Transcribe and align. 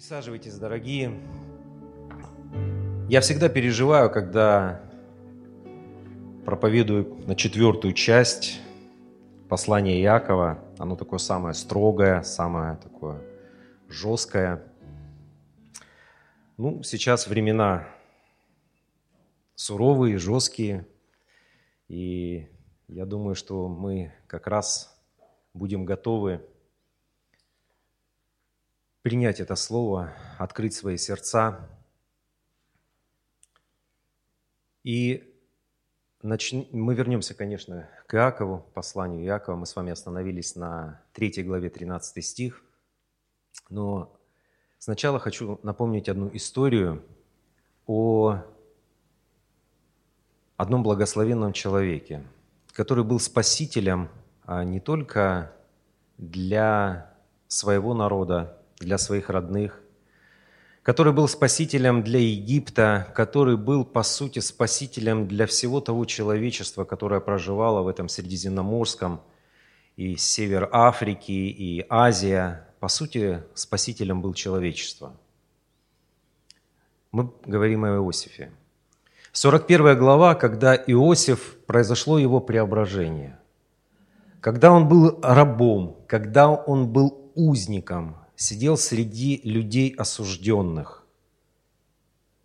Присаживайтесь, 0.00 0.54
дорогие. 0.54 1.20
Я 3.10 3.20
всегда 3.20 3.50
переживаю, 3.50 4.10
когда 4.10 4.80
проповедую 6.46 7.22
на 7.26 7.36
четвертую 7.36 7.92
часть 7.92 8.62
послания 9.50 10.00
Иакова. 10.00 10.64
Оно 10.78 10.96
такое 10.96 11.18
самое 11.18 11.52
строгое, 11.52 12.22
самое 12.22 12.76
такое 12.76 13.20
жесткое. 13.90 14.62
Ну, 16.56 16.82
сейчас 16.82 17.26
времена 17.26 17.86
суровые, 19.54 20.16
жесткие. 20.16 20.86
И 21.88 22.48
я 22.88 23.04
думаю, 23.04 23.34
что 23.34 23.68
мы 23.68 24.14
как 24.26 24.46
раз 24.46 24.98
будем 25.52 25.84
готовы 25.84 26.40
принять 29.02 29.40
это 29.40 29.56
слово, 29.56 30.12
открыть 30.38 30.74
свои 30.74 30.96
сердца. 30.96 31.68
И 34.82 35.26
мы 36.22 36.94
вернемся, 36.94 37.34
конечно, 37.34 37.88
к 38.06 38.14
Иакову, 38.14 38.66
посланию 38.74 39.24
Иакова. 39.24 39.56
Мы 39.56 39.66
с 39.66 39.74
вами 39.74 39.92
остановились 39.92 40.56
на 40.56 41.02
3 41.12 41.42
главе 41.42 41.70
13 41.70 42.24
стих. 42.24 42.62
Но 43.68 44.16
сначала 44.78 45.18
хочу 45.18 45.58
напомнить 45.62 46.08
одну 46.08 46.30
историю 46.34 47.02
о 47.86 48.42
одном 50.56 50.82
благословенном 50.82 51.52
человеке, 51.52 52.22
который 52.72 53.04
был 53.04 53.18
спасителем 53.18 54.10
а 54.52 54.64
не 54.64 54.80
только 54.80 55.52
для 56.18 57.14
своего 57.46 57.94
народа, 57.94 58.59
для 58.80 58.98
своих 58.98 59.28
родных, 59.28 59.80
который 60.82 61.12
был 61.12 61.28
спасителем 61.28 62.02
для 62.02 62.18
Египта, 62.18 63.12
который 63.14 63.56
был, 63.56 63.84
по 63.84 64.02
сути, 64.02 64.38
спасителем 64.38 65.28
для 65.28 65.46
всего 65.46 65.80
того 65.80 66.06
человечества, 66.06 66.84
которое 66.84 67.20
проживало 67.20 67.82
в 67.82 67.88
этом 67.88 68.08
Средиземноморском, 68.08 69.20
и 69.96 70.16
север 70.16 70.68
Африки, 70.72 71.30
и 71.30 71.84
Азия. 71.90 72.66
По 72.80 72.88
сути, 72.88 73.42
спасителем 73.54 74.22
был 74.22 74.32
человечество. 74.32 75.12
Мы 77.12 77.30
говорим 77.44 77.84
о 77.84 77.96
Иосифе. 77.96 78.50
41 79.32 79.98
глава, 79.98 80.34
когда 80.34 80.74
Иосиф, 80.74 81.56
произошло 81.66 82.18
его 82.18 82.40
преображение. 82.40 83.38
Когда 84.40 84.72
он 84.72 84.88
был 84.88 85.20
рабом, 85.22 85.98
когда 86.06 86.48
он 86.50 86.88
был 86.88 87.30
узником, 87.34 88.16
сидел 88.40 88.78
среди 88.78 89.42
людей 89.44 89.94
осужденных, 89.94 91.04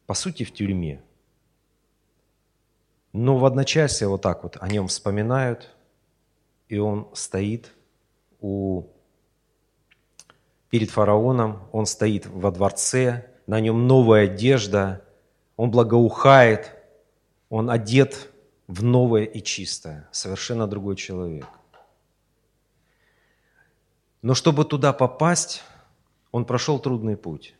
по 0.06 0.14
сути, 0.14 0.44
в 0.44 0.54
тюрьме. 0.54 1.02
Но 3.14 3.38
в 3.38 3.46
одночасье 3.46 4.10
вот 4.10 4.22
так 4.22 4.44
вот 4.44 4.58
о 4.60 4.68
нем 4.68 4.90
вспоминают, 4.90 5.74
и 6.68 6.78
он 6.78 7.08
стоит 7.14 7.72
у, 8.42 8.84
перед 10.70 10.92
фараоном, 10.92 11.66
он 11.72 11.86
стоит 11.86 12.26
во 12.26 12.52
дворце, 12.52 13.32
на 13.48 13.62
нем 13.62 13.88
новая 13.88 14.26
одежда, 14.26 15.02
он 15.56 15.72
благоухает, 15.72 16.74
он 17.50 17.70
одет 17.70 18.34
в 18.68 18.84
новое 18.84 19.24
и 19.24 19.42
чистое, 19.42 20.10
совершенно 20.12 20.68
другой 20.68 20.98
человек. 20.98 21.48
Но 24.22 24.34
чтобы 24.34 24.66
туда 24.66 24.92
попасть, 24.92 25.64
он 26.36 26.44
прошел 26.44 26.80
трудный 26.80 27.16
путь. 27.16 27.56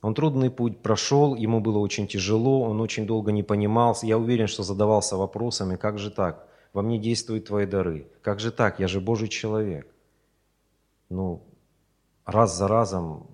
Он 0.00 0.14
трудный 0.14 0.48
путь 0.48 0.78
прошел, 0.78 1.34
ему 1.34 1.60
было 1.60 1.78
очень 1.78 2.06
тяжело, 2.06 2.60
он 2.60 2.80
очень 2.80 3.04
долго 3.04 3.32
не 3.32 3.42
понимал. 3.42 3.98
Я 4.00 4.16
уверен, 4.16 4.46
что 4.46 4.62
задавался 4.62 5.16
вопросами, 5.16 5.74
как 5.74 5.98
же 5.98 6.12
так? 6.12 6.46
Во 6.72 6.82
мне 6.82 6.98
действуют 6.98 7.46
твои 7.46 7.66
дары. 7.66 8.06
Как 8.22 8.38
же 8.38 8.52
так? 8.52 8.78
Я 8.78 8.86
же 8.86 9.00
Божий 9.00 9.26
человек. 9.26 9.92
Ну, 11.08 11.42
раз 12.24 12.56
за 12.56 12.68
разом 12.68 13.26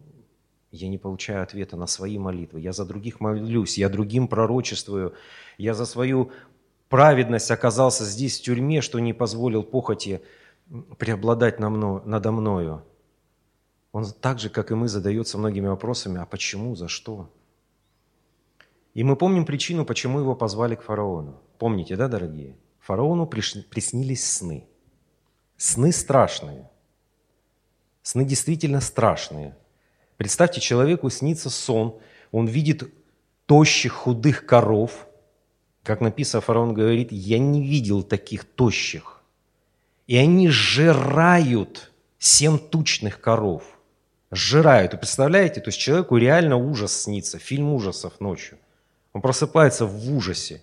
я 0.71 0.89
не 0.89 0.97
получаю 0.97 1.43
ответа 1.43 1.77
на 1.77 1.87
свои 1.87 2.17
молитвы. 2.17 2.61
Я 2.61 2.73
за 2.73 2.87
других 2.87 3.21
молюсь, 3.21 3.77
я 3.77 3.91
другим 3.91 4.27
пророчествую. 4.27 5.13
Я 5.59 5.75
за 5.75 5.85
свою 5.85 6.31
праведность 6.89 7.51
оказался 7.51 8.07
здесь 8.07 8.41
в 8.41 8.43
тюрьме, 8.43 8.81
что 8.81 9.01
не 9.01 9.13
позволил 9.13 9.65
похоти 9.65 10.23
преобладать 10.97 11.61
надо 11.61 12.33
мною. 12.33 12.83
Он 13.93 14.11
так 14.11 14.39
же, 14.39 14.49
как 14.49 14.71
и 14.71 14.75
мы, 14.75 14.89
задается 14.89 15.37
многими 15.37 15.69
вопросами, 15.69 16.19
а 16.21 16.25
почему, 16.25 16.75
за 16.75 16.89
что? 16.89 17.31
И 18.95 19.05
мы 19.05 19.17
помним 19.17 19.45
причину, 19.45 19.85
почему 19.85 20.19
его 20.19 20.35
позвали 20.35 20.75
к 20.75 20.83
фараону. 20.83 21.41
Помните, 21.59 21.97
да, 21.97 22.09
дорогие? 22.09 22.57
Фараону 22.81 23.27
приснились 23.27 24.25
сны. 24.25 24.67
Сны 25.59 25.93
страшные. 25.93 26.71
Сны 28.03 28.25
действительно 28.25 28.81
страшные. 28.81 29.57
Представьте, 30.17 30.61
человеку 30.61 31.11
снится 31.11 31.51
сон, 31.51 31.99
он 32.33 32.47
видит 32.47 32.93
тощих, 33.47 33.93
худых 33.93 34.47
коров. 34.47 35.07
Как 35.83 36.01
написано, 36.01 36.41
фараон 36.41 36.75
говорит, 36.75 37.13
я 37.13 37.39
не 37.39 37.63
видел 37.63 38.03
таких 38.03 38.45
тощих. 38.45 39.23
И 40.07 40.17
они 40.17 40.49
жирают 40.49 41.93
семь 42.19 42.59
тучных 42.59 43.21
коров– 43.21 43.65
сжирают. 44.33 44.95
Вы 44.95 44.99
представляете? 44.99 45.61
То 45.61 45.69
есть 45.69 45.79
человеку 45.79 46.17
реально 46.17 46.57
ужас 46.57 47.03
снится, 47.03 47.39
фильм 47.39 47.73
ужасов 47.73 48.19
ночью. 48.19 48.59
Он 49.13 49.21
просыпается 49.21 49.87
в 49.87 50.17
ужасе. 50.17 50.63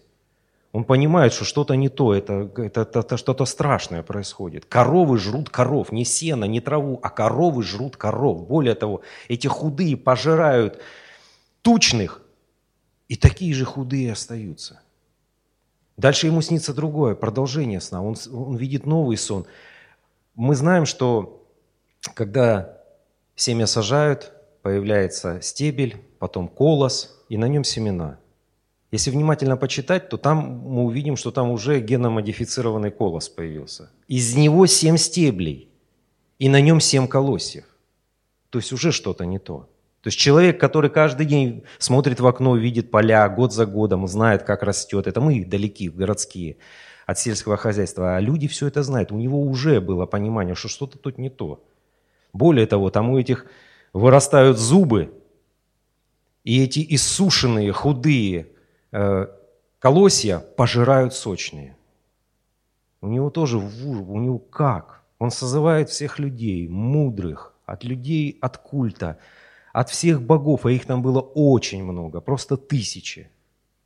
Он 0.71 0.83
понимает, 0.83 1.33
что 1.33 1.45
что-то 1.45 1.75
не 1.75 1.89
то, 1.89 2.13
это, 2.13 2.51
это, 2.57 2.81
это, 2.81 2.99
это 2.99 3.17
что-то 3.17 3.45
страшное 3.45 4.03
происходит. 4.03 4.65
Коровы 4.65 5.17
жрут 5.17 5.49
коров, 5.49 5.91
не 5.91 6.05
сено, 6.05 6.45
не 6.45 6.61
траву, 6.61 6.99
а 7.01 7.09
коровы 7.09 7.63
жрут 7.63 7.97
коров. 7.97 8.47
Более 8.47 8.75
того, 8.75 9.01
эти 9.29 9.47
худые 9.47 9.97
пожирают 9.97 10.79
тучных, 11.63 12.21
и 13.07 13.15
такие 13.15 13.53
же 13.55 13.65
худые 13.65 14.11
остаются. 14.11 14.81
Дальше 15.97 16.27
ему 16.27 16.41
снится 16.41 16.73
другое, 16.73 17.15
продолжение 17.15 17.81
сна. 17.81 18.03
Он, 18.03 18.15
он 18.31 18.55
видит 18.55 18.85
новый 18.85 19.17
сон. 19.17 19.45
Мы 20.35 20.55
знаем, 20.55 20.85
что 20.85 21.47
когда 22.13 22.78
Семя 23.39 23.67
сажают, 23.67 24.33
появляется 24.63 25.39
стебель, 25.41 25.95
потом 26.19 26.49
колос, 26.49 27.23
и 27.29 27.37
на 27.37 27.45
нем 27.45 27.63
семена. 27.63 28.19
Если 28.91 29.11
внимательно 29.11 29.55
почитать, 29.55 30.09
то 30.09 30.17
там 30.17 30.39
мы 30.65 30.83
увидим, 30.83 31.15
что 31.15 31.31
там 31.31 31.49
уже 31.49 31.79
геномодифицированный 31.79 32.91
колос 32.91 33.29
появился. 33.29 33.91
Из 34.09 34.35
него 34.35 34.65
семь 34.65 34.97
стеблей, 34.97 35.69
и 36.37 36.49
на 36.49 36.59
нем 36.59 36.81
семь 36.81 37.07
колосьев. 37.07 37.63
То 38.49 38.59
есть 38.59 38.73
уже 38.73 38.91
что-то 38.91 39.25
не 39.25 39.39
то. 39.39 39.69
То 40.01 40.09
есть 40.09 40.19
человек, 40.19 40.59
который 40.59 40.89
каждый 40.89 41.25
день 41.25 41.63
смотрит 41.77 42.19
в 42.19 42.27
окно, 42.27 42.57
видит 42.57 42.91
поля 42.91 43.29
год 43.29 43.53
за 43.53 43.65
годом, 43.65 44.05
знает, 44.09 44.43
как 44.43 44.63
растет, 44.63 45.07
это 45.07 45.21
мы 45.21 45.45
далеки, 45.45 45.87
городские, 45.87 46.57
от 47.05 47.17
сельского 47.17 47.55
хозяйства, 47.55 48.17
а 48.17 48.19
люди 48.19 48.49
все 48.49 48.67
это 48.67 48.83
знают. 48.83 49.13
У 49.13 49.17
него 49.17 49.41
уже 49.41 49.79
было 49.79 50.05
понимание, 50.05 50.55
что 50.55 50.67
что-то 50.67 50.97
тут 50.97 51.17
не 51.17 51.29
то. 51.29 51.63
Более 52.33 52.67
того, 52.67 52.89
там 52.89 53.09
у 53.09 53.17
этих 53.17 53.45
вырастают 53.93 54.57
зубы, 54.57 55.13
и 56.43 56.63
эти 56.63 56.85
иссушенные, 56.95 57.71
худые 57.71 58.47
э, 58.91 59.27
колосья 59.79 60.39
пожирают 60.39 61.13
сочные. 61.13 61.75
У 63.01 63.07
него 63.07 63.29
тоже, 63.29 63.57
у 63.57 64.19
него 64.19 64.39
как? 64.39 65.03
Он 65.19 65.31
созывает 65.31 65.89
всех 65.89 66.19
людей, 66.19 66.67
мудрых, 66.67 67.53
от 67.65 67.83
людей 67.83 68.37
от 68.41 68.57
культа, 68.57 69.17
от 69.73 69.89
всех 69.89 70.21
богов, 70.21 70.65
а 70.65 70.71
их 70.71 70.85
там 70.85 71.01
было 71.01 71.19
очень 71.19 71.83
много, 71.83 72.21
просто 72.21 72.57
тысячи. 72.57 73.29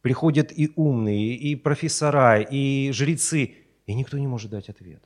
Приходят 0.01 0.51
и 0.51 0.71
умные, 0.75 1.35
и 1.35 1.55
профессора, 1.55 2.39
и 2.39 2.91
жрецы, 2.91 3.55
и 3.85 3.93
никто 3.93 4.17
не 4.17 4.27
может 4.27 4.51
дать 4.51 4.69
ответ. 4.69 5.03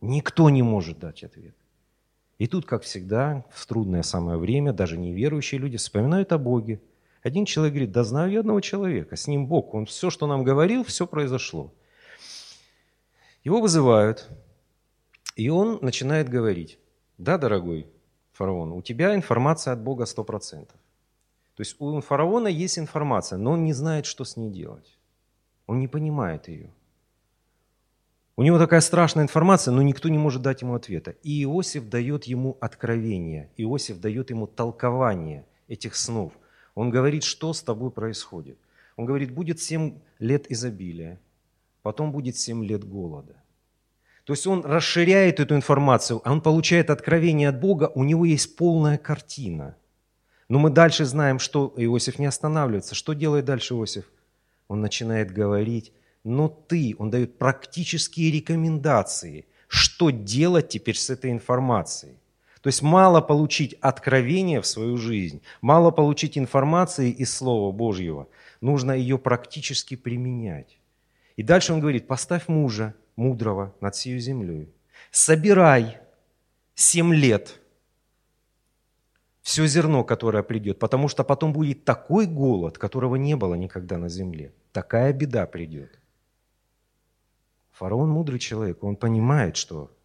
Никто 0.00 0.48
не 0.50 0.62
может 0.62 0.98
дать 0.98 1.24
ответ. 1.24 1.56
И 2.38 2.46
тут, 2.46 2.66
как 2.66 2.84
всегда, 2.84 3.44
в 3.50 3.66
трудное 3.66 4.02
самое 4.02 4.38
время, 4.38 4.72
даже 4.72 4.96
неверующие 4.96 5.60
люди 5.60 5.76
вспоминают 5.76 6.32
о 6.32 6.38
Боге. 6.38 6.80
Один 7.22 7.44
человек 7.44 7.74
говорит, 7.74 7.92
да 7.92 8.04
знаю 8.04 8.30
я 8.30 8.40
одного 8.40 8.60
человека, 8.60 9.16
с 9.16 9.26
ним 9.26 9.48
Бог, 9.48 9.74
он 9.74 9.86
все, 9.86 10.08
что 10.08 10.28
нам 10.28 10.44
говорил, 10.44 10.84
все 10.84 11.06
произошло. 11.06 11.74
Его 13.42 13.60
вызывают, 13.60 14.28
и 15.34 15.48
он 15.48 15.78
начинает 15.82 16.28
говорить, 16.28 16.78
да, 17.18 17.38
дорогой 17.38 17.88
фараон, 18.32 18.72
у 18.72 18.82
тебя 18.82 19.16
информация 19.16 19.72
от 19.72 19.80
Бога 19.80 20.04
100%. 20.04 20.66
То 20.66 20.72
есть 21.58 21.74
у 21.80 22.00
фараона 22.00 22.46
есть 22.46 22.78
информация, 22.78 23.36
но 23.36 23.52
он 23.52 23.64
не 23.64 23.72
знает, 23.72 24.06
что 24.06 24.24
с 24.24 24.36
ней 24.36 24.48
делать. 24.48 24.96
Он 25.66 25.80
не 25.80 25.88
понимает 25.88 26.46
ее. 26.46 26.70
У 28.38 28.44
него 28.44 28.56
такая 28.56 28.80
страшная 28.80 29.24
информация, 29.24 29.72
но 29.72 29.82
никто 29.82 30.08
не 30.08 30.16
может 30.16 30.42
дать 30.42 30.62
ему 30.62 30.76
ответа. 30.76 31.16
И 31.24 31.42
Иосиф 31.42 31.88
дает 31.88 32.22
ему 32.22 32.56
откровение, 32.60 33.50
Иосиф 33.56 33.98
дает 33.98 34.30
ему 34.30 34.46
толкование 34.46 35.44
этих 35.66 35.96
снов. 35.96 36.32
Он 36.76 36.88
говорит, 36.88 37.24
что 37.24 37.52
с 37.52 37.64
тобой 37.64 37.90
происходит. 37.90 38.56
Он 38.94 39.06
говорит, 39.06 39.32
будет 39.32 39.60
семь 39.60 39.98
лет 40.20 40.48
изобилия, 40.52 41.18
потом 41.82 42.12
будет 42.12 42.36
семь 42.36 42.64
лет 42.64 42.84
голода. 42.84 43.34
То 44.22 44.34
есть 44.34 44.46
он 44.46 44.64
расширяет 44.64 45.40
эту 45.40 45.56
информацию, 45.56 46.20
а 46.22 46.30
он 46.30 46.40
получает 46.40 46.90
откровение 46.90 47.48
от 47.48 47.58
Бога, 47.58 47.90
у 47.92 48.04
него 48.04 48.24
есть 48.24 48.54
полная 48.54 48.98
картина. 48.98 49.74
Но 50.48 50.60
мы 50.60 50.70
дальше 50.70 51.06
знаем, 51.06 51.40
что 51.40 51.74
Иосиф 51.76 52.20
не 52.20 52.26
останавливается. 52.26 52.94
Что 52.94 53.14
делает 53.14 53.46
дальше 53.46 53.74
Иосиф? 53.74 54.04
Он 54.68 54.80
начинает 54.80 55.32
говорить, 55.32 55.92
но 56.24 56.48
ты, 56.48 56.94
он 56.98 57.10
дает 57.10 57.38
практические 57.38 58.30
рекомендации, 58.30 59.46
что 59.68 60.10
делать 60.10 60.68
теперь 60.68 60.96
с 60.96 61.10
этой 61.10 61.30
информацией. 61.30 62.16
То 62.60 62.68
есть 62.68 62.82
мало 62.82 63.20
получить 63.20 63.74
откровение 63.80 64.60
в 64.60 64.66
свою 64.66 64.96
жизнь, 64.96 65.42
мало 65.60 65.90
получить 65.90 66.36
информации 66.36 67.10
из 67.10 67.32
Слова 67.34 67.72
Божьего, 67.72 68.28
нужно 68.60 68.92
ее 68.92 69.18
практически 69.18 69.94
применять. 69.94 70.78
И 71.36 71.42
дальше 71.42 71.72
он 71.72 71.80
говорит, 71.80 72.08
поставь 72.08 72.48
мужа 72.48 72.94
мудрого 73.14 73.74
над 73.80 73.94
сию 73.94 74.18
землей, 74.18 74.72
собирай 75.12 75.98
семь 76.74 77.14
лет 77.14 77.60
все 79.42 79.66
зерно, 79.66 80.04
которое 80.04 80.42
придет, 80.42 80.78
потому 80.78 81.08
что 81.08 81.24
потом 81.24 81.54
будет 81.54 81.84
такой 81.84 82.26
голод, 82.26 82.76
которого 82.76 83.16
не 83.16 83.34
было 83.34 83.54
никогда 83.54 83.96
на 83.96 84.10
земле. 84.10 84.52
Такая 84.72 85.12
беда 85.14 85.46
придет. 85.46 85.98
Фараон 87.78 88.10
мудрый 88.10 88.40
человек, 88.40 88.82
он 88.82 88.96
понимает, 88.96 89.56
что 89.56 89.96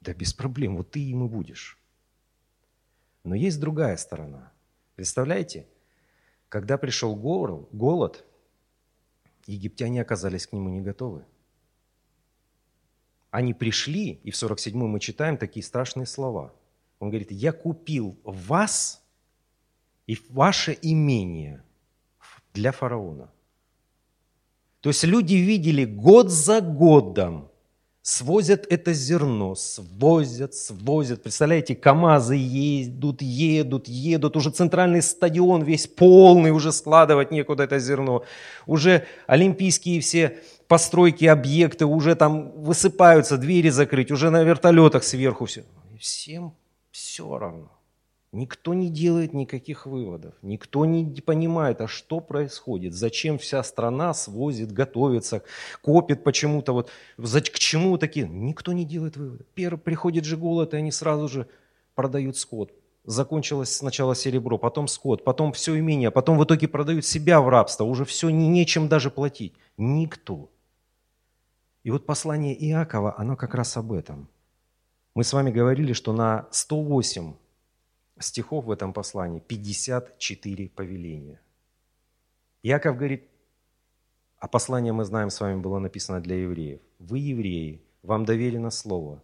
да 0.00 0.14
без 0.14 0.32
проблем, 0.32 0.78
вот 0.78 0.92
ты 0.92 1.00
и 1.00 1.12
будешь. 1.28 1.78
Но 3.22 3.34
есть 3.34 3.60
другая 3.60 3.98
сторона. 3.98 4.50
Представляете, 4.94 5.68
когда 6.48 6.78
пришел 6.78 7.14
голод, 7.14 8.24
египтяне 9.44 10.00
оказались 10.00 10.46
к 10.46 10.54
нему 10.54 10.70
не 10.70 10.80
готовы. 10.80 11.26
Они 13.30 13.52
пришли, 13.52 14.12
и 14.24 14.30
в 14.30 14.34
47-м 14.34 14.88
мы 14.88 14.98
читаем 14.98 15.36
такие 15.36 15.62
страшные 15.62 16.06
слова. 16.06 16.54
Он 16.98 17.10
говорит, 17.10 17.30
я 17.30 17.52
купил 17.52 18.18
вас 18.24 19.04
и 20.06 20.18
ваше 20.30 20.78
имение 20.80 21.62
для 22.54 22.72
фараона. 22.72 23.30
То 24.80 24.90
есть 24.90 25.04
люди 25.04 25.34
видели 25.34 25.84
год 25.84 26.30
за 26.30 26.60
годом, 26.60 27.50
свозят 28.02 28.64
это 28.70 28.92
зерно, 28.92 29.54
свозят, 29.54 30.54
свозят. 30.54 31.22
Представляете, 31.22 31.74
КАМАЗы 31.74 32.36
едут, 32.36 33.20
едут, 33.20 33.88
едут. 33.88 34.36
Уже 34.36 34.50
центральный 34.50 35.02
стадион 35.02 35.62
весь 35.62 35.86
полный, 35.86 36.52
уже 36.52 36.72
складывать 36.72 37.30
некуда 37.30 37.64
это 37.64 37.78
зерно. 37.78 38.24
Уже 38.66 39.04
олимпийские 39.26 40.00
все 40.00 40.38
постройки, 40.68 41.24
объекты 41.24 41.86
уже 41.86 42.14
там 42.14 42.52
высыпаются, 42.52 43.36
двери 43.36 43.70
закрыть, 43.70 44.10
уже 44.10 44.30
на 44.30 44.42
вертолетах 44.42 45.02
сверху 45.02 45.46
все. 45.46 45.64
Всем 45.98 46.54
все 46.92 47.36
равно. 47.36 47.77
Никто 48.30 48.74
не 48.74 48.90
делает 48.90 49.32
никаких 49.32 49.86
выводов, 49.86 50.34
никто 50.42 50.84
не 50.84 51.22
понимает, 51.22 51.80
а 51.80 51.88
что 51.88 52.20
происходит, 52.20 52.92
зачем 52.92 53.38
вся 53.38 53.62
страна 53.62 54.12
свозит, 54.12 54.70
готовится, 54.70 55.42
копит 55.80 56.24
почему-то, 56.24 56.74
вот, 56.74 56.90
к 57.16 57.58
чему 57.58 57.96
такие. 57.96 58.28
Никто 58.28 58.74
не 58.74 58.84
делает 58.84 59.16
выводов. 59.16 59.46
Первый 59.54 59.78
приходит 59.78 60.26
же 60.26 60.36
голод, 60.36 60.74
и 60.74 60.76
они 60.76 60.92
сразу 60.92 61.26
же 61.26 61.48
продают 61.94 62.36
скот. 62.36 62.70
Закончилось 63.04 63.74
сначала 63.74 64.14
серебро, 64.14 64.58
потом 64.58 64.88
скот, 64.88 65.24
потом 65.24 65.54
все 65.54 65.78
имение, 65.78 66.10
потом 66.10 66.36
в 66.36 66.44
итоге 66.44 66.68
продают 66.68 67.06
себя 67.06 67.40
в 67.40 67.48
рабство, 67.48 67.84
уже 67.84 68.04
все 68.04 68.28
не, 68.28 68.46
нечем 68.46 68.88
даже 68.88 69.10
платить. 69.10 69.54
Никто. 69.78 70.50
И 71.82 71.90
вот 71.90 72.04
послание 72.04 72.54
Иакова, 72.54 73.14
оно 73.16 73.36
как 73.36 73.54
раз 73.54 73.78
об 73.78 73.92
этом. 73.92 74.28
Мы 75.14 75.24
с 75.24 75.32
вами 75.32 75.50
говорили, 75.50 75.94
что 75.94 76.12
на 76.12 76.46
108 76.50 77.32
стихов 78.20 78.64
в 78.64 78.70
этом 78.70 78.92
послании 78.92 79.40
54 79.40 80.68
повеления. 80.68 81.40
Иаков 82.62 82.96
говорит, 82.96 83.28
а 84.38 84.48
послание 84.48 84.92
мы 84.92 85.04
знаем 85.04 85.30
с 85.30 85.40
вами 85.40 85.60
было 85.60 85.78
написано 85.78 86.20
для 86.20 86.36
евреев. 86.36 86.80
Вы 86.98 87.18
евреи, 87.18 87.82
вам 88.02 88.24
доверено 88.24 88.70
слово. 88.70 89.22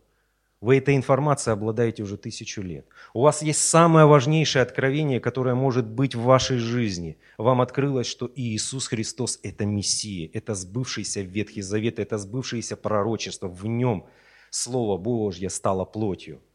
Вы 0.61 0.79
этой 0.79 0.97
информацией 0.97 1.53
обладаете 1.53 2.03
уже 2.03 2.17
тысячу 2.17 2.63
лет. 2.63 2.87
У 3.13 3.21
вас 3.21 3.43
есть 3.43 3.61
самое 3.61 4.07
важнейшее 4.07 4.63
откровение, 4.63 5.21
которое 5.21 5.55
может 5.55 5.87
быть 5.87 6.15
в 6.15 6.23
вашей 6.23 6.57
жизни. 6.57 7.19
Вам 7.37 7.61
открылось, 7.61 8.07
что 8.07 8.31
Иисус 8.35 8.89
Христос– 8.89 9.39
это 9.43 9.67
Мессия, 9.67 10.31
это 10.33 10.55
сбывшийся 10.55 11.21
Ветхий 11.21 11.63
Завет, 11.63 11.99
это 11.99 12.17
сбывшееся 12.17 12.77
пророчество. 12.77 13.49
В 13.49 13.67
нем 13.67 14.07
Слово 14.51 14.97
Божье 14.97 15.51
стало 15.51 15.85
плотью– 15.85 16.41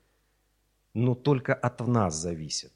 но 0.94 1.16
только 1.16 1.54
от 1.54 1.86
нас 1.88 2.16
зависит. 2.16 2.72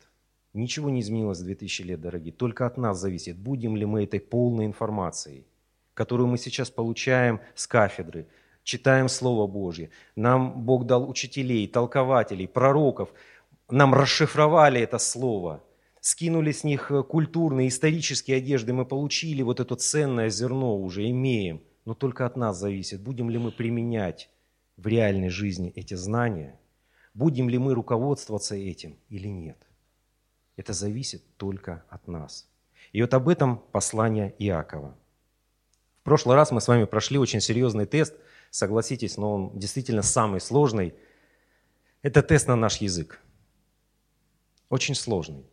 Ничего 0.53 0.89
не 0.89 1.01
изменилось 1.01 1.39
2000 1.39 1.81
лет, 1.81 2.01
дорогие. 2.01 2.31
Только 2.31 2.65
от 2.65 2.77
нас 2.77 2.99
зависит, 2.99 3.37
будем 3.37 3.75
ли 3.75 3.85
мы 3.85 4.03
этой 4.03 4.19
полной 4.19 4.65
информацией, 4.65 5.47
которую 5.95 6.27
мы 6.27 6.37
сейчас 6.37 6.69
получаем 6.69 7.39
с 7.55 7.65
кафедры, 7.65 8.27
читаем 8.63 9.09
Слово 9.09 9.47
Божье. 9.47 9.89
Нам 10.15 10.63
Бог 10.63 10.85
дал 10.85 11.09
учителей, 11.09 11.67
толкователей, 11.67 12.47
пророков. 12.47 13.09
Нам 13.69 13.95
расшифровали 13.95 14.79
это 14.79 14.99
Слово, 14.99 15.63
скинули 16.01 16.51
с 16.51 16.63
них 16.63 16.91
культурные, 17.09 17.67
исторические 17.67 18.37
одежды. 18.37 18.73
Мы 18.73 18.85
получили 18.85 19.41
вот 19.41 19.59
это 19.59 19.75
ценное 19.75 20.29
зерно 20.29 20.77
уже, 20.77 21.09
имеем. 21.09 21.63
Но 21.85 21.95
только 21.95 22.27
от 22.27 22.37
нас 22.37 22.59
зависит, 22.59 23.01
будем 23.01 23.31
ли 23.31 23.39
мы 23.39 23.51
применять 23.51 24.29
в 24.77 24.85
реальной 24.85 25.29
жизни 25.29 25.71
эти 25.75 25.95
знания– 25.95 26.59
будем 27.13 27.49
ли 27.49 27.57
мы 27.57 27.73
руководствоваться 27.73 28.55
этим 28.55 28.97
или 29.09 29.27
нет. 29.27 29.57
Это 30.55 30.73
зависит 30.73 31.23
только 31.37 31.83
от 31.89 32.07
нас. 32.07 32.47
И 32.91 33.01
вот 33.01 33.13
об 33.13 33.29
этом 33.29 33.57
послание 33.71 34.35
Иакова. 34.39 34.95
В 36.01 36.03
прошлый 36.03 36.35
раз 36.35 36.51
мы 36.51 36.61
с 36.61 36.67
вами 36.67 36.85
прошли 36.85 37.17
очень 37.17 37.41
серьезный 37.41 37.85
тест, 37.85 38.15
согласитесь, 38.51 39.17
но 39.17 39.33
он 39.33 39.57
действительно 39.57 40.01
самый 40.01 40.41
сложный. 40.41 40.93
Это 42.01 42.21
тест 42.21 42.47
на 42.47 42.55
наш 42.55 42.77
язык. 42.77 43.19
Очень 44.69 44.95
сложный. 44.95 45.45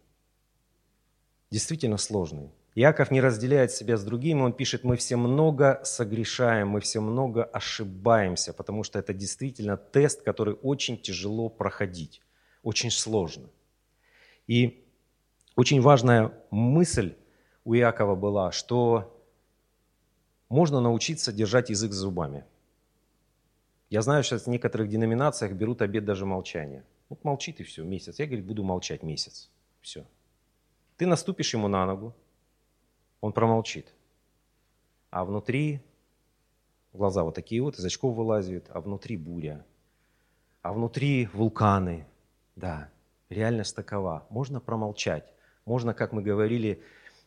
Действительно 1.50 1.98
сложный. 1.98 2.50
Иаков 2.74 3.10
не 3.10 3.20
разделяет 3.20 3.72
себя 3.72 3.96
с 3.96 4.04
другими, 4.04 4.42
он 4.42 4.52
пишет, 4.52 4.84
мы 4.84 4.96
все 4.96 5.16
много 5.16 5.80
согрешаем, 5.84 6.68
мы 6.68 6.80
все 6.80 7.00
много 7.00 7.44
ошибаемся, 7.44 8.52
потому 8.52 8.84
что 8.84 8.98
это 8.98 9.12
действительно 9.12 9.76
тест, 9.76 10.22
который 10.22 10.54
очень 10.54 10.96
тяжело 10.96 11.48
проходить, 11.48 12.22
очень 12.62 12.90
сложно. 12.90 13.48
И 14.46 14.84
очень 15.56 15.80
важная 15.80 16.32
мысль 16.50 17.14
у 17.64 17.74
Иакова 17.74 18.14
была, 18.14 18.52
что 18.52 19.16
можно 20.48 20.80
научиться 20.80 21.32
держать 21.32 21.70
язык 21.70 21.92
зубами. 21.92 22.44
Я 23.88 24.02
знаю, 24.02 24.22
что 24.22 24.38
в 24.38 24.46
некоторых 24.46 24.88
деноминациях 24.88 25.52
берут 25.52 25.82
обед 25.82 26.04
даже 26.04 26.24
молчания. 26.24 26.84
Вот 27.08 27.24
молчит 27.24 27.60
и 27.60 27.64
все, 27.64 27.82
месяц. 27.82 28.20
Я, 28.20 28.26
говорит, 28.26 28.46
буду 28.46 28.62
молчать 28.62 29.02
месяц. 29.02 29.50
Все. 29.80 30.04
Ты 30.96 31.06
наступишь 31.06 31.52
ему 31.54 31.66
на 31.66 31.84
ногу, 31.86 32.14
он 33.20 33.32
промолчит. 33.32 33.92
А 35.10 35.24
внутри 35.24 35.80
глаза 36.92 37.22
вот 37.22 37.34
такие 37.34 37.62
вот, 37.62 37.78
из 37.78 37.84
очков 37.84 38.14
вылазят, 38.16 38.66
а 38.70 38.80
внутри 38.80 39.16
буря. 39.16 39.64
А 40.62 40.72
внутри 40.72 41.26
вулканы. 41.32 42.06
Да, 42.56 42.90
реальность 43.28 43.74
такова. 43.74 44.26
Можно 44.30 44.60
промолчать. 44.60 45.32
Можно, 45.64 45.94
как 45.94 46.12
мы 46.12 46.22
говорили 46.22 46.82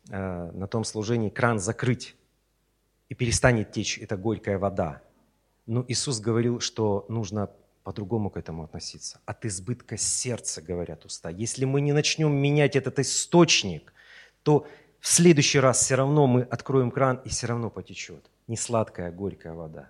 э, 0.09 0.51
на 0.51 0.67
том 0.67 0.83
служении, 0.83 1.29
кран 1.29 1.59
закрыть, 1.59 2.15
и 3.09 3.15
перестанет 3.15 3.71
течь 3.71 3.97
эта 3.99 4.17
горькая 4.17 4.57
вода. 4.57 5.01
Но 5.65 5.85
Иисус 5.87 6.19
говорил, 6.19 6.59
что 6.59 7.05
нужно 7.09 7.49
по-другому 7.83 8.29
к 8.29 8.37
этому 8.37 8.63
относиться. 8.63 9.19
От 9.25 9.45
избытка 9.45 9.97
сердца, 9.97 10.61
говорят 10.61 11.05
уста. 11.05 11.29
Если 11.29 11.65
мы 11.65 11.81
не 11.81 11.93
начнем 11.93 12.33
менять 12.33 12.75
этот 12.75 12.99
источник, 12.99 13.93
то 14.43 14.67
в 15.03 15.09
следующий 15.09 15.59
раз 15.59 15.79
все 15.79 15.95
равно 15.95 16.27
мы 16.27 16.43
откроем 16.43 16.89
кран, 16.89 17.19
и 17.25 17.29
все 17.29 17.47
равно 17.47 17.69
потечет. 17.69 18.31
Не 18.47 18.55
сладкая, 18.55 19.11
горькая 19.11 19.51
вода. 19.51 19.89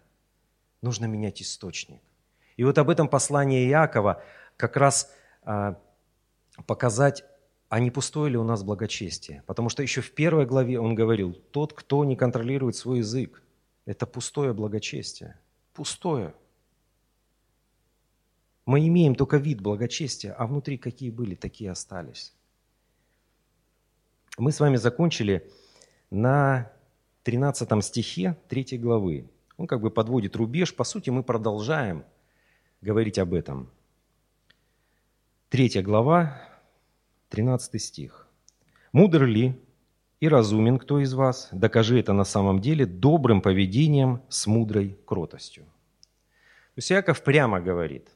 Нужно 0.82 1.06
менять 1.06 1.40
источник. 1.40 2.02
И 2.58 2.64
вот 2.64 2.80
об 2.80 2.90
этом 2.90 3.08
послание 3.08 3.64
Иакова 3.70 4.24
как 4.58 4.76
раз 4.76 5.14
а, 5.44 5.80
показать, 6.66 7.26
а 7.70 7.80
не 7.80 7.92
пустое 7.92 8.32
ли 8.32 8.38
у 8.38 8.44
нас 8.44 8.64
благочестие. 8.64 9.44
Потому 9.46 9.70
что 9.70 9.84
еще 9.84 10.02
в 10.02 10.12
первой 10.16 10.48
главе 10.48 10.80
он 10.80 10.96
говорил, 10.96 11.34
тот, 11.52 11.74
кто 11.74 12.04
не 12.04 12.16
контролирует 12.16 12.76
свой 12.76 12.98
язык, 12.98 13.44
это 13.86 14.08
пустое 14.08 14.52
благочестие. 14.52 15.38
Пустое. 15.74 16.34
Мы 18.66 18.88
имеем 18.88 19.14
только 19.14 19.38
вид 19.38 19.62
благочестия, 19.62 20.34
а 20.34 20.48
внутри 20.48 20.80
какие 20.80 21.12
были, 21.12 21.36
такие 21.36 21.70
остались. 21.70 22.34
Мы 24.38 24.52
с 24.52 24.60
вами 24.60 24.78
закончили 24.78 25.48
на 26.10 26.72
13 27.24 27.84
стихе 27.84 28.36
3 28.50 28.78
главы. 28.80 29.30
Он 29.58 29.68
как 29.68 29.82
бы 29.82 29.92
подводит 29.92 30.36
рубеж. 30.36 30.76
По 30.76 30.84
сути, 30.84 31.12
мы 31.12 31.22
продолжаем 31.22 32.04
говорить 32.82 33.20
об 33.20 33.34
этом. 33.34 33.70
3 35.50 35.84
глава, 35.84 36.42
13 37.30 37.80
стих. 37.80 38.28
«Мудр 38.92 39.26
ли 39.26 39.60
и 40.20 40.28
разумен 40.28 40.80
кто 40.80 41.00
из 41.00 41.14
вас? 41.14 41.50
Докажи 41.52 42.00
это 42.00 42.14
на 42.14 42.24
самом 42.24 42.60
деле 42.60 42.86
добрым 42.88 43.42
поведением 43.42 44.22
с 44.30 44.48
мудрой 44.48 44.98
кротостью». 45.06 45.64
То 45.64 46.80
есть 46.80 46.92
Иаков 46.92 47.24
прямо 47.24 47.62
говорит, 47.62 48.10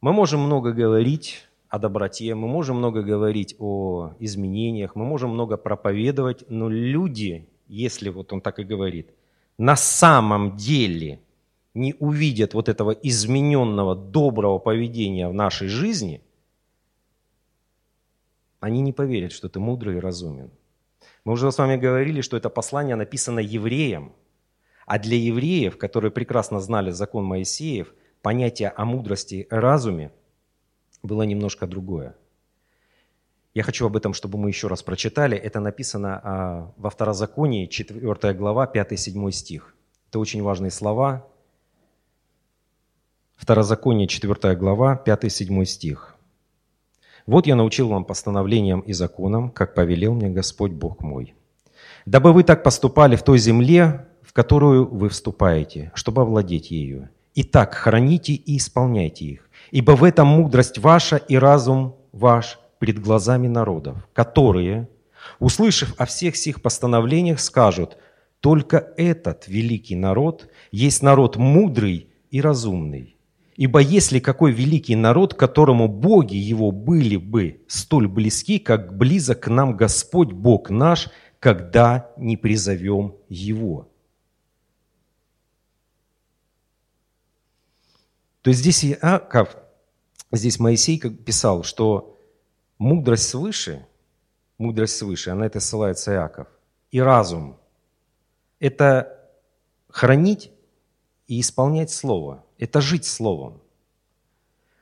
мы 0.00 0.12
можем 0.12 0.40
много 0.40 0.72
говорить 0.72 1.48
о 1.74 1.78
доброте, 1.80 2.36
мы 2.36 2.46
можем 2.46 2.76
много 2.76 3.02
говорить 3.02 3.56
о 3.58 4.12
изменениях, 4.20 4.94
мы 4.94 5.04
можем 5.04 5.30
много 5.30 5.56
проповедовать, 5.56 6.44
но 6.48 6.68
люди, 6.68 7.48
если 7.66 8.10
вот 8.10 8.32
он 8.32 8.40
так 8.40 8.60
и 8.60 8.62
говорит, 8.62 9.10
на 9.58 9.74
самом 9.74 10.56
деле 10.56 11.18
не 11.74 11.96
увидят 11.98 12.54
вот 12.54 12.68
этого 12.68 12.92
измененного 12.92 13.96
доброго 13.96 14.60
поведения 14.60 15.28
в 15.28 15.34
нашей 15.34 15.66
жизни, 15.66 16.22
они 18.60 18.80
не 18.80 18.92
поверят, 18.92 19.32
что 19.32 19.48
ты 19.48 19.58
мудрый 19.58 19.96
и 19.96 20.00
разумен. 20.00 20.52
Мы 21.24 21.32
уже 21.32 21.50
с 21.50 21.58
вами 21.58 21.74
говорили, 21.74 22.20
что 22.20 22.36
это 22.36 22.50
послание 22.50 22.94
написано 22.94 23.40
евреям, 23.40 24.12
а 24.86 25.00
для 25.00 25.16
евреев, 25.16 25.76
которые 25.76 26.12
прекрасно 26.12 26.60
знали 26.60 26.92
закон 26.92 27.24
Моисеев, 27.24 27.92
понятие 28.22 28.68
о 28.68 28.84
мудрости 28.84 29.34
и 29.34 29.46
разуме 29.50 30.12
было 31.04 31.22
немножко 31.22 31.66
другое. 31.66 32.14
Я 33.54 33.62
хочу 33.62 33.86
об 33.86 33.96
этом, 33.96 34.14
чтобы 34.14 34.36
мы 34.36 34.48
еще 34.48 34.66
раз 34.66 34.82
прочитали. 34.82 35.36
Это 35.36 35.60
написано 35.60 36.20
а, 36.24 36.72
во 36.76 36.90
Второзаконии, 36.90 37.66
4 37.66 38.34
глава, 38.34 38.68
5-7 38.72 39.30
стих. 39.30 39.74
Это 40.08 40.18
очень 40.18 40.42
важные 40.42 40.72
слова. 40.72 41.26
Второзаконие, 43.36 44.08
4 44.08 44.56
глава, 44.56 45.00
5-7 45.06 45.64
стих. 45.66 46.16
«Вот 47.26 47.46
я 47.46 47.56
научил 47.56 47.88
вам 47.88 48.04
постановлениям 48.04 48.80
и 48.80 48.92
законам, 48.92 49.50
как 49.50 49.74
повелел 49.74 50.14
мне 50.14 50.28
Господь 50.28 50.72
Бог 50.72 51.00
мой, 51.00 51.34
дабы 52.06 52.32
вы 52.32 52.42
так 52.42 52.62
поступали 52.62 53.16
в 53.16 53.22
той 53.22 53.38
земле, 53.38 54.06
в 54.22 54.32
которую 54.32 54.86
вы 54.86 55.08
вступаете, 55.08 55.90
чтобы 55.94 56.22
овладеть 56.22 56.70
ею. 56.70 57.08
Итак, 57.34 57.74
храните 57.74 58.34
и 58.34 58.58
исполняйте 58.58 59.24
их, 59.24 59.43
ибо 59.74 59.96
в 59.96 60.04
этом 60.04 60.28
мудрость 60.28 60.78
ваша 60.78 61.16
и 61.16 61.36
разум 61.36 61.96
ваш 62.12 62.60
пред 62.78 63.00
глазами 63.00 63.48
народов, 63.48 63.96
которые, 64.12 64.88
услышав 65.40 65.92
о 65.98 66.06
всех 66.06 66.36
сих 66.36 66.62
постановлениях, 66.62 67.40
скажут, 67.40 67.96
только 68.38 68.92
этот 68.96 69.48
великий 69.48 69.96
народ 69.96 70.48
есть 70.70 71.02
народ 71.02 71.34
мудрый 71.34 72.08
и 72.30 72.40
разумный. 72.40 73.16
Ибо 73.56 73.80
если 73.80 74.20
какой 74.20 74.52
великий 74.52 74.94
народ, 74.94 75.34
которому 75.34 75.88
боги 75.88 76.36
его 76.36 76.70
были 76.70 77.16
бы 77.16 77.64
столь 77.66 78.06
близки, 78.06 78.60
как 78.60 78.96
близок 78.96 79.40
к 79.40 79.48
нам 79.48 79.76
Господь 79.76 80.30
Бог 80.30 80.70
наш, 80.70 81.08
когда 81.40 82.12
не 82.16 82.36
призовем 82.36 83.16
Его. 83.28 83.88
То 88.42 88.50
есть 88.50 88.60
здесь 88.60 88.84
Иаков, 88.84 89.56
здесь 90.36 90.58
Моисей 90.58 90.98
писал, 90.98 91.62
что 91.64 92.18
мудрость 92.78 93.28
свыше, 93.28 93.86
мудрость 94.58 94.96
свыше, 94.96 95.30
она 95.30 95.46
это 95.46 95.60
ссылается 95.60 96.12
Иаков, 96.12 96.48
и 96.90 97.00
разум– 97.00 97.58
это 98.60 99.30
хранить 99.88 100.50
и 101.26 101.40
исполнять 101.40 101.90
Слово, 101.90 102.44
это 102.58 102.80
жить 102.80 103.04
Словом. 103.04 103.60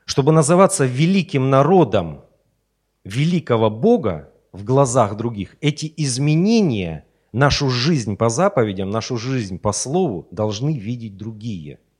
Чтобы 0.05 0.33
называться 0.33 0.85
великим 0.85 1.51
народом 1.51 2.25
великого 3.05 3.71
Бога 3.71 4.33
в 4.53 4.65
глазах 4.65 5.17
других, 5.17 5.57
эти 5.61 5.93
изменения, 5.97 7.07
нашу 7.33 7.71
жизнь 7.71 8.17
по 8.17 8.29
заповедям, 8.29 8.91
нашу 8.91 9.17
жизнь 9.17 9.59
по 9.59 9.73
Слову 9.73 10.29
должны 10.31 10.77
видеть 10.77 11.17
другие– 11.17 11.79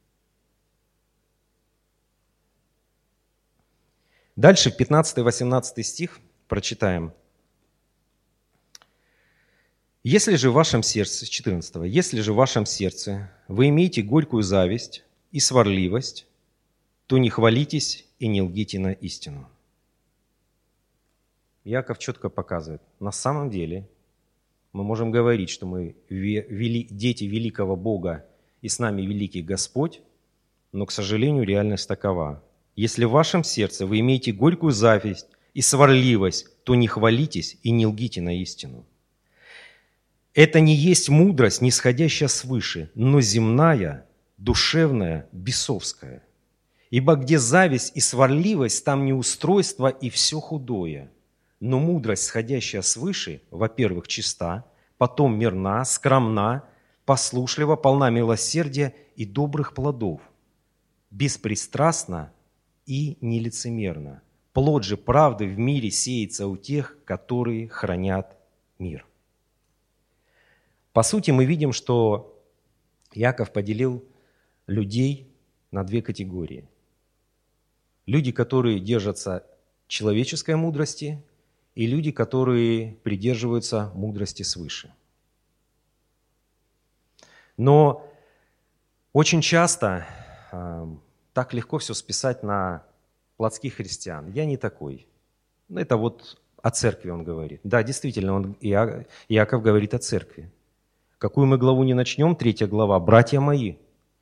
Дальше, 4.37 4.75
15-18 4.77 5.83
стих 5.83 6.21
прочитаем. 6.49 7.13
«Если 10.03 10.37
же 10.37 10.51
в 10.51 10.55
вашем 10.55 10.83
сердце, 10.83 11.27
14 11.27 11.85
если 11.85 12.21
же 12.21 12.33
в 12.33 12.37
вашем 12.37 12.67
сердце 12.67 13.31
вы 13.47 13.69
имеете 13.69 14.03
горькую 14.03 14.43
зависть 14.43 15.05
и 15.31 15.39
сварливость, 15.39 16.27
то 17.07 17.19
не 17.19 17.31
хвалитесь 17.31 18.07
и 18.19 18.27
не 18.27 18.41
лгите 18.43 18.79
на 18.79 18.93
истину». 18.93 19.49
Яков 21.65 21.99
четко 21.99 22.31
показывает, 22.31 22.83
на 22.99 23.13
самом 23.13 23.51
деле 23.51 23.89
мы 24.73 24.83
можем 24.83 25.11
говорить, 25.11 25.51
что 25.51 25.67
мы 25.67 25.95
вели, 26.09 26.85
дети 26.91 27.25
великого 27.25 27.77
Бога 27.77 28.27
и 28.63 28.69
с 28.69 28.79
нами 28.79 29.03
великий 29.03 29.43
Господь, 29.43 30.01
но, 30.73 30.87
к 30.87 30.91
сожалению, 30.91 31.45
реальность 31.45 31.87
такова. 31.87 32.43
Если 32.75 33.05
в 33.05 33.11
вашем 33.11 33.45
сердце 33.45 33.87
вы 33.87 34.01
имеете 34.01 34.33
горькую 34.33 34.73
зависть 34.73 35.27
и 35.53 35.61
сварливость, 35.61 36.47
то 36.65 36.75
не 36.75 36.87
хвалитесь 36.87 37.59
и 37.63 37.71
не 37.71 37.87
лгите 37.87 38.21
на 38.23 38.41
истину. 38.41 38.87
Это 40.35 40.61
не 40.61 40.75
есть 40.75 41.11
мудрость, 41.11 41.61
нисходящая 41.61 42.29
свыше, 42.29 42.91
но 42.95 43.21
земная, 43.21 44.07
душевная, 44.39 45.29
бесовская. 45.33 46.25
Ибо 46.89 47.17
где 47.17 47.39
зависть 47.39 47.93
и 47.95 48.01
сварливость, 48.01 48.85
там 48.85 49.05
неустройство 49.05 49.89
и 49.89 50.09
все 50.09 50.41
худое. 50.41 51.11
Но 51.61 51.79
мудрость, 51.79 52.25
сходящая 52.25 52.83
свыше, 52.83 53.43
во-первых, 53.51 54.09
чиста, 54.09 54.65
потом 54.97 55.39
мирна, 55.39 55.85
скромна, 55.85 56.65
послушлива, 57.05 57.77
полна 57.77 58.09
милосердия 58.09 58.95
и 59.17 59.27
добрых 59.27 59.75
плодов, 59.75 60.21
беспристрастна, 61.11 62.33
и 62.87 63.17
нелицемерно. 63.21 64.23
Плод 64.53 64.85
же 64.85 64.97
правды 64.97 65.47
в 65.47 65.59
мире 65.59 65.91
сеется 65.91 66.47
у 66.47 66.57
тех, 66.57 66.99
которые 67.05 67.69
хранят 67.69 68.37
мир. 68.79 69.07
По 70.93 71.03
сути, 71.03 71.31
мы 71.31 71.47
видим, 71.47 71.73
что 71.73 72.39
Яков 73.15 73.53
поделил 73.53 74.05
людей 74.67 75.33
на 75.71 75.85
две 75.85 76.03
категории. 76.03 76.69
Люди, 78.07 78.33
которые 78.33 78.79
держатся 78.79 79.47
человеческой 79.87 80.57
мудрости, 80.57 81.23
и 81.75 81.87
люди, 81.87 82.11
которые 82.11 82.93
придерживаются 83.03 83.91
мудрости 83.95 84.43
свыше. 84.43 84.93
Но 87.57 88.07
очень 89.13 89.41
часто 89.41 90.07
так 91.33 91.55
легко 91.55 91.79
все 91.79 91.95
списать 91.95 92.43
на 92.43 92.85
плотских 93.37 93.75
христиан. 93.75 94.31
Я 94.33 94.45
не 94.45 94.57
такой. 94.57 95.07
Ну, 95.69 95.81
это 95.81 95.97
вот 95.97 96.41
о 96.61 96.71
церкви 96.71 97.11
он 97.11 97.25
говорит. 97.25 97.61
Да, 97.65 97.83
действительно, 97.83 98.35
он, 98.35 98.57
Иаков 98.61 99.63
говорит 99.63 99.95
о 99.95 99.99
церкви. 99.99 100.51
Какую 101.19 101.47
мы 101.47 101.59
главу 101.59 101.85
не 101.85 101.95
начнем, 101.95 102.37
третья 102.37 102.67
глава, 102.67 102.99
братья 103.01 103.41
мои. 103.41 103.77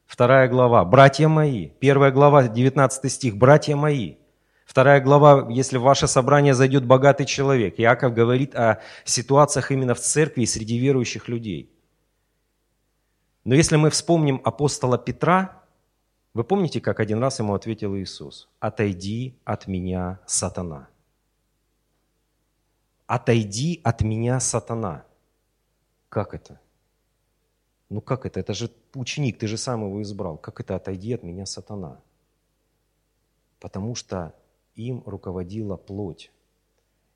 Вторая 0.07 0.49
глава, 0.49 0.85
братья 0.85 1.29
мои. 1.29 1.69
Первая 1.69 2.11
глава, 2.11 2.49
19 2.49 3.13
стих, 3.13 3.37
братья 3.37 3.77
мои. 3.77 4.17
Вторая 4.65 5.01
глава, 5.01 5.49
если 5.51 5.79
в 5.79 5.83
ваше 5.83 6.07
собрание 6.07 6.55
зайдет 6.55 6.85
богатый 6.85 7.27
человек. 7.27 7.75
Иаков 7.79 8.15
говорит 8.15 8.55
о 8.55 8.81
ситуациях 9.05 9.71
именно 9.71 9.95
в 9.95 10.01
церкви 10.01 10.43
и 10.43 10.47
среди 10.47 10.79
верующих 10.79 11.29
людей. 11.29 11.71
Но 13.45 13.55
если 13.55 13.77
мы 13.77 13.91
вспомним 13.91 14.41
апостола 14.45 14.97
Петра, 14.99 15.60
вы 16.33 16.45
помните, 16.45 16.81
как 16.81 17.01
один 17.01 17.19
раз 17.19 17.39
ему 17.41 17.55
ответил 17.55 17.97
Иисус? 17.97 18.49
«Отойди 18.61 19.39
от 19.45 19.67
меня, 19.67 20.21
сатана». 20.27 20.89
«Отойди 23.07 23.81
от 23.83 24.03
меня, 24.03 24.39
сатана». 24.39 25.05
Как 26.09 26.35
это? 26.35 26.61
Ну 27.89 28.01
как 28.01 28.27
это? 28.27 28.39
Это 28.39 28.55
же 28.55 28.71
ученик, 28.95 29.39
ты 29.39 29.49
же 29.49 29.57
сам 29.57 29.85
его 29.85 30.01
избрал. 30.03 30.39
Как 30.39 30.61
это 30.61 30.77
«отойди 30.77 31.13
от 31.13 31.25
меня, 31.25 31.47
сатана»? 31.47 32.01
Потому 33.59 33.95
что 33.97 34.33
им 34.77 35.03
руководила 35.07 35.77
плоть. 35.77 36.31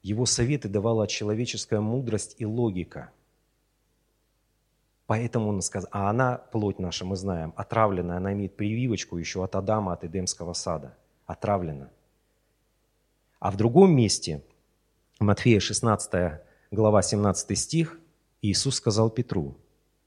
Его 0.03 0.27
советы 0.27 0.69
давала 0.69 1.07
человеческая 1.07 1.81
мудрость 1.81 2.35
и 2.39 2.47
логика– 2.47 3.13
Поэтому 5.07 5.51
он 5.51 5.61
сказал, 5.61 5.89
а 5.93 6.09
она, 6.09 6.39
плоть 6.53 6.79
наша, 6.79 7.05
мы 7.05 7.17
знаем, 7.17 7.53
отравленная, 7.57 8.17
она 8.17 8.33
имеет 8.33 8.57
прививочку 8.57 9.19
еще 9.19 9.45
от 9.45 9.55
Адама, 9.55 9.93
от 9.93 10.05
Эдемского 10.05 10.55
сада. 10.55 10.97
Отравлена. 11.27 11.91
А 13.39 13.51
в 13.51 13.57
другом 13.57 13.95
месте 13.95 14.43
Матфея 15.21 15.61
16 15.61 16.41
глава 16.71 17.03
17 17.03 17.59
стих, 17.59 17.99
Иисус 18.43 18.77
сказал 18.77 19.11
Петру, 19.11 19.57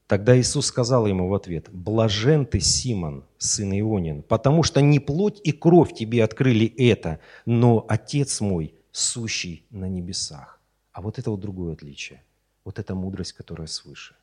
Тогда 0.08 0.40
Иисус 0.40 0.66
сказал 0.66 1.06
ему 1.06 1.28
в 1.28 1.34
ответ, 1.34 1.68
«Блажен 1.70 2.46
ты, 2.46 2.60
Симон, 2.60 3.26
сын 3.36 3.70
Ионин, 3.78 4.22
потому 4.22 4.62
что 4.62 4.80
не 4.80 5.00
плоть 5.00 5.38
и 5.44 5.52
кровь 5.52 5.92
тебе 5.92 6.24
открыли 6.24 6.66
это, 6.66 7.20
но 7.44 7.84
Отец 7.86 8.40
мой, 8.40 8.74
сущий 8.90 9.66
на 9.68 9.86
небесах». 9.86 10.60
А 10.92 11.02
вот 11.02 11.18
это 11.18 11.30
вот 11.30 11.40
другое 11.40 11.74
отличие. 11.74 12.24
Вот 12.64 12.78
эта 12.78 12.94
мудрость, 12.94 13.34
которая 13.34 13.66
свыше. 13.66 14.16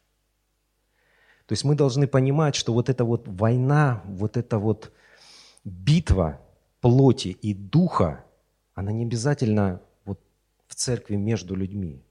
То 1.46 1.54
есть 1.54 1.64
мы 1.64 1.76
должны 1.76 2.08
понимать, 2.08 2.56
что 2.56 2.74
вот 2.74 2.90
эта 2.90 3.06
вот 3.06 3.28
война, 3.28 4.02
вот 4.06 4.38
эта 4.38 4.58
вот 4.58 4.92
битва 5.64 6.42
плоти 6.82 7.30
и 7.30 7.54
духа, 7.54 8.24
она 8.74 8.92
не 8.92 9.04
обязательно 9.04 9.82
вот 10.06 10.20
в 10.68 10.76
церкви 10.76 11.16
между 11.16 11.56
людьми. 11.56 12.04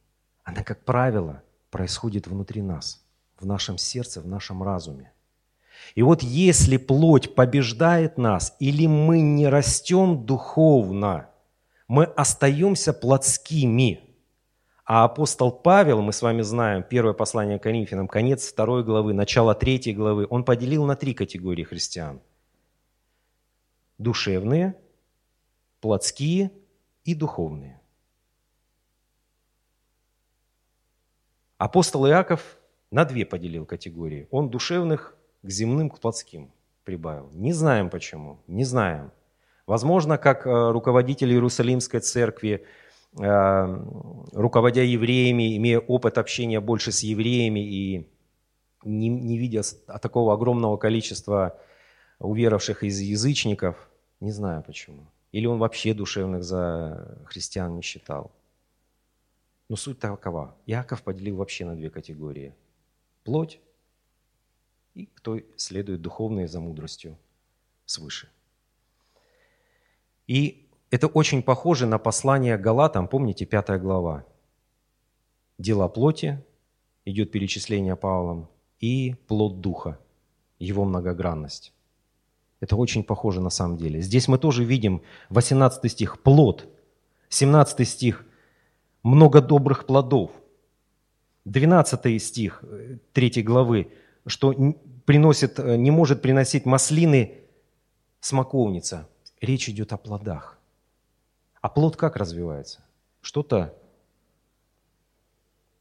Она, 0.44 0.62
как 0.62 0.84
правило, 0.84 1.42
происходит 1.70 2.26
внутри 2.26 2.62
нас– 2.62 3.00
в 3.40 3.46
нашем 3.46 3.78
сердце, 3.78 4.20
в 4.20 4.26
нашем 4.26 4.62
разуме. 4.62 5.12
И 5.94 6.02
вот 6.02 6.22
если 6.22 6.76
плоть 6.76 7.34
побеждает 7.34 8.16
нас, 8.16 8.56
или 8.58 8.86
мы 8.86 9.20
не 9.20 9.48
растем 9.48 10.24
духовно, 10.24 11.28
мы 11.88 12.04
остаемся 12.04 12.92
плотскими. 12.92 14.00
А 14.84 15.04
апостол 15.04 15.50
Павел, 15.50 16.02
мы 16.02 16.12
с 16.12 16.20
вами 16.20 16.42
знаем, 16.42 16.82
первое 16.82 17.14
послание 17.14 17.58
Коринфянам, 17.58 18.06
конец 18.06 18.46
второй 18.46 18.84
главы, 18.84 19.14
начало 19.14 19.54
третьей 19.54 19.94
главы, 19.94 20.26
он 20.28 20.44
поделил 20.44 20.84
на 20.84 20.94
три 20.94 21.14
категории 21.14 21.62
христиан. 21.62 22.20
Душевные, 23.96 24.76
плотские 25.80 26.50
и 27.04 27.14
духовные. 27.14 27.80
Апостол 31.56 32.06
Иаков 32.06 32.58
на 32.90 33.06
две 33.06 33.24
поделил 33.24 33.64
категории. 33.64 34.28
Он 34.30 34.50
душевных 34.50 35.16
к 35.42 35.48
земным, 35.48 35.88
к 35.88 35.98
плотским 35.98 36.52
прибавил. 36.84 37.30
Не 37.32 37.54
знаем 37.54 37.88
почему, 37.88 38.42
не 38.46 38.64
знаем. 38.64 39.12
Возможно, 39.66 40.18
как 40.18 40.46
э, 40.46 40.70
руководитель 40.72 41.32
Иерусалимской 41.32 42.00
церкви, 42.00 42.66
руководя 43.16 44.82
евреями, 44.82 45.56
имея 45.56 45.78
опыт 45.78 46.18
общения 46.18 46.60
больше 46.60 46.92
с 46.92 47.00
евреями 47.00 47.60
и 47.60 48.08
не, 48.84 49.08
не 49.08 49.38
видя 49.38 49.62
такого 50.02 50.34
огромного 50.34 50.76
количества 50.76 51.58
уверовавших 52.18 52.82
из 52.82 53.00
язычников, 53.00 53.90
не 54.20 54.32
знаю 54.32 54.62
почему. 54.62 55.06
Или 55.32 55.46
он 55.46 55.58
вообще 55.58 55.94
душевных 55.94 56.44
за 56.44 57.18
христиан 57.26 57.74
не 57.74 57.82
считал. 57.82 58.32
Но 59.68 59.76
суть 59.76 59.98
такова. 59.98 60.56
Иаков 60.66 61.02
поделил 61.02 61.36
вообще 61.36 61.64
на 61.64 61.74
две 61.74 61.90
категории– 61.90 62.54
плоть, 63.24 63.60
и 64.94 65.06
кто 65.06 65.40
следует 65.56 66.02
духовной 66.02 66.46
за 66.46 66.60
мудростью 66.60 67.18
свыше. 67.84 68.28
И 70.26 70.63
это 70.90 71.06
очень 71.06 71.42
похоже 71.42 71.86
на 71.86 71.98
послание 71.98 72.56
Галатам, 72.56 73.08
помните, 73.08 73.46
пятая 73.46 73.78
глава. 73.78 74.24
Дела 75.58 75.88
плоти, 75.88 76.44
идет 77.04 77.30
перечисление 77.30 77.96
Павлом, 77.96 78.48
и 78.80 79.14
плод 79.28 79.60
духа, 79.60 79.98
его 80.58 80.84
многогранность. 80.84 81.72
Это 82.60 82.76
очень 82.76 83.04
похоже 83.04 83.40
на 83.40 83.50
самом 83.50 83.76
деле. 83.76 84.00
Здесь 84.00 84.28
мы 84.28 84.38
тоже 84.38 84.64
видим 84.64 85.02
18 85.30 85.90
стих– 85.90 86.22
плод, 86.22 86.68
17 87.28 87.88
стих– 87.88 88.24
много 89.02 89.40
добрых 89.40 89.86
плодов– 89.86 90.30
12 91.44 92.22
стих 92.22 92.64
3 93.12 93.32
э, 93.36 93.42
главы, 93.42 93.92
что 94.26 94.54
приносит, 95.04 95.58
э, 95.58 95.76
не 95.76 95.90
может 95.90 96.22
приносить 96.22 96.64
маслины 96.64 97.38
смоковница. 98.20 99.08
Речь 99.40 99.68
идет 99.68 99.92
о 99.92 99.98
плодах. 99.98 100.53
А 101.64 101.70
плод 101.70 101.96
как 101.96 102.16
развивается? 102.16 102.84
Что-то 103.22 103.74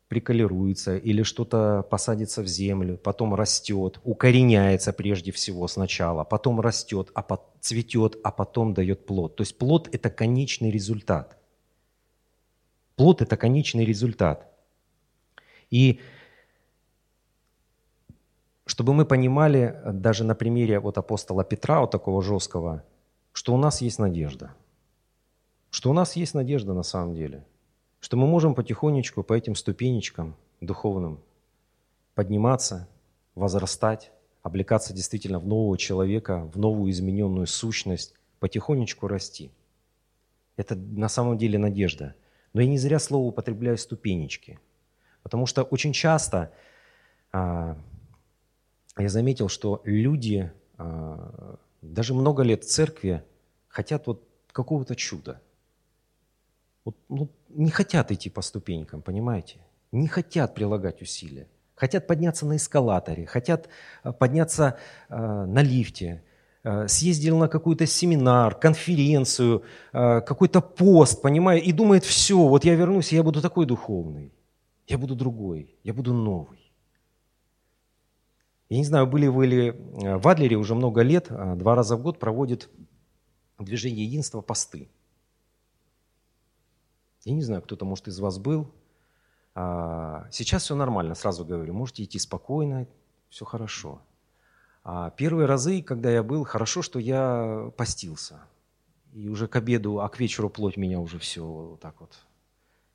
приколируется 0.07 0.95
или 0.95 1.23
что-то 1.23 1.83
посадится 1.83 2.41
в 2.41 2.47
землю, 2.47 2.97
потом 2.97 3.35
растет, 3.35 3.99
укореняется 4.05 4.93
прежде 4.93 5.33
всего 5.33 5.67
сначала, 5.67 6.23
потом 6.23 6.61
растет, 6.61 7.11
а 7.15 7.21
по, 7.21 7.45
цветет, 7.59 8.15
а 8.23 8.31
потом 8.31 8.73
дает 8.73 9.05
плод. 9.05 9.35
То 9.35 9.41
есть 9.41 9.57
плод– 9.57 9.89
это 9.91 10.09
конечный 10.09 10.71
результат. 10.71 11.37
Плод– 12.95 13.21
это 13.21 13.35
конечный 13.35 13.83
результат– 13.83 14.49
и 15.69 15.99
чтобы 18.65 18.93
мы 18.93 19.05
понимали 19.05 19.81
даже 19.85 20.23
на 20.23 20.33
примере 20.33 20.79
вот 20.79 20.97
апостола 20.97 21.43
Петра, 21.43 21.81
вот 21.81 21.91
такого 21.91 22.23
жесткого, 22.23 22.85
что 23.33 23.53
у 23.53 23.57
нас 23.57 23.81
есть 23.81 23.99
надежда. 23.99 24.55
Что 25.73 25.89
у 25.89 25.93
нас 25.93 26.15
есть 26.15 26.35
надежда 26.35 26.73
на 26.73 26.83
самом 26.83 27.15
деле. 27.15 27.43
Что 27.99 28.15
мы 28.15 28.27
можем 28.27 28.53
потихонечку 28.53 29.23
по 29.23 29.33
этим 29.33 29.55
ступенечкам 29.55 30.35
духовным 30.61 31.19
подниматься, 32.13 32.87
возрастать, 33.33 34.11
облекаться 34.43 34.93
действительно 34.93 35.39
в 35.39 35.47
нового 35.47 35.77
человека, 35.77 36.49
в 36.53 36.59
новую 36.59 36.91
измененную 36.91 37.47
сущность, 37.47 38.13
потихонечку 38.39 39.07
расти. 39.07 39.51
Это 40.57 40.75
на 40.75 41.09
самом 41.09 41.37
деле 41.39 41.57
надежда. 41.57 42.13
Но 42.53 42.61
я 42.61 42.67
не 42.67 42.77
зря 42.77 42.99
слово 42.99 43.29
употребляю 43.29 43.77
ступенечки– 43.77 44.59
Потому 45.23 45.45
что 45.45 45.63
очень 45.63 45.93
часто 45.93 46.51
а, 47.31 47.77
я 48.97 49.09
заметил, 49.09 49.47
что 49.47 49.81
люди, 49.85 50.51
а, 50.77 51.57
даже 51.81 52.13
много 52.13 52.43
лет 52.43 52.63
в 52.63 52.67
церкви, 52.67 53.23
хотят 53.69 54.05
вот 54.05 54.27
какого-то 54.51 54.95
чуда. 54.95 55.41
Вот, 56.85 56.95
ну, 57.09 57.29
не 57.49 57.71
хотят 57.71 58.11
идти 58.11 58.29
по 58.29 58.41
ступенькам, 58.41 59.01
понимаете? 59.01 59.59
Не 59.91 60.07
хотят 60.07 60.55
прилагать 60.55 61.01
усилия. 61.01 61.47
Хотят 61.75 62.07
подняться 62.07 62.45
на 62.45 62.57
эскалаторе, 62.57 63.25
хотят 63.25 63.69
а, 64.03 64.11
подняться 64.11 64.77
а, 65.09 65.45
на 65.45 65.61
лифте, 65.61 66.23
а, 66.63 66.87
съездил 66.87 67.37
на 67.37 67.47
какой-то 67.47 67.85
семинар, 67.85 68.55
конференцию, 68.55 69.63
какой-то 69.91 70.61
пост, 70.61 71.21
понимаю, 71.21 71.61
и 71.61 71.71
думает, 71.71 72.03
все, 72.03 72.37
вот 72.37 72.63
я 72.63 72.75
вернусь, 72.75 73.11
и 73.11 73.15
я 73.15 73.23
буду 73.23 73.41
такой 73.41 73.65
духовный. 73.65 74.31
Я 74.87 74.97
буду 74.97 75.15
другой, 75.15 75.75
я 75.83 75.93
буду 75.93 76.13
новый. 76.13 76.63
Я 78.69 78.77
не 78.77 78.85
знаю, 78.85 79.07
были 79.07 79.27
вы 79.27 79.45
ли 79.45 79.67
э, 79.67 80.17
в 80.17 80.27
Адлере 80.27 80.55
уже 80.55 80.73
много 80.73 81.01
лет, 81.01 81.27
а, 81.29 81.55
два 81.55 81.75
раза 81.75 81.95
в 81.95 82.01
год 82.01 82.19
проводит 82.19 82.69
движение 83.59 84.05
единства 84.05 84.41
посты. 84.41 84.89
Я 87.23 87.33
не 87.33 87.41
знаю, 87.41 87.61
кто-то, 87.61 87.85
может, 87.85 88.07
из 88.07 88.19
вас 88.19 88.37
был. 88.37 88.71
А, 89.55 90.27
сейчас 90.31 90.63
все 90.63 90.75
нормально, 90.75 91.15
сразу 91.15 91.45
говорю, 91.45 91.73
можете 91.73 92.03
идти 92.03 92.19
спокойно, 92.19 92.87
все 93.29 93.45
хорошо. 93.45 94.01
А 94.83 95.11
первые 95.11 95.45
разы, 95.45 95.81
когда 95.81 96.11
я 96.11 96.23
был, 96.23 96.43
хорошо, 96.43 96.81
что 96.81 96.99
я 96.99 97.71
постился. 97.77 98.41
И 99.13 99.29
уже 99.29 99.47
к 99.47 99.55
обеду, 99.55 99.99
а 99.99 100.09
к 100.09 100.19
вечеру 100.19 100.49
плоть 100.49 100.75
меня 100.75 100.99
уже 100.99 101.19
все 101.19 101.45
вот 101.45 101.79
так 101.79 102.01
вот 102.01 102.17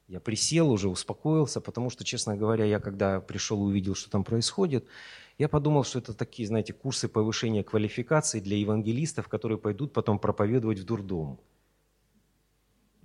я 0.09 0.21
присел 0.21 0.71
уже, 0.71 0.89
успокоился, 0.89 1.61
потому 1.61 1.91
что, 1.91 2.03
честно 2.03 2.37
говоря, 2.37 2.65
я 2.65 2.81
когда 2.81 3.21
пришел 3.21 3.63
и 3.63 3.67
увидел, 3.67 3.95
что 3.95 4.11
там 4.11 4.25
происходит, 4.25 4.87
я 5.37 5.49
подумал, 5.49 5.85
что 5.85 5.99
это 5.99 6.15
такие, 6.15 6.49
знаете, 6.49 6.73
курсы 6.73 7.09
повышения 7.09 7.63
квалификации 7.63 8.41
для 8.41 8.57
евангелистов, 8.57 9.29
которые 9.29 9.59
пойдут 9.59 9.93
потом 9.93 10.19
проповедовать 10.19 10.79
в 10.79 10.85
дурдом. 10.85 11.39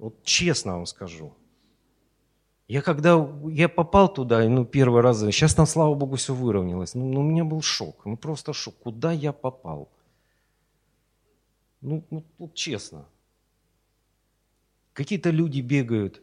Вот 0.04 0.22
честно 0.26 0.74
вам 0.74 0.86
скажу. 0.86 1.34
Я 2.68 2.82
когда 2.82 3.26
я 3.48 3.70
попал 3.70 4.13
туда, 4.13 4.50
ну, 4.50 4.66
первый 4.66 5.02
раз, 5.02 5.20
сейчас 5.22 5.56
там, 5.56 5.66
слава 5.66 5.96
богу, 5.96 6.18
все 6.18 6.34
выровнялось. 6.34 6.94
Ну, 6.94 7.06
ну, 7.06 7.22
у 7.22 7.24
меня 7.24 7.46
был 7.46 7.62
шок, 7.62 8.06
ну, 8.06 8.18
просто 8.18 8.52
шок. 8.52 8.76
Куда 8.84 9.13
я 9.13 9.32
попал? 9.32 9.89
Ну, 11.80 12.04
ну, 12.12 12.26
ну 12.38 12.52
честно. 12.54 13.06
Какие-то 14.92 15.30
люди 15.30 15.62
бегают, 15.62 16.22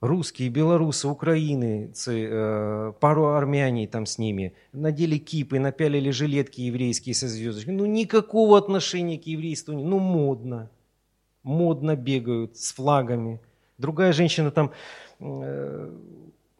русские, 0.00 0.48
белорусы, 0.48 1.06
украинцы, 1.06 2.26
э, 2.28 2.92
пару 2.98 3.26
армяне 3.26 3.86
там 3.86 4.06
с 4.06 4.18
ними, 4.18 4.54
надели 4.72 5.18
кипы, 5.18 5.60
напялили 5.60 6.10
жилетки 6.10 6.62
еврейские 6.62 7.14
со 7.14 7.28
звездочками. 7.28 7.76
Ну, 7.76 7.86
никакого 7.86 8.58
отношения 8.58 9.20
к 9.20 9.26
еврейству, 9.28 9.72
ну, 9.72 10.00
модно. 10.00 10.68
Модно 11.42 11.96
бегают 11.96 12.56
с 12.56 12.72
флагами. 12.72 13.40
Другая 13.78 14.12
женщина 14.12 14.50
там 14.50 14.72
э, 15.20 15.90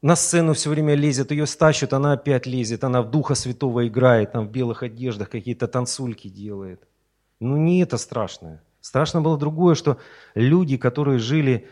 на 0.02 0.16
сцену 0.16 0.54
все 0.54 0.70
время 0.70 0.94
лезет, 0.94 1.30
ее 1.30 1.46
стащат, 1.46 1.92
она 1.92 2.12
опять 2.12 2.46
лезет, 2.46 2.84
она 2.84 3.02
в 3.02 3.10
Духа 3.10 3.34
Святого 3.34 3.86
играет, 3.86 4.32
там 4.32 4.48
в 4.48 4.50
белых 4.50 4.82
одеждах 4.82 5.28
какие-то 5.28 5.68
танцульки 5.68 6.28
делает. 6.28 6.82
Ну, 7.40 7.56
не 7.56 7.82
это 7.82 7.98
страшное. 7.98 8.62
Страшно 8.80 9.20
было 9.20 9.36
другое, 9.36 9.74
что 9.74 9.98
люди, 10.34 10.76
которые 10.78 11.18
жили 11.18 11.68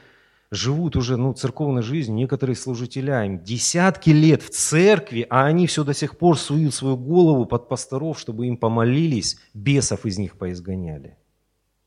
живут 0.50 0.96
уже 0.96 1.16
ну, 1.16 1.32
церковной 1.32 1.82
жизнью, 1.82 2.16
некоторые 2.16 2.56
служителя, 2.56 3.24
им 3.24 3.42
десятки 3.42 4.10
лет 4.10 4.42
в 4.42 4.50
церкви, 4.50 5.26
а 5.28 5.44
они 5.44 5.66
все 5.66 5.84
до 5.84 5.94
сих 5.94 6.16
пор 6.16 6.38
суют 6.38 6.74
свою 6.74 6.96
голову 6.96 7.44
под 7.46 7.68
пасторов, 7.68 8.18
чтобы 8.18 8.46
им 8.46 8.56
помолились, 8.56 9.38
бесов 9.54 10.06
из 10.06 10.18
них 10.18 10.36
поизгоняли. 10.36 11.16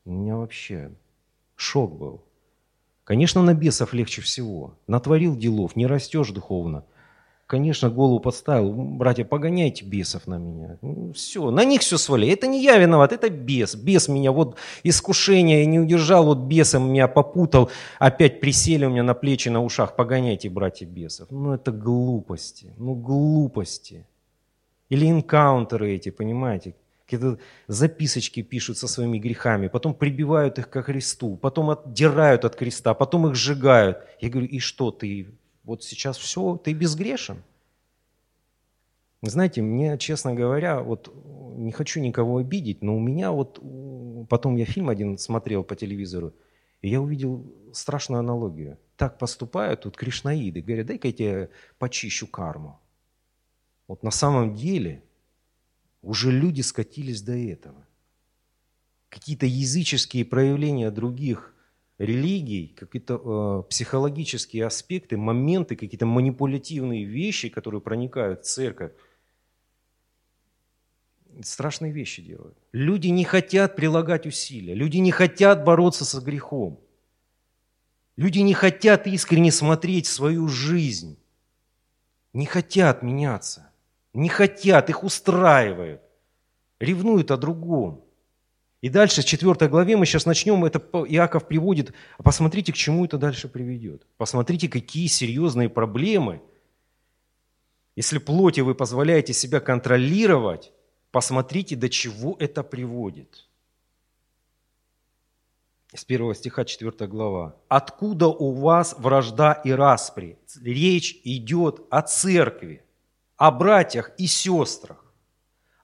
У 0.04 0.12
меня 0.12 0.36
вообще 0.36 0.92
шок 1.62 1.96
был. 1.96 2.22
Конечно, 3.04 3.42
на 3.42 3.54
бесов 3.54 3.94
легче 3.94 4.22
всего. 4.22 4.74
Натворил 4.86 5.36
делов, 5.36 5.76
не 5.76 5.86
растешь 5.86 6.30
духовно. 6.30 6.84
Конечно, 7.46 7.90
голову 7.90 8.20
подставил. 8.20 8.72
Братья, 8.72 9.24
погоняйте 9.24 9.84
бесов 9.84 10.26
на 10.26 10.38
меня. 10.38 10.78
Ну, 10.80 11.12
все, 11.12 11.50
на 11.50 11.64
них 11.64 11.82
все 11.82 11.98
свали. 11.98 12.28
Это 12.28 12.46
не 12.46 12.62
я 12.62 12.78
виноват, 12.78 13.12
это 13.12 13.28
бес. 13.28 13.74
Бес 13.74 14.08
меня, 14.08 14.32
вот 14.32 14.56
искушение 14.84 15.60
я 15.60 15.66
не 15.66 15.78
удержал, 15.78 16.24
вот 16.24 16.38
бесом 16.38 16.88
меня 16.88 17.08
попутал. 17.08 17.70
Опять 17.98 18.40
присели 18.40 18.86
у 18.86 18.90
меня 18.90 19.02
на 19.02 19.12
плечи, 19.14 19.50
на 19.50 19.62
ушах. 19.62 19.96
Погоняйте, 19.96 20.48
братья, 20.48 20.86
бесов. 20.86 21.30
Ну, 21.30 21.52
это 21.52 21.72
глупости. 21.72 22.72
Ну, 22.78 22.94
глупости. 22.94 24.06
Или 24.88 25.10
инкаунтеры 25.10 25.92
эти, 25.92 26.10
понимаете? 26.10 26.74
Какие-то 27.12 27.38
записочки 27.66 28.40
пишут 28.40 28.78
со 28.78 28.88
своими 28.88 29.18
грехами, 29.18 29.68
потом 29.68 29.92
прибивают 29.92 30.58
их 30.58 30.70
ко 30.70 30.82
Христу, 30.82 31.36
потом 31.36 31.68
отдирают 31.68 32.46
от 32.46 32.56
креста, 32.56 32.94
потом 32.94 33.26
их 33.26 33.34
сжигают. 33.34 33.98
Я 34.18 34.30
говорю, 34.30 34.46
и 34.46 34.58
что, 34.58 34.90
ты 34.90 35.34
вот 35.62 35.84
сейчас 35.84 36.16
все, 36.16 36.56
ты 36.56 36.72
безгрешен. 36.72 37.42
Знаете, 39.20 39.60
мне, 39.60 39.98
честно 39.98 40.32
говоря, 40.32 40.80
вот 40.80 41.14
не 41.58 41.70
хочу 41.70 42.00
никого 42.00 42.38
обидеть, 42.38 42.80
но 42.80 42.96
у 42.96 43.00
меня 43.00 43.30
вот, 43.30 43.60
потом 44.30 44.56
я 44.56 44.64
фильм 44.64 44.88
один 44.88 45.18
смотрел 45.18 45.64
по 45.64 45.76
телевизору, 45.76 46.32
и 46.80 46.88
я 46.88 47.02
увидел 47.02 47.44
страшную 47.74 48.20
аналогию. 48.20 48.78
Так 48.96 49.18
поступают 49.18 49.82
тут 49.82 49.98
кришнаиды, 49.98 50.62
говорят, 50.62 50.86
дай-ка 50.86 51.08
я 51.08 51.12
тебе 51.12 51.50
почищу 51.78 52.26
карму. 52.26 52.80
Вот 53.86 54.02
на 54.02 54.10
самом 54.10 54.54
деле 54.54 55.02
уже 56.02 56.30
люди 56.30 56.60
скатились 56.60 57.22
до 57.22 57.36
этого. 57.36 57.86
Какие-то 59.08 59.46
языческие 59.46 60.24
проявления 60.24 60.90
других 60.90 61.54
религий, 61.98 62.74
какие-то 62.76 63.64
э, 63.64 63.70
психологические 63.70 64.66
аспекты, 64.66 65.16
моменты, 65.16 65.76
какие-то 65.76 66.06
манипулятивные 66.06 67.04
вещи, 67.04 67.48
которые 67.48 67.80
проникают 67.80 68.44
в 68.44 68.48
церковь, 68.48 68.92
страшные 71.42 71.92
вещи 71.92 72.22
делают. 72.22 72.58
Люди 72.72 73.08
не 73.08 73.24
хотят 73.24 73.76
прилагать 73.76 74.26
усилия, 74.26 74.74
люди 74.74 74.98
не 74.98 75.12
хотят 75.12 75.64
бороться 75.64 76.04
со 76.04 76.20
грехом. 76.20 76.80
Люди 78.16 78.40
не 78.40 78.52
хотят 78.52 79.06
искренне 79.06 79.50
смотреть 79.50 80.06
свою 80.06 80.46
жизнь, 80.46 81.18
не 82.34 82.44
хотят 82.44 83.02
меняться, 83.02 83.71
не 84.14 84.28
хотят, 84.28 84.90
их 84.90 85.04
устраивают, 85.04 86.02
ревнуют 86.80 87.30
о 87.30 87.36
другом. 87.36 88.04
И 88.80 88.88
дальше, 88.88 89.22
в 89.22 89.24
4 89.24 89.68
главе 89.68 89.96
мы 89.96 90.06
сейчас 90.06 90.26
начнем, 90.26 90.64
это 90.64 90.78
Иаков 91.08 91.46
приводит, 91.46 91.92
посмотрите, 92.18 92.72
к 92.72 92.76
чему 92.76 93.04
это 93.04 93.16
дальше 93.16 93.48
приведет. 93.48 94.06
Посмотрите, 94.16 94.68
какие 94.68 95.06
серьезные 95.06 95.68
проблемы. 95.68 96.42
Если 97.94 98.18
плоти 98.18 98.60
вы 98.60 98.74
позволяете 98.74 99.32
себя 99.32 99.60
контролировать, 99.60 100.72
посмотрите, 101.12 101.76
до 101.76 101.88
чего 101.88 102.36
это 102.40 102.62
приводит. 102.64 103.48
С 105.94 106.04
1 106.04 106.34
стиха 106.34 106.64
4 106.64 107.06
глава. 107.06 107.54
«Откуда 107.68 108.26
у 108.26 108.52
вас 108.52 108.96
вражда 108.98 109.52
и 109.52 109.70
распри?» 109.72 110.38
Речь 110.60 111.20
идет 111.22 111.82
о 111.90 112.00
церкви, 112.00 112.82
о 113.42 113.50
братьях 113.50 114.12
и 114.18 114.28
сестрах. 114.28 115.04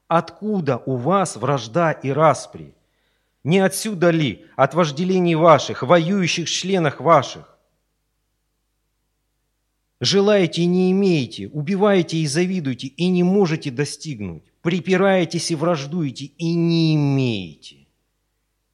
Откуда 0.06 0.76
у 0.86 0.94
вас 0.94 1.34
вражда 1.34 1.90
и 1.90 2.10
распри? 2.10 2.76
Не 3.42 3.58
отсюда 3.58 4.10
ли, 4.10 4.46
от 4.54 4.74
вожделений 4.74 5.34
ваших, 5.34 5.82
воюющих 5.82 6.48
членах 6.48 7.00
ваших? 7.00 7.58
Желаете 10.00 10.62
и 10.62 10.66
не 10.66 10.92
имеете, 10.92 11.48
убиваете 11.48 12.18
и 12.18 12.28
завидуете, 12.28 12.86
и 12.86 13.08
не 13.08 13.24
можете 13.24 13.72
достигнуть. 13.72 14.44
Припираетесь 14.62 15.50
и 15.50 15.56
враждуете, 15.56 16.26
и 16.26 16.54
не 16.54 16.94
имеете. 16.94 17.88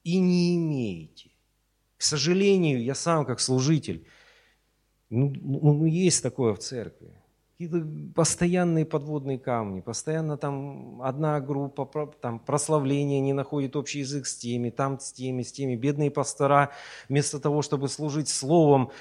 И 0.03 0.19
не 0.19 0.57
имеете. 0.57 1.31
К 1.97 2.03
сожалению, 2.03 2.83
я 2.83 2.93
сам 2.93 3.25
как 3.25 3.39
служитель, 3.39 4.05
ну, 5.09 5.33
ну, 5.41 5.73
ну 5.73 5.85
есть 5.85 6.21
такое 6.21 6.53
в 6.53 6.59
церкви 6.59 7.15
какие-то 7.57 7.87
постоянные 8.13 8.85
подводные 8.85 9.39
камни, 9.39 9.79
постоянно 9.79 10.37
там 10.37 11.01
одна 11.01 11.39
группа, 11.39 12.13
там 12.19 12.39
прославление 12.39 13.21
не 13.21 13.31
находит 13.31 13.77
общий 13.77 13.99
язык 13.99 14.25
с 14.25 14.35
теми, 14.35 14.71
там 14.71 14.99
с 14.99 15.13
теми, 15.13 15.41
с 15.41 15.53
теми. 15.53 15.75
Бедные 15.75 16.11
пастора 16.11 16.71
вместо 17.07 17.39
того, 17.39 17.61
чтобы 17.61 17.87
служить 17.87 18.27
словом 18.27 18.91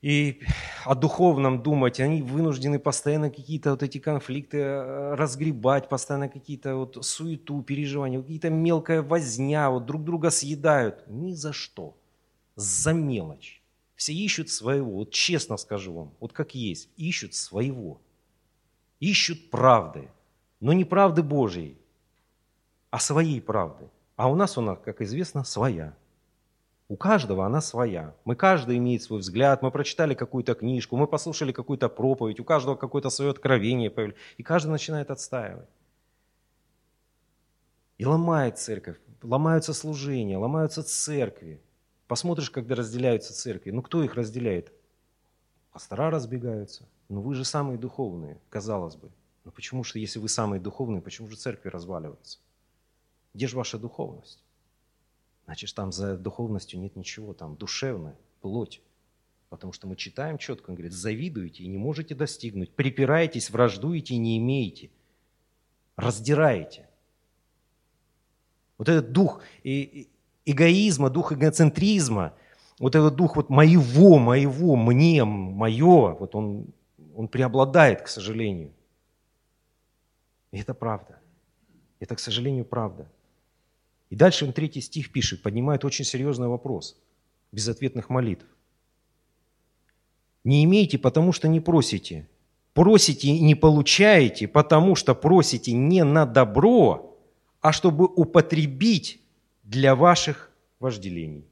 и 0.00 0.40
о 0.86 0.94
духовном 0.94 1.62
думать, 1.62 2.00
они 2.00 2.22
вынуждены 2.22 2.78
постоянно 2.78 3.28
какие-то 3.28 3.72
вот 3.72 3.82
эти 3.82 3.98
конфликты 3.98 4.56
э, 4.56 5.14
разгребать, 5.14 5.90
постоянно 5.90 6.30
какие-то 6.30 6.76
вот 6.76 7.04
суету, 7.04 7.60
переживания, 7.60 8.22
какие-то 8.22 8.48
мелкая 8.48 9.02
возня, 9.02 9.68
вот 9.68 9.84
друг 9.84 10.02
друга 10.02 10.30
съедают. 10.30 11.04
Ни 11.08 11.34
за 11.34 11.52
что. 11.52 11.94
За 12.56 12.94
мелочь. 12.94 13.59
Все 14.00 14.14
ищут 14.14 14.48
своего, 14.48 14.92
вот 14.92 15.10
честно 15.10 15.58
скажу 15.58 15.92
вам, 15.92 16.14
вот 16.20 16.32
как 16.32 16.54
есть, 16.54 16.88
ищут 16.96 17.34
своего. 17.34 18.00
Ищут 18.98 19.50
правды, 19.50 20.08
но 20.58 20.72
не 20.72 20.86
правды 20.86 21.22
Божьей, 21.22 21.76
а 22.88 22.98
своей 22.98 23.42
правды. 23.42 23.90
А 24.16 24.30
у 24.30 24.36
нас 24.36 24.56
она, 24.56 24.76
как 24.76 25.02
известно, 25.02 25.44
своя. 25.44 25.94
У 26.88 26.96
каждого 26.96 27.44
она 27.44 27.60
своя. 27.60 28.14
Мы 28.24 28.36
каждый 28.36 28.78
имеет 28.78 29.02
свой 29.02 29.20
взгляд, 29.20 29.60
мы 29.60 29.70
прочитали 29.70 30.14
какую-то 30.14 30.54
книжку, 30.54 30.96
мы 30.96 31.06
послушали 31.06 31.52
какую-то 31.52 31.90
проповедь, 31.90 32.40
у 32.40 32.44
каждого 32.44 32.76
какое-то 32.76 33.10
свое 33.10 33.32
откровение 33.32 33.90
появилось, 33.90 34.18
и 34.38 34.42
каждый 34.42 34.70
начинает 34.70 35.10
отстаивать. 35.10 35.68
И 37.98 38.06
ломает 38.06 38.58
церковь, 38.58 38.96
ломаются 39.22 39.74
служения, 39.74 40.38
ломаются 40.38 40.82
церкви. 40.82 41.60
Посмотришь, 42.10 42.50
когда 42.50 42.74
разделяются 42.74 43.32
церкви. 43.32 43.70
Ну, 43.70 43.82
кто 43.82 44.02
их 44.02 44.16
разделяет? 44.16 44.72
Пастора 45.70 46.10
разбегаются. 46.10 46.88
Ну, 47.08 47.20
вы 47.20 47.36
же 47.36 47.44
самые 47.44 47.78
духовные, 47.78 48.40
казалось 48.48 48.96
бы. 48.96 49.12
Но 49.44 49.52
почему 49.52 49.84
же, 49.84 50.00
если 50.00 50.18
вы 50.18 50.28
самые 50.28 50.60
духовные, 50.60 51.02
почему 51.02 51.28
же 51.28 51.36
церкви 51.36 51.68
разваливаются? 51.68 52.40
Где 53.32 53.46
же 53.46 53.56
ваша 53.56 53.78
духовность? 53.78 54.42
Значит, 55.44 55.72
там 55.72 55.92
за 55.92 56.18
духовностью 56.18 56.80
нет 56.80 56.96
ничего, 56.96 57.32
там 57.32 57.54
душевная, 57.54 58.18
плоть. 58.40 58.82
Потому 59.48 59.72
что 59.72 59.86
мы 59.86 59.94
читаем 59.94 60.36
четко, 60.36 60.70
он 60.70 60.74
говорит, 60.74 60.92
завидуете 60.92 61.62
и 61.62 61.68
не 61.68 61.78
можете 61.78 62.16
достигнуть, 62.16 62.74
припираетесь, 62.74 63.50
враждуете 63.50 64.14
и 64.14 64.18
не 64.18 64.36
имеете, 64.38 64.90
раздираете. 65.94 66.88
Вот 68.78 68.88
этот 68.88 69.12
дух, 69.12 69.44
и, 69.62 70.10
эгоизма, 70.44 71.10
дух 71.10 71.32
эгоцентризма, 71.32 72.34
вот 72.78 72.94
этот 72.94 73.14
дух 73.14 73.36
вот 73.36 73.50
моего, 73.50 74.18
моего, 74.18 74.76
мне, 74.76 75.24
мое, 75.24 76.14
вот 76.14 76.34
он, 76.34 76.66
он 77.14 77.28
преобладает, 77.28 78.02
к 78.02 78.08
сожалению. 78.08 78.72
И 80.52 80.58
это 80.58 80.74
правда. 80.74 81.18
Это, 82.00 82.16
к 82.16 82.20
сожалению, 82.20 82.64
правда. 82.64 83.06
И 84.08 84.16
дальше 84.16 84.44
он 84.44 84.52
третий 84.52 84.80
стих 84.80 85.12
пишет, 85.12 85.42
поднимает 85.42 85.84
очень 85.84 86.04
серьезный 86.04 86.48
вопрос 86.48 86.96
безответных 87.52 88.08
молитв. 88.08 88.46
Не 90.44 90.64
имеете, 90.64 90.98
потому 90.98 91.32
что 91.32 91.48
не 91.48 91.60
просите. 91.60 92.28
Просите 92.72 93.28
и 93.28 93.40
не 93.40 93.54
получаете, 93.54 94.48
потому 94.48 94.94
что 94.94 95.14
просите 95.14 95.72
не 95.72 96.04
на 96.04 96.24
добро, 96.24 97.18
а 97.60 97.72
чтобы 97.72 98.06
употребить 98.06 99.19
для 99.70 99.94
ваших 99.94 100.50
вожделений. 100.80 101.44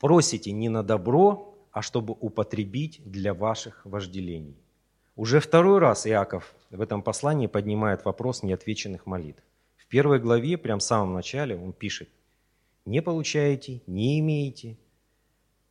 Просите 0.00 0.50
не 0.50 0.68
на 0.68 0.82
добро, 0.82 1.54
а 1.70 1.82
чтобы 1.82 2.16
употребить 2.18 3.00
для 3.04 3.32
ваших 3.32 3.86
вожделений. 3.86 4.56
Уже 5.14 5.38
второй 5.38 5.78
раз 5.78 6.04
Иаков 6.04 6.52
в 6.70 6.80
этом 6.80 7.00
послании 7.00 7.46
поднимает 7.46 8.04
вопрос 8.04 8.42
неотвеченных 8.42 9.06
молитв. 9.06 9.40
В 9.76 9.86
первой 9.86 10.18
главе, 10.18 10.58
прям 10.58 10.80
в 10.80 10.82
самом 10.82 11.14
начале, 11.14 11.56
он 11.56 11.72
пишет, 11.72 12.08
не 12.86 13.00
получаете, 13.00 13.82
не 13.86 14.18
имеете, 14.18 14.78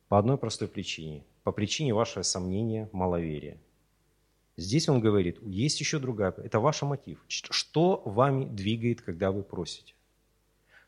по 0.08 0.18
одной 0.18 0.38
простой 0.38 0.68
причине, 0.68 1.22
по 1.42 1.52
причине 1.52 1.92
вашего 1.92 2.22
сомнения, 2.22 2.88
маловерия. 2.92 3.58
Здесь 4.58 4.88
он 4.88 4.98
говорит, 4.98 5.38
есть 5.40 5.78
еще 5.78 6.00
другая, 6.00 6.34
это 6.36 6.58
ваш 6.58 6.82
мотив. 6.82 7.24
Что 7.28 8.02
вами 8.04 8.44
двигает, 8.44 9.00
когда 9.00 9.30
вы 9.30 9.44
просите? 9.44 9.94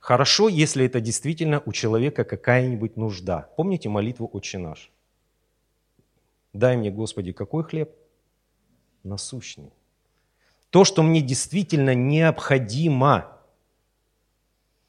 Хорошо, 0.00 0.48
если 0.48 0.86
это 0.86 1.00
действительно 1.00 1.62
у 1.64 1.72
человека 1.72 2.24
какая-нибудь 2.24 2.96
нужда. 2.96 3.48
Помните 3.56 3.88
молитву 3.88 4.28
«Отче 4.32 4.58
наш»? 4.58 4.90
Дай 6.52 6.76
мне, 6.76 6.90
Господи, 6.90 7.30
какой 7.30 7.62
хлеб? 7.62 7.92
Насущный. 9.04 9.70
То, 10.70 10.84
что 10.84 11.04
мне 11.04 11.20
действительно 11.20 11.94
необходимо. 11.94 13.38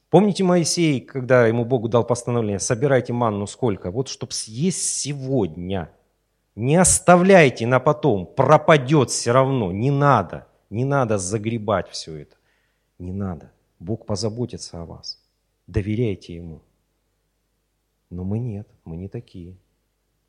Помните 0.09 0.43
Моисей, 0.43 1.01
когда 1.01 1.45
ему 1.45 1.65
Богу 1.65 1.87
дал 1.87 2.03
постановление, 2.03 2.57
собирайте 2.57 3.13
манну 3.13 3.45
сколько? 3.45 3.91
Вот, 3.91 4.07
чтобы 4.07 4.31
съесть 4.31 4.81
сегодня. 4.81 5.91
Не 6.55 6.75
оставляйте 6.75 7.65
на 7.65 7.79
потом, 7.79 8.25
пропадет 8.25 9.09
все 9.09 9.31
равно. 9.31 9.71
Не 9.71 9.91
надо, 9.91 10.47
не 10.69 10.85
надо 10.85 11.17
загребать 11.17 11.89
все 11.89 12.15
это. 12.17 12.35
Не 12.99 13.13
надо. 13.13 13.51
Бог 13.79 14.05
позаботится 14.05 14.81
о 14.81 14.85
вас. 14.85 15.19
Доверяйте 15.67 16.35
Ему. 16.35 16.61
Но 18.09 18.23
мы 18.23 18.39
нет, 18.39 18.67
мы 18.83 18.97
не 18.97 19.07
такие. 19.07 19.57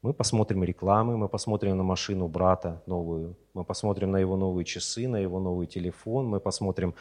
Мы 0.03 0.15
посмотрим 0.15 0.65
рекламы, 0.65 1.17
мы 1.17 1.29
посмотрим 1.29 1.77
на 1.77 1.83
машину 1.83 2.29
брата 2.29 2.83
новую, 2.87 3.37
мы 3.55 3.65
посмотрим 3.65 4.11
на 4.11 4.19
его 4.19 4.37
новые 4.37 4.65
часы, 4.65 5.07
на 5.07 5.17
его 5.17 5.39
новый 5.39 5.67
телефон, 5.67 6.27
мы 6.27 6.41
посмотрим 6.41 6.95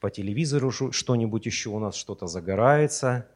по 0.00 0.10
телевизору 0.10 0.70
что-нибудь 0.70 1.44
еще, 1.44 1.68
у 1.68 1.78
нас 1.78 1.94
что-то 1.96 2.26
загорается, 2.26 3.26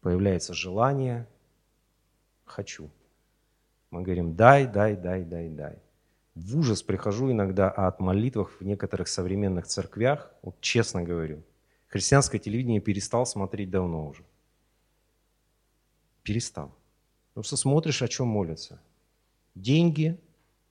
появляется 0.00 0.54
желание, 0.54 1.26
хочу. 2.44 2.90
Мы 3.92 4.00
говорим, 4.00 4.34
дай, 4.34 4.66
дай, 4.66 4.96
дай, 4.96 5.22
дай, 5.22 5.50
дай. 5.50 5.78
В 6.34 6.56
ужас 6.56 6.82
прихожу 6.82 7.30
иногда 7.30 7.70
от 7.70 8.00
молитвах 8.00 8.50
в 8.58 8.64
некоторых 8.64 9.06
современных 9.06 9.66
церквях, 9.66 10.32
вот 10.40 10.58
честно 10.62 11.02
говорю. 11.02 11.42
Христианское 11.88 12.38
телевидение 12.38 12.80
перестал 12.80 13.26
смотреть 13.26 13.70
давно 13.70 14.08
уже. 14.08 14.24
Перестал. 16.22 16.74
Потому 17.28 17.44
что 17.44 17.58
смотришь, 17.58 18.00
о 18.00 18.08
чем 18.08 18.28
молятся. 18.28 18.80
Деньги, 19.54 20.18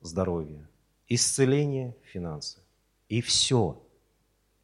здоровье, 0.00 0.68
исцеление, 1.06 1.94
финансы. 2.02 2.58
И 3.08 3.20
все. 3.20 3.80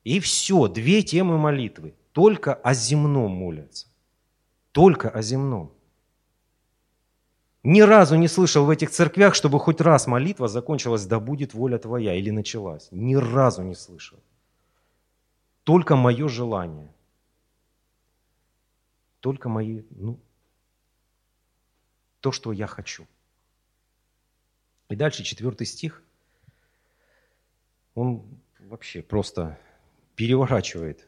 И 0.02 0.18
все. 0.18 0.66
Две 0.66 1.02
темы 1.04 1.38
молитвы. 1.38 1.94
Только 2.10 2.54
о 2.54 2.74
земном 2.74 3.30
молятся. 3.30 3.86
Только 4.72 5.10
о 5.10 5.22
земном. 5.22 5.77
Ни 7.70 7.82
разу 7.82 8.16
не 8.16 8.28
слышал 8.28 8.64
в 8.64 8.70
этих 8.70 8.88
церквях, 8.88 9.34
чтобы 9.34 9.60
хоть 9.60 9.82
раз 9.82 10.06
молитва 10.06 10.48
закончилась 10.48 11.04
«Да 11.04 11.20
будет 11.20 11.52
воля 11.52 11.76
твоя» 11.76 12.14
или 12.14 12.30
началась. 12.30 12.88
Ни 12.92 13.14
разу 13.14 13.62
не 13.62 13.74
слышал. 13.74 14.18
Только 15.64 15.94
мое 15.94 16.28
желание. 16.28 16.90
Только 19.20 19.50
мои, 19.50 19.82
ну, 19.90 20.18
то, 22.20 22.32
что 22.32 22.52
я 22.52 22.66
хочу. 22.66 23.06
И 24.88 24.96
дальше 24.96 25.22
четвертый 25.22 25.66
стих, 25.66 26.02
он 27.94 28.22
вообще 28.60 29.02
просто 29.02 29.58
переворачивает. 30.16 31.06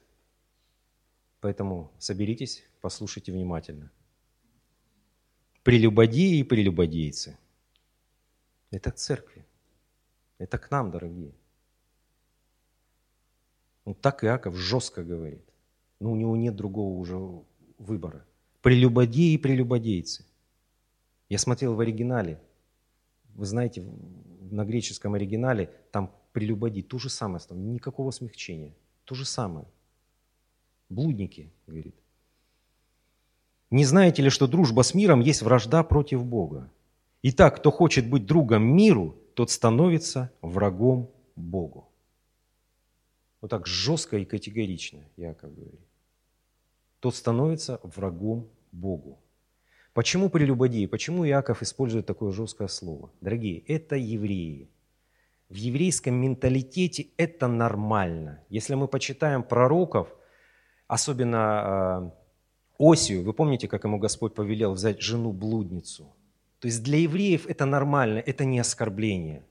Поэтому 1.41 1.91
соберитесь, 1.99 2.63
послушайте 2.83 3.33
внимательно. 3.33 3.91
Прелюбодеи 5.63 6.39
и 6.39 6.43
прелюбодейцы. 6.43 7.37
Это 8.71 8.91
к 8.91 8.97
церкви. 8.97 9.45
Это 10.39 10.59
к 10.59 10.71
нам, 10.71 10.91
дорогие. 10.91 11.35
Ну, 13.85 13.95
так 13.95 14.25
Иаков 14.25 14.57
жестко 14.57 15.05
говорит. 15.05 15.45
Но 15.99 16.13
у 16.13 16.17
него 16.17 16.35
нет 16.37 16.57
другого 16.57 16.99
уже 16.99 17.19
выбора. 17.79 18.25
Прелюбодеи 18.63 19.35
и 19.35 19.39
прелюбодейцы. 19.39 20.25
Я 21.29 21.39
смотрел 21.39 21.75
в 21.75 21.81
оригинале. 21.81 22.41
Вы 23.35 23.45
знаете, 23.45 23.83
на 24.51 24.65
греческом 24.65 25.15
оригинале 25.15 25.71
там 25.93 26.15
прелюбоди, 26.33 26.83
то 26.83 26.99
же 26.99 27.11
самое, 27.11 27.41
никакого 27.51 28.11
смягчения. 28.13 28.75
То 29.05 29.15
же 29.15 29.25
самое. 29.25 29.67
Блудники, 30.89 31.53
говорит. 31.67 31.97
Не 33.71 33.85
знаете 33.85 34.23
ли, 34.23 34.31
что 34.31 34.49
дружба 34.49 34.83
с 34.83 34.95
миром 34.95 35.21
есть 35.21 35.43
вражда 35.43 35.85
против 35.85 36.25
Бога? 36.25 36.71
Итак, 37.23 37.57
кто 37.57 37.71
хочет 37.71 38.09
быть 38.09 38.27
другом 38.27 38.65
миру, 38.65 39.17
тот 39.35 39.51
становится 39.51 40.33
врагом 40.43 41.11
Богу. 41.37 41.89
Вот 43.41 43.51
так 43.51 43.67
жестко 43.67 44.19
и 44.19 44.25
категорично 44.25 45.01
Яков 45.17 45.55
говорит. 45.55 45.81
Тот 46.99 47.15
становится 47.15 47.81
врагом 47.83 48.49
Богу. 48.73 49.19
Почему 49.95 50.31
прелюбодеи? 50.31 50.87
Почему 50.87 51.27
Иаков 51.27 51.63
использует 51.63 52.07
такое 52.07 52.33
жесткое 52.33 52.69
слово? 52.69 53.11
Дорогие, 53.21 53.61
это 53.61 53.97
евреи. 53.97 54.69
В 55.49 55.55
еврейском 55.55 56.15
менталитете 56.15 57.09
это 57.17 57.49
нормально. 57.49 58.45
Если 58.51 58.75
мы 58.75 58.89
почитаем 58.89 59.43
пророков, 59.43 60.15
особенно 60.87 61.39
а, 61.39 62.15
Осию, 62.81 63.23
вы 63.23 63.33
помните, 63.33 63.69
как 63.69 63.85
ему 63.85 63.99
Господь 63.99 64.35
повелел 64.35 64.73
взять 64.73 65.01
жену-блудницу? 65.01 66.05
То 66.59 66.67
есть 66.67 66.83
для 66.83 66.99
евреев 66.99 67.47
это 67.47 67.67
нормально, 67.67 68.19
это 68.19 68.45
не 68.45 68.59
оскорбление. 68.59 69.45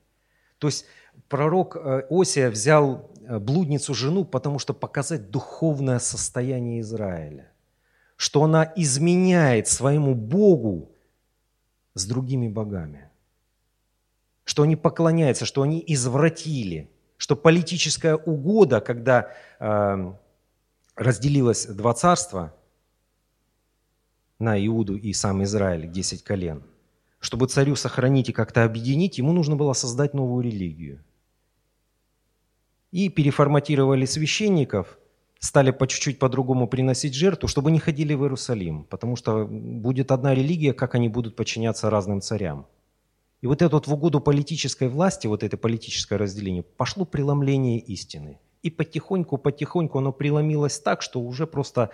То 0.58 0.66
есть 0.66 0.84
пророк 1.28 1.76
э, 1.76 2.06
Осия 2.10 2.50
взял 2.50 3.10
э, 3.22 3.38
блудницу 3.38 3.94
жену, 3.94 4.24
потому 4.24 4.58
что 4.58 4.74
показать 4.74 5.30
духовное 5.30 5.98
состояние 5.98 6.80
Израиля 6.80 7.50
что 8.20 8.44
она 8.44 8.70
изменяет 8.76 9.66
своему 9.66 10.14
Богу 10.14 10.90
с 11.94 12.04
другими 12.04 12.48
богами. 12.48 13.08
Что 14.44 14.64
они 14.64 14.76
поклоняются, 14.76 15.46
что 15.46 15.62
они 15.62 15.82
извратили, 15.86 16.90
что 17.16 17.34
политическая 17.34 18.16
угода, 18.16 18.82
когда 18.82 19.30
э, 19.58 20.12
разделилось 20.96 21.64
два 21.64 21.94
царства 21.94 22.54
на 24.40 24.58
Иуду 24.66 24.96
и 24.96 25.12
сам 25.12 25.44
Израиль, 25.44 25.88
10 25.88 26.24
колен, 26.24 26.64
чтобы 27.20 27.46
царю 27.46 27.76
сохранить 27.76 28.28
и 28.28 28.32
как-то 28.32 28.64
объединить, 28.64 29.18
ему 29.18 29.32
нужно 29.32 29.54
было 29.54 29.72
создать 29.74 30.14
новую 30.14 30.44
религию. 30.44 31.04
И 32.90 33.08
переформатировали 33.08 34.04
священников– 34.06 34.98
стали 35.40 35.70
по 35.70 35.86
чуть-чуть 35.86 36.18
по-другому 36.18 36.68
приносить 36.68 37.14
жертву, 37.14 37.48
чтобы 37.48 37.70
не 37.70 37.78
ходили 37.80 38.14
в 38.14 38.22
Иерусалим, 38.22 38.84
потому 38.84 39.16
что 39.16 39.46
будет 39.46 40.12
одна 40.12 40.34
религия, 40.34 40.74
как 40.74 40.94
они 40.94 41.08
будут 41.08 41.34
подчиняться 41.34 41.90
разным 41.90 42.20
царям. 42.20 42.66
И 43.40 43.46
вот 43.46 43.62
это 43.62 43.74
вот 43.74 43.86
в 43.86 43.92
угоду 43.92 44.20
политической 44.20 44.88
власти, 44.88 45.26
вот 45.26 45.42
это 45.42 45.56
политическое 45.56 46.16
разделение, 46.16 46.62
пошло 46.62 47.06
преломление 47.06 47.78
истины. 47.78 48.38
И 48.62 48.70
потихоньку-потихоньку 48.70 49.98
оно 49.98 50.12
преломилось 50.12 50.78
так, 50.78 51.00
что 51.00 51.20
уже 51.20 51.46
просто 51.46 51.88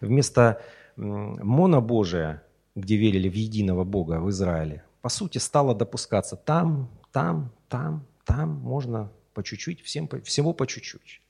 вместо 0.00 0.60
монобожия, 0.98 2.42
где 2.74 2.96
верили 2.96 3.28
в 3.28 3.34
единого 3.34 3.84
Бога 3.84 4.20
в 4.20 4.28
Израиле, 4.30 4.84
по 5.00 5.08
сути 5.08 5.38
стало 5.38 5.74
допускаться 5.74 6.36
там, 6.36 6.90
там, 7.12 7.50
там, 7.68 8.04
там, 8.24 8.50
можно 8.50 9.10
по 9.34 9.42
чуть-чуть, 9.42 9.80
всем, 9.80 10.08
всего 10.24 10.52
по 10.52 10.66
чуть-чуть. 10.66 11.22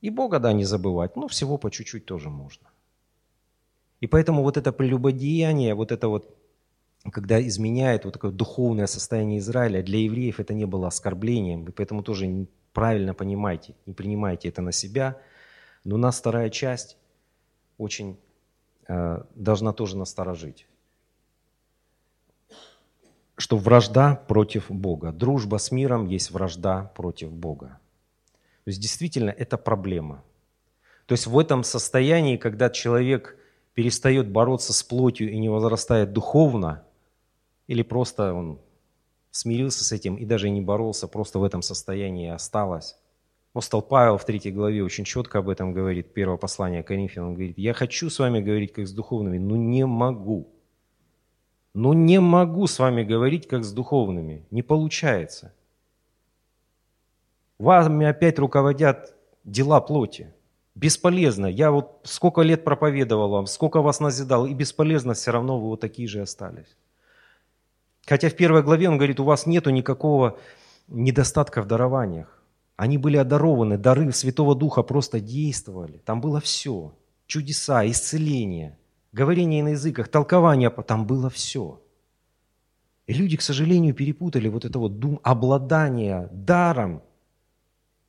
И 0.00 0.10
Бога, 0.10 0.38
да, 0.38 0.52
не 0.52 0.64
забывать, 0.64 1.16
но 1.16 1.28
всего 1.28 1.58
по 1.58 1.70
чуть-чуть 1.70 2.06
тоже 2.06 2.30
можно. 2.30 2.68
И 4.00 4.06
поэтому 4.06 4.42
вот 4.42 4.56
это 4.56 4.72
прелюбодеяние, 4.72 5.74
вот 5.74 5.92
это 5.92 6.08
вот, 6.08 6.34
когда 7.10 7.40
изменяет 7.46 8.04
вот 8.04 8.14
такое 8.14 8.30
духовное 8.30 8.86
состояние 8.86 9.38
Израиля, 9.38 9.82
для 9.82 9.98
евреев 9.98 10.40
это 10.40 10.54
не 10.54 10.66
было 10.66 10.88
оскорблением, 10.88 11.64
и 11.64 11.70
поэтому 11.70 12.02
тоже 12.02 12.46
правильно 12.72 13.14
понимайте, 13.14 13.74
не 13.86 13.94
принимайте 13.94 14.48
это 14.48 14.62
на 14.62 14.72
себя. 14.72 15.18
Но 15.84 15.94
у 15.94 15.98
нас 15.98 16.18
вторая 16.18 16.50
часть 16.50 16.98
очень 17.78 18.16
должна 18.88 19.72
тоже 19.72 19.96
насторожить 19.96 20.66
что 23.36 23.56
вражда 23.56 24.16
против 24.28 24.70
Бога. 24.70 25.12
Дружба 25.12 25.58
с 25.58 25.70
миром 25.70 26.06
есть 26.06 26.30
вражда 26.30 26.90
против 26.94 27.32
Бога. 27.32 27.78
То 28.64 28.70
есть 28.70 28.80
действительно 28.80 29.30
это 29.30 29.58
проблема. 29.58 30.24
То 31.06 31.12
есть 31.12 31.26
в 31.26 31.38
этом 31.38 31.62
состоянии, 31.62 32.36
когда 32.36 32.70
человек 32.70 33.36
перестает 33.74 34.28
бороться 34.28 34.72
с 34.72 34.82
плотью 34.82 35.30
и 35.30 35.38
не 35.38 35.48
возрастает 35.48 36.12
духовно, 36.12 36.82
или 37.66 37.82
просто 37.82 38.32
он 38.32 38.58
смирился 39.30 39.84
с 39.84 39.92
этим 39.92 40.16
и 40.16 40.24
даже 40.24 40.48
не 40.48 40.62
боролся, 40.62 41.06
просто 41.06 41.38
в 41.38 41.44
этом 41.44 41.60
состоянии 41.62 42.30
осталось. 42.30 42.96
Апостол 43.56 43.80
Павел 43.80 44.18
в 44.18 44.24
третьей 44.26 44.52
главе 44.52 44.84
очень 44.84 45.04
четко 45.04 45.38
об 45.38 45.48
этом 45.48 45.72
говорит, 45.72 46.12
первое 46.12 46.36
послание 46.36 46.82
Коринфянам, 46.82 47.28
он 47.28 47.34
говорит, 47.36 47.56
я 47.56 47.72
хочу 47.72 48.10
с 48.10 48.18
вами 48.18 48.40
говорить 48.40 48.74
как 48.74 48.86
с 48.86 48.92
духовными, 48.92 49.38
но 49.38 49.56
не 49.56 49.86
могу. 49.86 50.52
Но 51.72 51.94
не 51.94 52.20
могу 52.20 52.66
с 52.66 52.78
вами 52.78 53.02
говорить 53.02 53.48
как 53.48 53.64
с 53.64 53.72
духовными, 53.72 54.44
не 54.50 54.60
получается. 54.60 55.54
Вами 57.58 58.04
опять 58.04 58.38
руководят 58.38 59.16
дела 59.44 59.80
плоти. 59.80 60.34
Бесполезно. 60.74 61.46
Я 61.46 61.70
вот 61.70 62.00
сколько 62.02 62.42
лет 62.42 62.62
проповедовал 62.62 63.30
вам, 63.30 63.46
сколько 63.46 63.80
вас 63.80 64.00
назидал, 64.00 64.44
и 64.44 64.52
бесполезно, 64.52 65.14
все 65.14 65.30
равно 65.30 65.58
вы 65.58 65.68
вот 65.68 65.80
такие 65.80 66.08
же 66.08 66.20
остались. 66.20 66.76
Хотя 68.04 68.28
в 68.28 68.36
первой 68.36 68.62
главе 68.62 68.90
он 68.90 68.98
говорит, 68.98 69.18
у 69.18 69.24
вас 69.24 69.46
нету 69.46 69.70
никакого 69.70 70.38
недостатка 70.88 71.62
в 71.62 71.66
дарованиях. 71.66 72.36
Они 72.76 72.98
были 72.98 73.16
одарованы, 73.16 73.78
дары 73.78 74.12
Святого 74.12 74.54
Духа 74.54 74.82
просто 74.82 75.20
действовали. 75.20 75.98
Там 76.04 76.20
было 76.20 76.40
все. 76.40 76.94
Чудеса, 77.26 77.86
исцеление, 77.88 78.78
говорение 79.12 79.62
на 79.64 79.70
языках, 79.70 80.08
толкование, 80.08 80.70
там 80.70 81.06
было 81.06 81.30
все. 81.30 81.80
И 83.06 83.14
люди, 83.14 83.36
к 83.36 83.42
сожалению, 83.42 83.94
перепутали 83.94 84.48
вот 84.48 84.64
это 84.64 84.78
вот 84.78 84.98
дум, 84.98 85.20
обладание 85.22 86.28
даром 86.32 87.02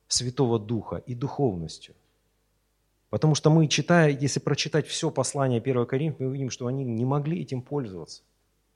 Святого 0.06 0.58
Духа 0.58 0.96
и 0.96 1.14
духовностью. 1.14 1.94
Потому 3.10 3.34
что 3.34 3.50
мы, 3.50 3.68
читая, 3.68 4.10
если 4.10 4.38
прочитать 4.38 4.86
все 4.86 5.10
послание 5.10 5.60
1 5.60 5.86
Коринф, 5.86 6.18
мы 6.18 6.26
увидим, 6.26 6.50
что 6.50 6.66
они 6.66 6.84
не 6.84 7.04
могли 7.04 7.40
этим 7.40 7.62
пользоваться. 7.62 8.22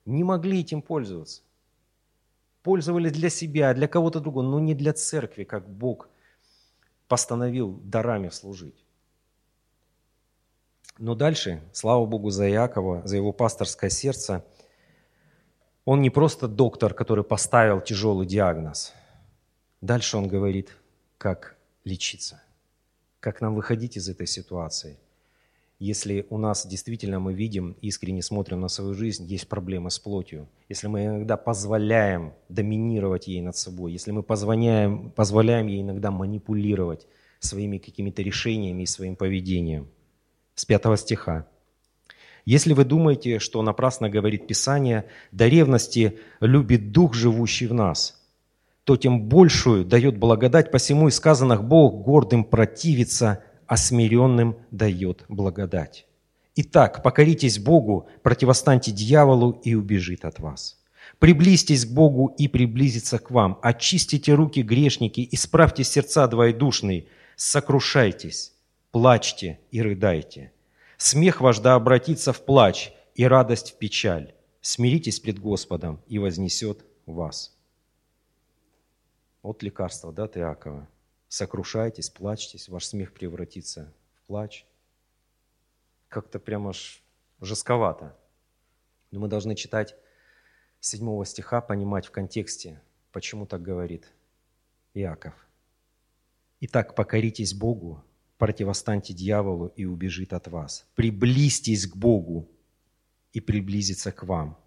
Не 0.05 0.23
могли 0.23 0.61
этим 0.61 0.81
пользоваться. 0.81 1.43
Пользовались 2.63 3.11
для 3.11 3.29
себя, 3.29 3.73
для 3.73 3.87
кого-то 3.87 4.19
другого, 4.19 4.43
но 4.43 4.59
не 4.59 4.73
для 4.73 4.93
церкви, 4.93 5.43
как 5.43 5.69
Бог 5.69 6.09
постановил 7.07 7.79
дарами 7.83 8.29
служить. 8.29 8.85
Но 10.97 11.15
дальше, 11.15 11.61
слава 11.73 12.05
Богу 12.05 12.29
за 12.29 12.49
Иакова, 12.49 13.01
за 13.05 13.17
его 13.17 13.33
пасторское 13.33 13.89
сердце, 13.89 14.45
он 15.85 16.01
не 16.01 16.09
просто 16.09 16.47
доктор, 16.47 16.93
который 16.93 17.23
поставил 17.23 17.81
тяжелый 17.81 18.25
диагноз. 18.25 18.93
Дальше 19.81 20.17
он 20.17 20.27
говорит, 20.27 20.77
как 21.17 21.57
лечиться, 21.83 22.41
как 23.19 23.41
нам 23.41 23.55
выходить 23.55 23.97
из 23.97 24.07
этой 24.07 24.27
ситуации. 24.27 24.97
Если 25.83 26.25
у 26.29 26.37
нас 26.37 26.65
действительно 26.65 27.19
мы 27.19 27.33
видим, 27.33 27.75
искренне 27.81 28.21
смотрим 28.21 28.61
на 28.61 28.69
свою 28.69 28.93
жизнь, 28.93 29.25
есть 29.25 29.49
проблемы 29.49 29.91
с 29.91 29.99
плотью, 29.99 30.47
если 30.69 30.87
мы 30.87 31.03
иногда 31.03 31.35
позволяем 31.35 32.31
доминировать 32.47 33.27
ей 33.27 33.41
над 33.41 33.57
собой, 33.57 33.91
если 33.91 34.11
мы 34.11 34.23
позволяем, 34.23 35.11
позволяем 35.11 35.67
ей 35.67 35.81
иногда 35.81 36.09
манипулировать 36.09 37.05
своими 37.39 37.79
какими-то 37.79 38.21
решениями 38.21 38.83
и 38.83 38.85
своим 38.85 39.17
поведением. 39.17 39.89
С 40.55 40.63
пятого 40.63 40.95
стиха. 40.95 41.47
Если 42.45 42.71
вы 42.71 42.85
думаете, 42.85 43.39
что 43.39 43.61
напрасно 43.61 44.09
говорит 44.09 44.47
Писание, 44.47 45.03
до 45.33 45.49
ревности 45.49 46.17
любит 46.39 46.93
Дух, 46.93 47.13
живущий 47.13 47.67
в 47.67 47.73
нас, 47.73 48.23
то 48.85 48.95
тем 48.95 49.27
большую 49.27 49.83
дает 49.83 50.17
благодать, 50.17 50.71
посему 50.71 51.09
и 51.09 51.11
сказано, 51.11 51.57
Бог 51.57 52.05
гордым 52.05 52.45
противится, 52.45 53.43
а 53.67 53.77
смиренным 53.77 54.57
дает 54.71 55.25
благодать. 55.27 56.05
Итак, 56.55 57.01
покоритесь 57.01 57.59
Богу, 57.59 58.07
противостаньте 58.21 58.91
дьяволу 58.91 59.59
и 59.63 59.73
убежит 59.73 60.25
от 60.25 60.39
вас. 60.39 60.79
Приблизьтесь 61.19 61.85
к 61.85 61.91
Богу 61.91 62.33
и 62.37 62.47
приблизится 62.47 63.17
к 63.19 63.31
вам. 63.31 63.59
Очистите 63.61 64.33
руки 64.33 64.61
грешники, 64.61 65.27
исправьте 65.31 65.83
сердца 65.83 66.27
двоедушные, 66.27 67.07
сокрушайтесь, 67.35 68.53
плачьте 68.91 69.59
и 69.71 69.81
рыдайте. 69.81 70.51
Смех 70.97 71.41
ваш 71.41 71.59
да 71.59 71.75
обратится 71.75 72.33
в 72.33 72.45
плач 72.45 72.93
и 73.15 73.25
радость 73.25 73.71
в 73.71 73.77
печаль. 73.77 74.33
Смиритесь 74.61 75.19
пред 75.19 75.39
Господом, 75.39 76.01
и 76.07 76.19
вознесет 76.19 76.85
вас. 77.05 77.53
Вот 79.41 79.61
лекарство, 79.61 80.13
да, 80.13 80.25
Иакова. 80.25 80.87
Сокрушайтесь, 81.33 82.11
плачьтесь, 82.11 82.69
ваш 82.69 82.85
смех 82.85 83.11
превратится 83.11 83.91
в 84.13 84.27
плач. 84.27 84.67
Как-то 86.07 86.37
прямо 86.37 86.69
аж 86.69 87.01
жестковато. 87.41 88.15
Но 89.09 89.19
мы 89.19 89.27
должны 89.27 89.55
читать 89.55 89.95
седьмого 90.79 91.25
стиха, 91.25 91.59
понимать 91.59 92.05
в 92.05 92.11
контексте, 92.11 92.79
почему 93.11 93.47
так 93.47 93.63
говорит 93.63 94.13
Иаков. 94.93 95.33
Итак, 96.59 96.93
покоритесь 96.93 97.55
Богу, 97.55 98.03
противостаньте 98.37 99.15
дьяволу 99.15 99.73
и 99.75 99.85
убежит 99.85 100.33
от 100.33 100.47
вас. 100.49 100.85
Приблизьтесь 100.93 101.87
к 101.87 101.95
Богу 101.95 102.47
и 103.31 103.39
приблизится 103.39 104.11
к 104.11 104.21
вам. 104.21 104.63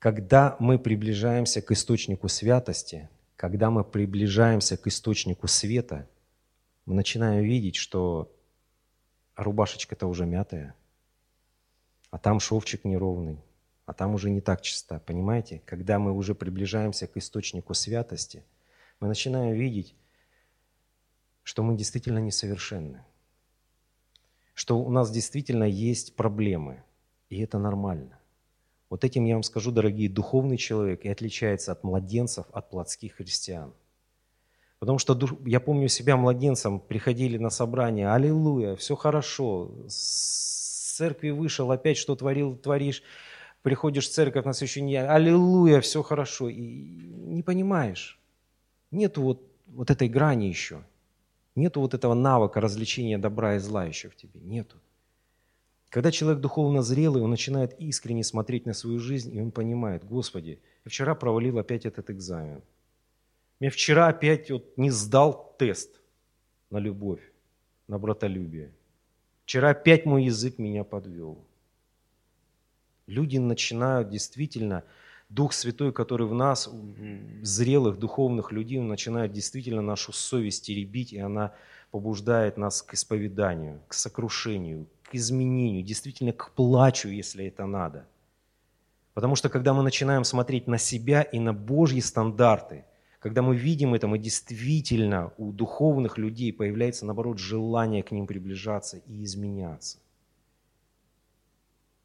Когда 0.00 0.56
мы 0.58 0.80
приближаемся 0.80 1.62
к 1.62 1.70
источнику 1.70 2.26
святости, 2.26 3.08
когда 3.40 3.70
мы 3.70 3.84
приближаемся 3.84 4.76
к 4.76 4.86
источнику 4.86 5.48
света, 5.48 6.06
мы 6.84 6.94
начинаем 6.94 7.42
видеть, 7.42 7.74
что 7.74 8.30
рубашечка-то 9.34 10.08
уже 10.08 10.26
мятая, 10.26 10.74
а 12.10 12.18
там 12.18 12.38
шовчик 12.38 12.84
неровный, 12.84 13.42
а 13.86 13.94
там 13.94 14.12
уже 14.14 14.28
не 14.28 14.42
так 14.42 14.60
чисто. 14.60 15.02
Понимаете? 15.06 15.62
Когда 15.64 15.98
мы 15.98 16.12
уже 16.12 16.34
приближаемся 16.34 17.06
к 17.06 17.16
источнику 17.16 17.72
святости, 17.72 18.44
мы 19.00 19.08
начинаем 19.08 19.54
видеть, 19.54 19.94
что 21.42 21.62
мы 21.62 21.78
действительно 21.78 22.18
несовершенны, 22.18 23.02
что 24.52 24.78
у 24.78 24.90
нас 24.90 25.10
действительно 25.10 25.64
есть 25.64 26.14
проблемы, 26.14 26.84
и 27.30 27.40
это 27.40 27.58
нормально. 27.58 28.19
Вот 28.90 29.04
этим, 29.04 29.24
я 29.24 29.34
вам 29.34 29.44
скажу, 29.44 29.70
дорогие, 29.70 30.10
духовный 30.10 30.56
человек 30.56 31.04
и 31.04 31.08
отличается 31.08 31.70
от 31.70 31.84
младенцев, 31.84 32.46
от 32.52 32.68
плотских 32.70 33.14
христиан. 33.14 33.72
Потому 34.80 34.98
что 34.98 35.18
я 35.46 35.60
помню 35.60 35.88
себя 35.88 36.16
младенцем, 36.16 36.80
приходили 36.80 37.38
на 37.38 37.50
собрание, 37.50 38.10
аллилуйя, 38.10 38.74
все 38.74 38.96
хорошо, 38.96 39.70
с 39.88 40.96
церкви 40.96 41.30
вышел, 41.30 41.70
опять 41.70 41.98
что 41.98 42.16
творил, 42.16 42.56
творишь, 42.56 43.02
приходишь 43.62 44.08
в 44.08 44.12
церковь 44.12 44.44
на 44.44 44.52
следующий 44.54 44.80
день, 44.80 44.96
аллилуйя, 44.96 45.80
все 45.80 46.02
хорошо, 46.02 46.48
и 46.48 46.58
не 46.60 47.42
понимаешь. 47.42 48.18
Нету 48.90 49.22
вот, 49.22 49.42
вот 49.66 49.90
этой 49.90 50.08
грани 50.08 50.46
еще. 50.46 50.82
Нету 51.54 51.80
вот 51.80 51.94
этого 51.94 52.14
навыка 52.14 52.60
развлечения 52.60 53.18
добра 53.18 53.56
и 53.56 53.58
зла 53.58 53.84
еще 53.84 54.08
в 54.08 54.16
тебе. 54.16 54.40
Нету. 54.40 54.76
Когда 55.90 56.12
человек 56.12 56.40
духовно 56.40 56.82
зрелый, 56.82 57.20
он 57.20 57.30
начинает 57.30 57.78
искренне 57.80 58.22
смотреть 58.22 58.64
на 58.64 58.74
свою 58.74 59.00
жизнь, 59.00 59.36
и 59.36 59.40
он 59.40 59.50
понимает, 59.50 60.04
Господи, 60.04 60.60
я 60.84 60.88
вчера 60.88 61.16
провалил 61.16 61.58
опять 61.58 61.84
этот 61.84 62.10
экзамен. 62.10 62.62
Я 63.58 63.70
вчера 63.70 64.06
опять 64.06 64.50
вот 64.50 64.78
не 64.78 64.90
сдал 64.90 65.54
тест 65.58 66.00
на 66.70 66.78
любовь, 66.78 67.20
на 67.88 67.98
братолюбие. 67.98 68.70
Вчера 69.44 69.70
опять 69.70 70.06
мой 70.06 70.24
язык 70.24 70.58
меня 70.58 70.84
подвел. 70.84 71.44
Люди 73.08 73.38
начинают 73.38 74.10
действительно 74.10 74.84
Дух 75.28 75.52
Святой, 75.52 75.92
который 75.92 76.28
в 76.28 76.34
нас, 76.34 76.70
зрелых 77.42 77.98
духовных 77.98 78.52
людей, 78.52 78.78
начинает 78.78 79.32
действительно 79.32 79.82
нашу 79.82 80.12
совесть 80.12 80.66
теребить, 80.66 81.12
и 81.12 81.18
она 81.18 81.52
побуждает 81.90 82.56
нас 82.56 82.82
к 82.82 82.94
исповеданию, 82.94 83.82
к 83.88 83.94
сокрушению, 83.94 84.86
к 85.02 85.14
изменению, 85.14 85.82
действительно 85.82 86.32
к 86.32 86.52
плачу, 86.52 87.08
если 87.08 87.46
это 87.46 87.66
надо. 87.66 88.06
Потому 89.14 89.36
что 89.36 89.48
когда 89.48 89.74
мы 89.74 89.82
начинаем 89.82 90.24
смотреть 90.24 90.66
на 90.66 90.78
себя 90.78 91.22
и 91.22 91.38
на 91.38 91.52
Божьи 91.52 92.00
стандарты, 92.00 92.84
когда 93.18 93.42
мы 93.42 93.54
видим 93.54 93.94
это, 93.94 94.06
мы 94.06 94.18
действительно 94.18 95.32
у 95.36 95.52
духовных 95.52 96.16
людей 96.16 96.52
появляется, 96.52 97.04
наоборот, 97.04 97.38
желание 97.38 98.02
к 98.02 98.12
ним 98.12 98.26
приближаться 98.26 98.98
и 98.98 99.24
изменяться. 99.24 99.98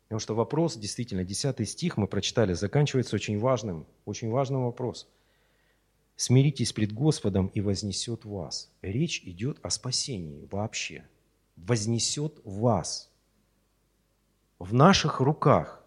Потому 0.08 0.20
что 0.20 0.36
вопрос, 0.36 0.78
действительно, 0.78 1.24
10 1.24 1.68
стих 1.68 1.98
мы 1.98 2.08
прочитали, 2.08 2.54
заканчивается 2.54 3.16
очень 3.16 3.40
важным, 3.40 3.88
очень 4.06 4.30
важным 4.30 4.66
вопросом. 4.66 5.10
«Смиритесь 6.16 6.72
пред 6.72 6.94
Господом, 6.94 7.48
и 7.48 7.62
вознесет 7.62 8.26
вас». 8.26 8.72
Речь 8.82 9.22
идет 9.24 9.60
о 9.62 9.70
спасении 9.70 10.48
вообще. 10.52 11.08
Вознесет 11.56 12.40
вас. 12.44 13.12
В 14.60 14.74
наших 14.74 15.20
руках. 15.20 15.86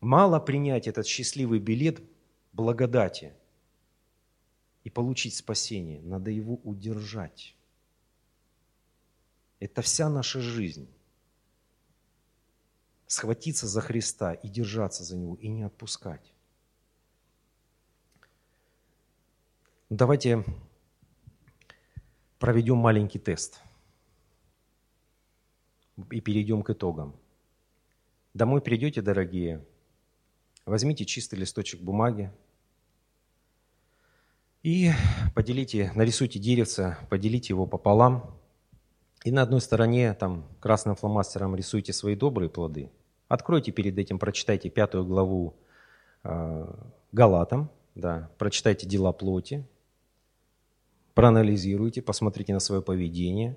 Мало 0.00 0.38
принять 0.38 0.86
этот 0.86 1.06
счастливый 1.06 1.58
билет 1.58 2.02
благодати 2.52 3.32
и 4.84 4.90
получить 4.90 5.34
спасение. 5.34 6.00
Надо 6.02 6.30
его 6.30 6.56
удержать. 6.62 7.56
Это 9.58 9.82
вся 9.82 10.08
наша 10.08 10.40
жизнь 10.40 10.88
схватиться 13.06 13.66
за 13.66 13.80
Христа 13.80 14.34
и 14.34 14.48
держаться 14.48 15.04
за 15.04 15.16
Него, 15.16 15.36
и 15.36 15.48
не 15.48 15.62
отпускать. 15.62 16.35
Давайте 19.88 20.44
проведем 22.40 22.78
маленький 22.78 23.20
тест 23.20 23.62
и 26.10 26.20
перейдем 26.20 26.62
к 26.62 26.70
итогам. 26.70 27.14
Домой 28.34 28.60
придете, 28.60 29.00
дорогие, 29.00 29.64
возьмите 30.64 31.04
чистый 31.04 31.36
листочек 31.36 31.80
бумаги 31.80 32.32
и 34.64 34.90
поделите, 35.36 35.92
нарисуйте 35.94 36.40
деревце, 36.40 36.98
поделите 37.08 37.52
его 37.52 37.66
пополам– 37.66 38.36
И 39.24 39.30
на 39.30 39.42
одной 39.42 39.60
стороне 39.60 40.14
там 40.14 40.46
красным 40.60 40.94
фломастером 40.94 41.56
рисуйте 41.56 41.92
свои 41.92 42.14
добрые 42.14 42.48
плоды. 42.48 42.90
Откройте 43.28 43.72
перед 43.72 43.98
этим, 43.98 44.18
прочитайте 44.18 44.68
пятую 44.68 45.04
главу 45.04 45.54
э, 46.22 46.74
Галатам, 47.12 47.70
да, 47.96 48.30
прочитайте 48.38 48.86
дела 48.86 49.12
плоти, 49.12 49.66
проанализируйте, 51.16 52.02
посмотрите 52.02 52.52
на 52.52 52.60
свое 52.60 52.82
поведение, 52.82 53.56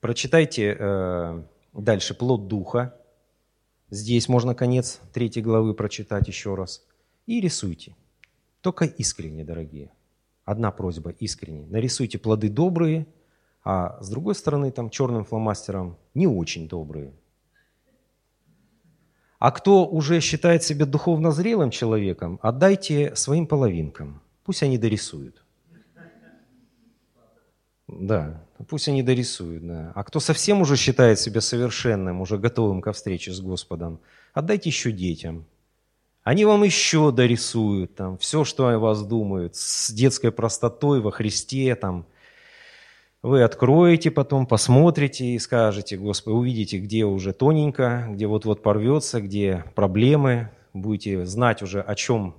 прочитайте 0.00 0.76
э, 0.78 1.42
дальше 1.72 2.14
плод 2.14 2.46
духа. 2.46 2.94
Здесь 3.90 4.28
можно 4.28 4.54
конец 4.54 5.00
третьей 5.12 5.42
главы 5.42 5.74
прочитать 5.74 6.28
еще 6.28 6.54
раз. 6.54 6.86
И 7.26 7.40
рисуйте. 7.40 7.96
Только 8.60 8.84
искренне, 8.84 9.44
дорогие. 9.44 9.90
Одна 10.44 10.70
просьба 10.70 11.10
искренне. 11.10 11.66
Нарисуйте 11.66 12.18
плоды 12.20 12.48
добрые, 12.48 13.08
а 13.64 14.00
с 14.00 14.08
другой 14.08 14.36
стороны 14.36 14.70
там 14.70 14.88
черным 14.88 15.24
фломастером 15.24 15.98
не 16.14 16.28
очень 16.28 16.68
добрые. 16.68 17.12
А 19.40 19.50
кто 19.50 19.84
уже 19.84 20.20
считает 20.20 20.62
себя 20.62 20.86
духовно 20.86 21.32
зрелым 21.32 21.70
человеком, 21.70 22.38
отдайте 22.40 23.16
своим 23.16 23.48
половинкам. 23.48 24.22
Пусть 24.44 24.62
они 24.62 24.78
дорисуют. 24.78 25.41
Да, 28.00 28.42
пусть 28.68 28.88
они 28.88 29.02
дорисуют, 29.02 29.66
да. 29.66 29.92
А 29.94 30.04
кто 30.04 30.18
совсем 30.18 30.60
уже 30.62 30.76
считает 30.76 31.18
себя 31.18 31.40
совершенным, 31.40 32.20
уже 32.20 32.38
готовым 32.38 32.80
ко 32.80 32.92
встрече 32.92 33.32
с 33.32 33.40
Господом, 33.40 34.00
отдайте 34.32 34.70
еще 34.70 34.92
детям. 34.92 35.44
Они 36.22 36.44
вам 36.44 36.62
еще 36.62 37.10
дорисуют 37.10 37.96
там 37.96 38.16
все, 38.16 38.44
что 38.44 38.68
о 38.68 38.78
вас 38.78 39.04
думают, 39.04 39.56
с 39.56 39.90
детской 39.90 40.30
простотой 40.30 41.00
во 41.00 41.10
Христе, 41.10 41.74
там, 41.74 42.06
вы 43.22 43.42
откроете 43.42 44.10
потом, 44.10 44.46
посмотрите 44.46 45.26
и 45.26 45.38
скажете, 45.38 45.96
Господи, 45.96 46.34
увидите, 46.34 46.78
где 46.78 47.04
уже 47.04 47.32
тоненько, 47.32 48.06
где 48.10 48.26
вот-вот 48.26 48.62
порвется, 48.62 49.20
где 49.20 49.64
проблемы, 49.74 50.50
будете 50.72 51.24
знать 51.26 51.62
уже, 51.62 51.80
о 51.80 51.94
чем 51.94 52.36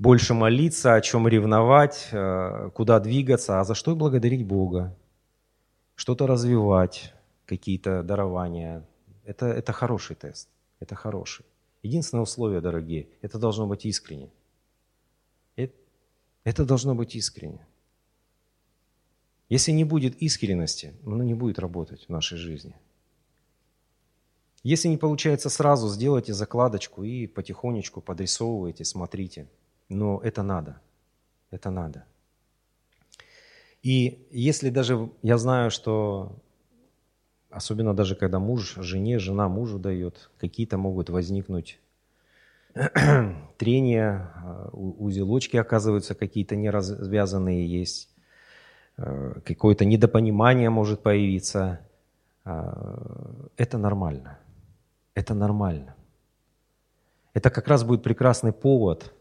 больше 0.00 0.32
молиться, 0.32 0.94
о 0.94 1.00
чем 1.02 1.28
ревновать, 1.28 2.08
э, 2.10 2.70
куда 2.74 2.98
двигаться, 3.00 3.60
а 3.60 3.64
за 3.64 3.74
что 3.74 3.94
благодарить 3.94 4.46
Бога, 4.46 4.96
что-то 5.94 6.26
развивать, 6.26 7.12
какие-то 7.44 8.02
дарования. 8.02 8.88
Это, 9.24 9.46
это 9.46 9.72
хороший 9.72 10.16
тест, 10.16 10.48
это 10.80 10.94
хороший. 10.94 11.44
Единственное 11.82 12.22
условие, 12.22 12.62
дорогие, 12.62 13.08
это 13.20 13.38
должно 13.38 13.66
быть 13.66 13.84
искренне. 13.84 14.30
Это, 15.56 15.74
это 16.44 16.64
должно 16.64 16.94
быть 16.94 17.14
искренне. 17.14 17.66
Если 19.50 19.72
не 19.72 19.84
будет 19.84 20.16
искренности, 20.22 20.94
оно 21.04 21.22
не 21.22 21.34
будет 21.34 21.58
работать 21.58 22.06
в 22.06 22.08
нашей 22.08 22.38
жизни. 22.38 22.74
Если 24.62 24.88
не 24.88 24.96
получается 24.96 25.50
сразу, 25.50 25.90
сделайте 25.90 26.32
закладочку 26.32 27.04
и 27.04 27.26
потихонечку 27.26 28.00
подрисовывайте, 28.00 28.84
смотрите. 28.86 29.46
Но 29.90 30.20
это 30.22 30.42
надо. 30.42 30.80
Это 31.50 31.70
надо. 31.70 32.04
И 33.82 34.26
если 34.30 34.70
даже 34.70 35.10
я 35.22 35.36
знаю, 35.36 35.70
что 35.70 36.38
особенно 37.50 37.94
даже 37.94 38.14
когда 38.14 38.38
муж 38.38 38.76
жене, 38.76 39.18
жена 39.18 39.48
мужу 39.48 39.78
дает, 39.78 40.30
какие-то 40.38 40.78
могут 40.78 41.10
возникнуть 41.10 41.80
трения, 43.58 44.30
узелочки 44.72 45.56
оказываются 45.56 46.14
какие-то 46.14 46.54
неразвязанные 46.54 47.66
есть. 47.66 48.08
Э, 48.96 49.40
какое-то 49.44 49.84
недопонимание 49.84 50.70
может 50.70 51.02
появиться. 51.02 51.80
А, 52.44 53.48
это 53.56 53.76
нормально. 53.76 54.38
Это 55.14 55.34
нормально. 55.34 55.96
Это 57.34 57.50
как 57.50 57.66
раз 57.66 57.82
будет 57.82 58.04
прекрасный 58.04 58.52
повод 58.52 59.12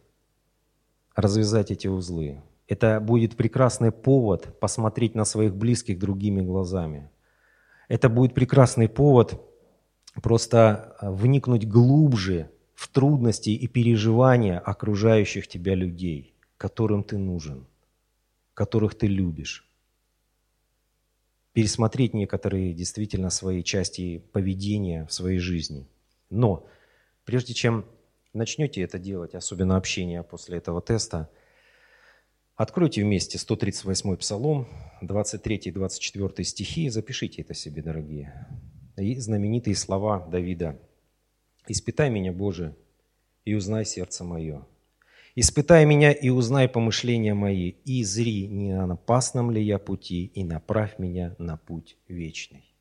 развязать 1.21 1.71
эти 1.71 1.87
узлы. 1.87 2.41
Это 2.67 2.99
будет 2.99 3.35
прекрасный 3.35 3.91
повод 3.91 4.59
посмотреть 4.59 5.15
на 5.15 5.25
своих 5.25 5.55
близких 5.55 5.99
другими 5.99 6.41
глазами. 6.41 7.09
Это 7.87 8.09
будет 8.09 8.33
прекрасный 8.33 8.87
повод 8.87 9.41
просто 10.21 10.95
вникнуть 11.01 11.67
глубже 11.67 12.51
в 12.75 12.87
трудности 12.87 13.49
и 13.49 13.67
переживания 13.67 14.59
окружающих 14.59 15.47
тебя 15.47 15.75
людей, 15.75 16.35
которым 16.57 17.03
ты 17.03 17.17
нужен, 17.17 17.65
которых 18.53 18.95
ты 18.95 19.07
любишь 19.07 19.69
пересмотреть 21.53 22.13
некоторые 22.13 22.73
действительно 22.73 23.29
свои 23.29 23.63
части 23.63 24.19
поведения 24.31 25.05
в 25.05 25.11
своей 25.11 25.39
жизни. 25.39 25.87
Но 26.29 26.65
прежде 27.25 27.53
чем 27.53 27.85
начнете 28.33 28.81
это 28.81 28.99
делать, 28.99 29.35
особенно 29.35 29.77
общение 29.77 30.23
после 30.23 30.57
этого 30.57 30.81
теста, 30.81 31.29
откройте 32.55 33.03
вместе 33.03 33.37
138 33.37 34.17
Псалом, 34.17 34.67
23-24 35.01 36.43
стихи 36.43 36.85
и 36.85 36.89
запишите 36.89 37.41
это 37.41 37.53
себе, 37.53 37.81
дорогие. 37.81 38.47
И 38.97 39.17
знаменитые 39.19 39.75
слова 39.75 40.19
Давида. 40.27 40.79
«Испытай 41.67 42.09
меня, 42.09 42.31
Боже, 42.31 42.75
и 43.45 43.53
узнай 43.53 43.85
сердце 43.85 44.23
мое, 44.23 44.65
Испытай 45.35 45.85
меня 45.85 46.11
и 46.11 46.27
узнай 46.27 46.67
помышления 46.67 47.33
мои, 47.33 47.69
и 47.85 48.03
зри, 48.03 48.47
не 48.47 48.73
на 48.73 48.95
опасном 48.95 49.51
ли 49.51 49.63
я 49.63 49.77
пути, 49.77 50.25
и 50.25 50.43
направь 50.43 50.99
меня 50.99 51.35
на 51.37 51.55
путь 51.55 51.97
вечный. 52.09 52.75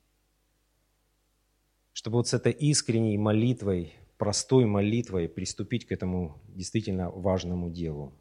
Чтобы 1.93 2.17
вот 2.17 2.27
с 2.27 2.35
этой 2.35 2.53
искренней 2.53 3.19
молитвой, 3.19 3.95
простой 4.19 4.67
молитвой 4.67 5.29
приступить 5.29 5.87
к 5.87 5.93
этому 5.93 6.41
действительно 6.49 7.11
важному 7.11 7.71
делу. 7.71 8.13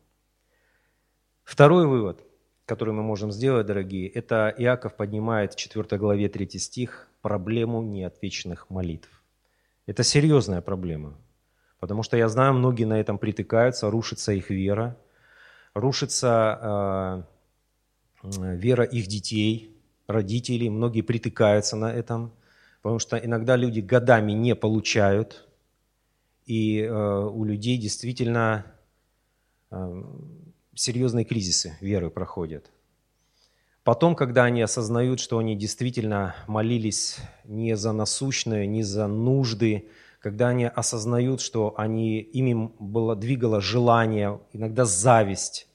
Второй 1.44 1.88
вывод, 1.88 2.24
который 2.66 2.94
мы 2.94 3.04
можем 3.04 3.32
сделать, 3.32 3.66
дорогие, 3.66 4.08
это 4.08 4.54
Иаков 4.58 4.96
поднимает 4.96 5.54
в 5.54 5.58
4 5.58 5.98
главе 5.98 6.30
3 6.30 6.60
стих 6.60 7.10
проблему 7.22 7.82
неотвеченных 7.82 8.70
молитв. 8.70 9.10
Это 9.86 10.04
серьезная 10.04 10.62
проблема– 10.62 11.18
Потому 11.80 12.04
что 12.04 12.18
я 12.18 12.28
знаю, 12.28 12.54
многие 12.54 12.86
на 12.86 13.00
этом 13.00 13.18
притыкаются, 13.18 13.90
рушится 13.92 14.32
их 14.32 14.50
вера, 14.50 14.98
рушится 15.74 17.26
э, 18.24 18.32
вера 18.56 18.84
их 18.84 19.08
детей, 19.08 19.76
родителей, 20.08 20.70
многие 20.70 21.02
притыкаются 21.02 21.76
на 21.76 21.94
этом, 21.94 22.34
потому 22.82 22.98
что 23.00 23.18
иногда 23.18 23.56
люди 23.56 23.80
годами 23.80 24.32
не 24.32 24.56
получают, 24.56 25.47
и 26.48 26.82
э, 26.82 26.90
у 26.90 27.44
людей 27.44 27.78
действительно 27.78 28.66
э, 29.70 30.04
серьезные 30.74 31.26
кризисы 31.26 31.78
веры 31.82 32.10
проходят. 32.10 32.72
Потом, 33.84 34.16
когда 34.16 34.46
они 34.46 34.62
осознают, 34.62 35.20
что 35.20 35.38
они 35.38 35.56
действительно 35.56 36.36
молились 36.48 37.18
не 37.44 37.76
за 37.76 37.92
насущное, 37.92 38.66
не 38.66 38.84
за 38.84 39.08
нужды, 39.08 39.90
когда 40.20 40.50
они 40.50 40.66
осознают, 40.66 41.42
что 41.42 41.74
они, 41.78 42.20
ими 42.20 42.72
было, 42.80 43.16
двигало 43.16 43.62
желание, 43.62 44.40
иногда 44.54 44.86
зависть, 44.86 45.68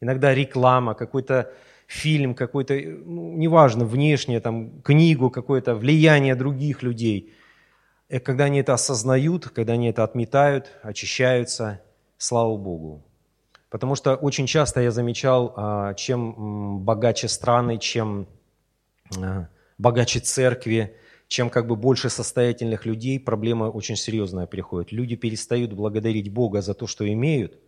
иногда 0.00 0.34
реклама, 0.34 0.94
какой-то 0.94 1.52
фильм, 1.86 2.34
какой-то, 2.34 2.74
ну, 2.74 3.36
неважно, 3.36 3.84
внешнее, 3.84 4.40
там, 4.40 4.82
книгу, 4.82 5.30
какое-то 5.30 5.74
влияние 5.74 6.34
других 6.34 6.82
людей. 6.82 7.32
И 8.08 8.18
когда 8.18 8.44
они 8.44 8.60
это 8.60 8.74
осознают, 8.74 9.48
когда 9.50 9.74
они 9.74 9.88
это 9.88 10.02
отметают, 10.02 10.70
очищаются, 10.82 11.82
слава 12.16 12.56
Богу. 12.56 13.02
Потому 13.70 13.94
что 13.96 14.14
очень 14.14 14.46
часто 14.46 14.80
я 14.80 14.90
замечал, 14.90 15.52
а, 15.56 15.94
чем 15.94 16.80
богаче 16.80 17.28
страны, 17.28 17.78
чем 17.78 18.26
а, 19.16 19.48
богаче 19.76 20.20
церкви, 20.20 20.96
чем 21.28 21.50
как 21.50 21.66
бы 21.66 21.76
больше 21.76 22.08
состоятельных 22.08 22.86
людей, 22.86 23.20
проблема 23.20 23.64
очень 23.64 23.96
серьезная 23.96 24.46
приходит. 24.46 24.90
Люди 24.90 25.14
перестают 25.14 25.74
благодарить 25.74 26.32
Бога 26.32 26.62
за 26.62 26.72
то, 26.72 26.86
что 26.86 27.06
имеют, 27.06 27.58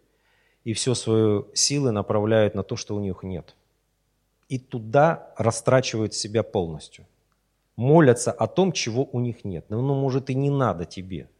и 0.64 0.72
все 0.72 0.94
свои 0.94 1.42
силы 1.52 1.90
направляют 1.90 2.54
на 2.54 2.62
то, 2.62 2.76
что 2.76 2.96
у 2.96 3.00
них 3.00 3.22
нет. 3.22 3.54
И 4.48 4.58
туда 4.58 5.34
растрачивают 5.36 6.14
себя 6.14 6.42
полностью. 6.42 7.06
Молятся 7.80 8.30
о 8.30 8.46
том, 8.46 8.72
чего 8.72 9.08
у 9.10 9.20
них 9.20 9.42
нет. 9.42 9.64
Ну, 9.70 9.80
ну, 9.80 9.94
может, 9.94 10.28
и 10.28 10.34
не 10.34 10.50
надо 10.50 10.84
тебе. 10.84 11.30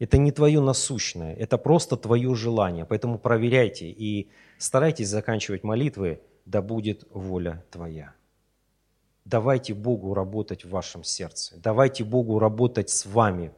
Это 0.00 0.18
не 0.18 0.32
твое 0.32 0.60
насущное, 0.60 1.36
это 1.36 1.56
просто 1.56 1.96
твое 1.96 2.34
желание. 2.34 2.84
Поэтому 2.84 3.16
проверяйте 3.16 3.88
и 3.88 4.28
старайтесь 4.58 5.08
заканчивать 5.08 5.62
молитвы, 5.62 6.20
да 6.46 6.62
будет 6.62 7.04
воля 7.12 7.64
твоя. 7.70 8.12
Давайте 9.24 9.72
Богу 9.72 10.14
работать 10.14 10.64
в 10.64 10.70
вашем 10.70 11.04
сердце. 11.04 11.54
Давайте 11.62 12.02
Богу 12.02 12.40
работать 12.40 12.90
с 12.90 13.06
вами, 13.06 13.52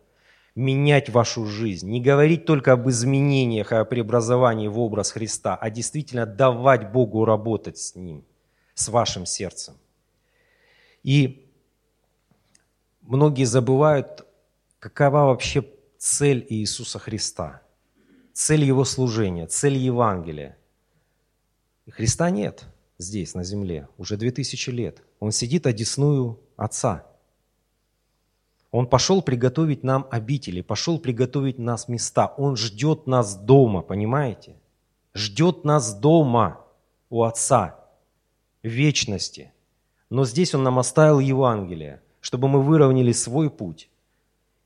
менять 0.54 1.08
вашу 1.08 1.46
жизнь. 1.46 1.88
Не 1.88 2.02
говорить 2.02 2.44
только 2.44 2.72
об 2.72 2.86
изменениях, 2.90 3.72
о 3.72 3.86
преобразовании 3.86 4.68
в 4.68 4.78
образ 4.78 5.12
Христа, 5.12 5.56
а 5.56 5.70
действительно 5.70 6.26
давать 6.26 6.92
Богу 6.92 7.24
работать 7.24 7.78
с 7.78 7.94
Ним, 7.94 8.26
с 8.74 8.90
вашим 8.90 9.24
сердцем. 9.24 9.78
И 11.02 11.47
многие 13.08 13.44
забывают, 13.44 14.26
какова 14.78 15.24
вообще 15.24 15.64
цель 15.96 16.46
Иисуса 16.48 16.98
Христа, 16.98 17.62
цель 18.32 18.64
Его 18.64 18.84
служения, 18.84 19.46
цель 19.46 19.76
Евангелия. 19.76 20.56
Христа 21.90 22.30
нет 22.30 22.66
здесь, 22.98 23.34
на 23.34 23.44
земле, 23.44 23.88
уже 23.96 24.16
две 24.16 24.30
тысячи 24.30 24.70
лет. 24.70 25.02
Он 25.20 25.32
сидит 25.32 25.66
одесную 25.66 26.38
Отца. 26.56 27.06
Он 28.70 28.86
пошел 28.86 29.22
приготовить 29.22 29.82
нам 29.82 30.06
обители, 30.10 30.60
пошел 30.60 30.98
приготовить 30.98 31.58
нас 31.58 31.88
места. 31.88 32.26
Он 32.36 32.56
ждет 32.56 33.06
нас 33.06 33.34
дома, 33.34 33.80
понимаете? 33.80 34.56
Ждет 35.14 35.64
нас 35.64 35.94
дома 35.94 36.60
у 37.08 37.22
Отца 37.22 37.80
в 38.62 38.68
вечности. 38.68 39.52
Но 40.10 40.26
здесь 40.26 40.54
Он 40.54 40.62
нам 40.62 40.78
оставил 40.78 41.20
Евангелие, 41.20 42.02
чтобы 42.20 42.48
мы 42.48 42.62
выровняли 42.62 43.12
свой 43.12 43.50
путь 43.50 43.88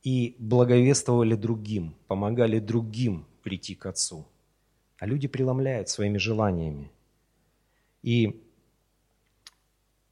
и 0.03 0.37
благовествовали 0.39 1.35
другим, 1.35 1.95
помогали 2.07 2.59
другим 2.59 3.27
прийти 3.43 3.75
к 3.75 3.87
Отцу. 3.87 4.27
А 4.99 5.07
люди 5.07 5.29
преломляют 5.29 5.89
своими 5.89 6.19
желаниями. 6.19 6.91
И, 8.03 8.41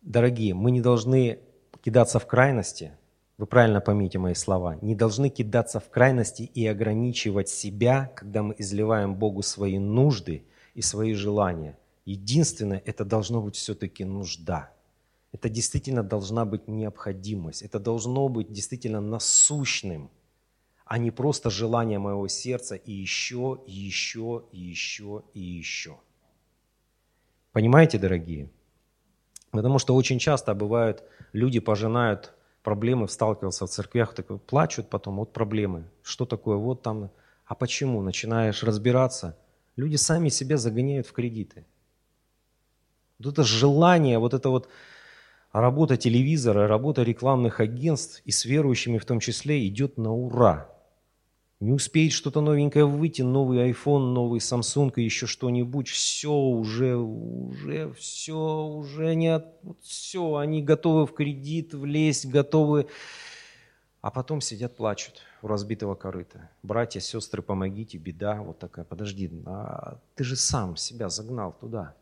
дорогие, 0.01 0.55
мы 0.55 0.71
не 0.71 0.81
должны 0.81 1.39
кидаться 1.83 2.19
в 2.19 2.27
крайности, 2.27 2.93
вы 3.39 3.47
правильно 3.47 3.81
поймите 3.81 4.19
мои 4.19 4.35
слова, 4.35 4.77
не 4.83 4.95
должны 4.95 5.31
кидаться 5.31 5.81
в 5.81 5.89
крайности 5.89 6.43
и 6.43 6.67
ограничивать 6.67 7.49
себя, 7.49 8.13
когда 8.15 8.43
мы 8.43 8.55
изливаем 8.59 9.15
Богу 9.15 9.43
свои 9.43 9.79
нужды 9.79 10.45
и 10.75 10.83
свои 10.83 11.15
желания. 11.15 11.79
Единственное, 12.05 12.83
это 12.85 13.05
должно 13.05 13.41
быть 13.41 13.57
все-таки 13.57 14.05
нужда. 14.05 14.71
Это 15.33 15.49
действительно 15.49 16.03
должна 16.03 16.45
быть 16.45 16.67
необходимость. 16.69 17.63
Это 17.63 17.79
должно 17.79 18.29
быть 18.29 18.53
действительно 18.53 19.01
насущным, 19.01 20.11
а 20.85 20.99
не 20.99 21.11
просто 21.11 21.51
желание 21.51 21.99
моего 21.99 22.27
сердца 22.29 22.75
и 22.75 22.93
еще, 22.93 23.61
и 23.67 23.73
еще, 23.73 24.45
и 24.51 24.59
еще, 24.59 25.23
и 25.35 25.41
еще. 25.41 25.99
Понимаете, 27.53 27.99
дорогие? 27.99 28.51
Потому 29.53 29.79
что 29.79 29.95
очень 29.95 30.19
часто 30.19 30.55
бывают, 30.55 31.05
люди 31.33 31.61
пожинают 31.61 32.35
проблемы, 32.63 33.09
сталкиваются 33.09 33.67
в 33.67 33.71
церквях, 33.71 34.15
так 34.15 34.43
плачут 34.43 34.91
потом, 34.91 35.17
вот 35.17 35.33
проблемы, 35.33 35.89
что 36.03 36.27
такое, 36.27 36.57
вот 36.57 36.83
там. 36.83 37.11
А 37.47 37.55
почему? 37.55 38.03
Начинаешь 38.03 38.63
разбираться, 38.63 39.37
люди 39.77 39.97
сами 39.97 40.29
себя 40.29 40.57
загоняют 40.57 41.07
в 41.07 41.13
кредиты. 41.13 41.65
Вот 43.19 43.33
это 43.33 43.45
желание, 43.45 44.19
вот 44.19 44.35
это 44.35 44.51
вот 44.51 44.69
работа 45.53 45.97
телевизора, 45.97 46.67
работа 46.67 47.03
рекламных 47.03 47.61
агентств 47.61 48.23
и 48.25 48.31
с 48.31 48.45
верующими 48.45 48.99
в 48.99 49.05
том 49.05 49.21
числе 49.21 49.67
идет 49.67 49.99
на 49.99 50.13
ура. 50.13 50.69
Не 51.61 51.73
успеет 51.73 52.13
что-то 52.13 52.41
новенькое 52.41 52.87
выйти, 52.87 53.21
новый 53.21 53.71
iPhone, 53.71 54.13
новый 54.13 54.41
Samsung 54.41 54.95
и 54.97 55.03
еще 55.03 55.27
что-нибудь, 55.27 55.89
все 55.89 56.33
уже, 56.33 56.97
уже, 56.97 57.93
все, 57.93 58.65
уже 58.65 59.15
не 59.15 59.29
от... 59.29 59.45
все, 59.83 60.37
они 60.37 60.63
готовы 60.63 61.07
в 61.07 61.13
кредит 61.13 61.75
влезть, 61.75 62.25
готовы, 62.25 62.87
а 64.01 64.11
потом 64.11 64.41
сидят, 64.41 64.75
плачут 64.77 65.21
у 65.43 65.49
разбитого 65.49 65.95
корыта. 65.97 66.49
Братья, 66.63 67.01
сестры, 67.01 67.43
помогите, 67.43 67.99
беда, 67.99 68.41
вот 68.41 68.59
такая, 68.59 68.87
подожди, 68.87 69.31
а 69.45 69.99
ты 70.15 70.25
же 70.25 70.37
сам 70.37 70.77
себя 70.77 71.11
загнал 71.11 71.55
туда. 71.61 71.95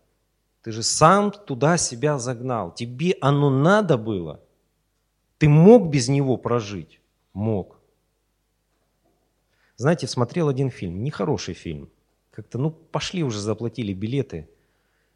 Ты 0.63 0.73
же 0.73 0.83
сам 0.83 1.31
туда 1.31 1.77
себя 1.77 2.19
загнал. 2.19 2.75
Тебе 2.75 3.17
оно 3.21 3.51
надо 3.51 3.97
было. 3.97 4.41
Ты 5.39 5.49
мог 5.49 5.89
без 5.89 6.09
него 6.09 6.37
прожить? 6.37 7.01
Мог. 7.33 7.79
Знаете, 9.77 10.09
смотрел 10.09 10.49
один 10.49 10.71
фильм, 10.71 11.05
нехороший 11.05 11.55
фильм. 11.55 11.89
Как-то, 12.33 12.59
ну, 12.59 12.71
пошли 12.71 13.23
уже, 13.23 13.41
заплатили 13.41 13.93
билеты. 13.93 14.49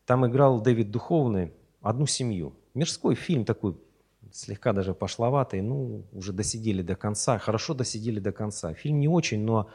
Там 0.07 0.27
играл 0.27 0.61
Дэвид 0.61 0.91
Духовный, 0.91 1.53
одну 1.81 2.07
семью. 2.07 2.55
Мирской 2.75 3.17
фильм 3.17 3.45
такой, 3.45 3.77
слегка 4.31 4.73
даже 4.73 4.95
пошловатый, 4.95 5.63
ну, 5.63 6.05
уже 6.13 6.33
досидели 6.33 6.83
до 6.83 6.95
конца, 6.95 7.39
хорошо 7.39 7.75
досидели 7.75 8.21
до 8.21 8.33
конца. 8.33 8.73
Фильм 8.75 9.01
не 9.01 9.09
очень, 9.09 9.45
но 9.45 9.69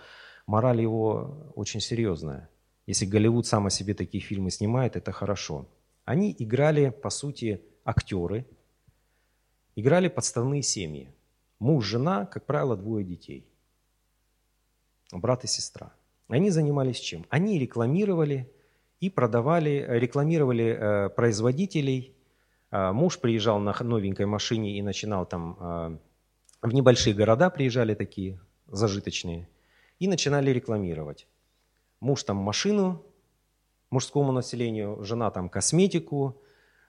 мораль 0.46 0.82
его 0.82 1.52
очень 1.56 1.82
серьезная. 1.82 2.50
Если 2.88 3.06
Голливуд 3.06 3.46
сам 3.46 3.68
о 3.68 3.70
себе 3.70 3.94
такие 3.94 4.24
фильмы 4.24 4.50
снимает, 4.50 4.96
это 4.96 5.12
хорошо. 5.12 5.68
Они 6.06 6.36
играли, 6.40 6.90
по 6.90 7.12
сути, 7.12 7.62
актеры, 7.86 8.48
играли 9.76 10.08
подставные 10.08 10.64
семьи. 10.64 11.14
Муж, 11.60 11.86
жена, 11.86 12.26
как 12.26 12.46
правило, 12.46 12.76
двое 12.76 13.06
детей– 13.06 13.46
брат 15.12 15.44
и 15.44 15.48
сестра. 15.48 15.94
Они 16.28 16.50
занимались 16.50 17.00
чем? 17.00 17.26
Они 17.30 17.58
рекламировали 17.60 18.52
и 19.00 19.10
продавали, 19.10 19.86
рекламировали 19.90 20.66
э, 20.66 21.10
производителей. 21.10 22.16
Э, 22.72 22.92
муж 22.92 23.20
приезжал 23.20 23.60
на 23.60 23.74
новенькой 23.80 24.26
машине 24.26 24.78
и 24.78 24.82
начинал 24.82 25.26
там, 25.26 25.58
э, 25.60 25.98
в 26.64 26.74
небольшие 26.74 27.14
города 27.14 27.50
приезжали 27.50 27.94
такие, 27.94 28.40
зажиточные, 28.68 29.48
и 30.00 30.08
начинали 30.08 30.52
рекламировать. 30.52 31.28
Муж 32.00 32.24
там 32.24 32.38
машину 32.38 33.04
мужскому 33.90 34.32
населению, 34.32 35.04
жена 35.04 35.32
там 35.32 35.50
косметику, 35.50 36.42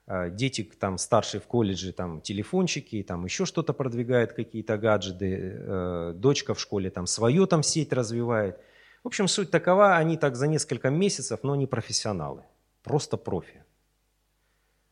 Э, 0.09 0.31
дети 0.31 0.63
там 0.63 0.97
старшие 0.97 1.39
в 1.39 1.45
колледже, 1.45 1.93
там 1.93 2.19
телефончики, 2.21 3.03
там 3.03 3.25
еще 3.25 3.45
что-то 3.45 3.73
продвигает, 3.73 4.33
какие-то 4.33 4.75
гаджеты, 4.77 5.55
э, 5.55 6.13
дочка 6.15 6.55
в 6.55 6.59
школе 6.59 6.89
там 6.89 7.05
свою 7.05 7.45
там 7.45 7.61
сеть 7.61 7.93
развивает. 7.93 8.59
В 9.03 9.07
общем, 9.07 9.27
суть 9.27 9.51
такова, 9.51 9.97
они 9.97 10.17
так 10.17 10.35
за 10.35 10.47
несколько 10.47 10.89
месяцев, 10.89 11.41
но 11.43 11.55
не 11.55 11.67
профессионалы, 11.67 12.41
просто 12.81 13.17
профи. 13.17 13.63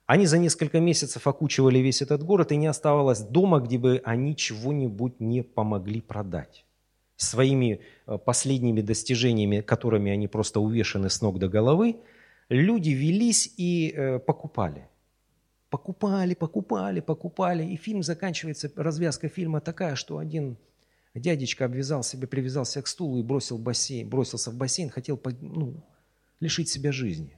Они 0.06 0.28
за 0.28 0.38
несколько 0.38 0.80
месяцев 0.80 1.26
окучивали 1.26 1.80
весь 1.80 2.04
этот 2.04 2.22
город, 2.22 2.52
и 2.52 2.56
не 2.56 2.68
оставалось 2.68 3.22
дома, 3.22 3.60
где 3.60 3.80
бы 3.80 4.02
они 4.06 4.36
чего-нибудь 4.36 5.20
не 5.20 5.42
помогли 5.42 6.00
продать. 6.00 6.67
Своими 7.18 7.82
э, 8.06 8.18
последними 8.18 8.82
достижениями, 8.82 9.62
которыми 9.62 10.12
они 10.12 10.28
просто 10.28 10.60
увешаны 10.60 11.10
с 11.10 11.22
ног 11.22 11.38
до 11.40 11.50
головы, 11.50 11.98
люди 12.50 12.92
велись 12.92 13.54
и 13.58 14.20
покупали– 14.26 14.88
Покупали, 15.70 16.34
покупали, 16.34 17.02
покупали. 17.02 17.66
И 17.66 17.76
фильм 17.76 18.02
заканчивается, 18.02 18.72
развязка 18.76 19.28
фильма 19.28 19.60
такая, 19.60 19.96
что 19.96 20.18
один 20.18 20.58
дядечка 21.14 21.66
обвязал 21.66 22.04
себе, 22.04 22.26
привязался 22.26 22.82
к 22.82 22.88
стулу 22.88 23.20
и 23.20 23.24
бросил 23.24 23.58
бассейн, 23.58 24.08
бросился 24.08 24.52
в 24.52 24.56
бассейн, 24.56 24.90
хотел 24.90 25.20
ну, 25.42 25.84
лишить 26.40 26.70
себя 26.70 26.94
жизни. 26.94 27.38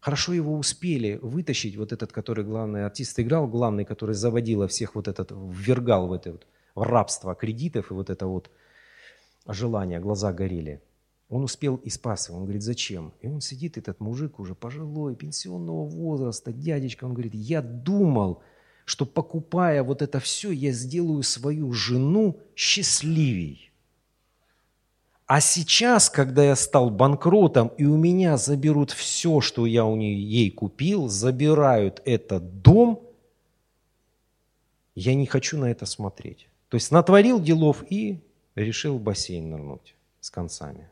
Хорошо 0.00 0.32
его 0.32 0.56
успели 0.56 1.18
вытащить, 1.20 1.76
вот 1.76 1.92
этот, 1.92 2.12
который 2.12 2.44
главный 2.44 2.86
артист 2.86 3.18
играл, 3.20 3.46
главный, 3.46 3.84
который 3.84 4.14
заводил 4.14 4.66
всех 4.68 4.94
вот 4.94 5.06
этот, 5.06 5.32
ввергал 5.32 6.06
в 6.06 6.12
это 6.12 6.32
вот 6.32 6.46
в 6.78 6.82
рабство 6.82 7.34
кредитов 7.34 7.90
и 7.90 7.94
вот 7.94 8.10
это 8.10 8.26
вот 8.26 8.50
желание, 9.46 10.00
глаза 10.00 10.32
горели. 10.32 10.80
Он 11.28 11.44
успел 11.44 11.76
и 11.76 11.90
спас 11.90 12.28
его. 12.28 12.38
Он 12.38 12.44
говорит, 12.44 12.62
зачем? 12.62 13.12
И 13.20 13.28
он 13.28 13.40
сидит, 13.40 13.76
этот 13.76 14.00
мужик 14.00 14.38
уже 14.38 14.54
пожилой, 14.54 15.14
пенсионного 15.14 15.84
возраста, 15.84 16.52
дядечка. 16.52 17.04
Он 17.04 17.12
говорит, 17.12 17.34
я 17.34 17.60
думал, 17.60 18.42
что 18.86 19.04
покупая 19.04 19.82
вот 19.82 20.00
это 20.00 20.20
все, 20.20 20.50
я 20.50 20.72
сделаю 20.72 21.22
свою 21.22 21.72
жену 21.72 22.38
счастливей. 22.56 23.70
А 25.26 25.42
сейчас, 25.42 26.08
когда 26.08 26.42
я 26.42 26.56
стал 26.56 26.88
банкротом, 26.88 27.68
и 27.76 27.84
у 27.84 27.98
меня 27.98 28.38
заберут 28.38 28.92
все, 28.92 29.42
что 29.42 29.66
я 29.66 29.84
у 29.84 29.94
нее, 29.94 30.18
ей 30.18 30.50
купил, 30.50 31.08
забирают 31.08 32.00
этот 32.06 32.62
дом, 32.62 33.02
я 34.94 35.14
не 35.14 35.26
хочу 35.26 35.58
на 35.58 35.70
это 35.70 35.84
смотреть. 35.84 36.48
То 36.68 36.74
есть 36.74 36.92
натворил 36.92 37.40
делов 37.40 37.84
и 37.88 38.20
решил 38.54 38.98
в 38.98 39.02
бассейн 39.02 39.48
нырнуть 39.50 39.94
с 40.20 40.30
концами. 40.30 40.88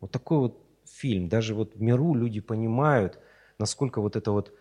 Вот 0.00 0.10
такой 0.10 0.38
вот 0.38 0.58
фильм. 0.86 1.28
Даже 1.28 1.54
вот 1.54 1.74
в 1.74 1.82
миру 1.82 2.14
люди 2.14 2.40
понимают, 2.40 3.18
насколько 3.58 4.00
вот 4.00 4.16
эта 4.16 4.32
вот 4.32 4.52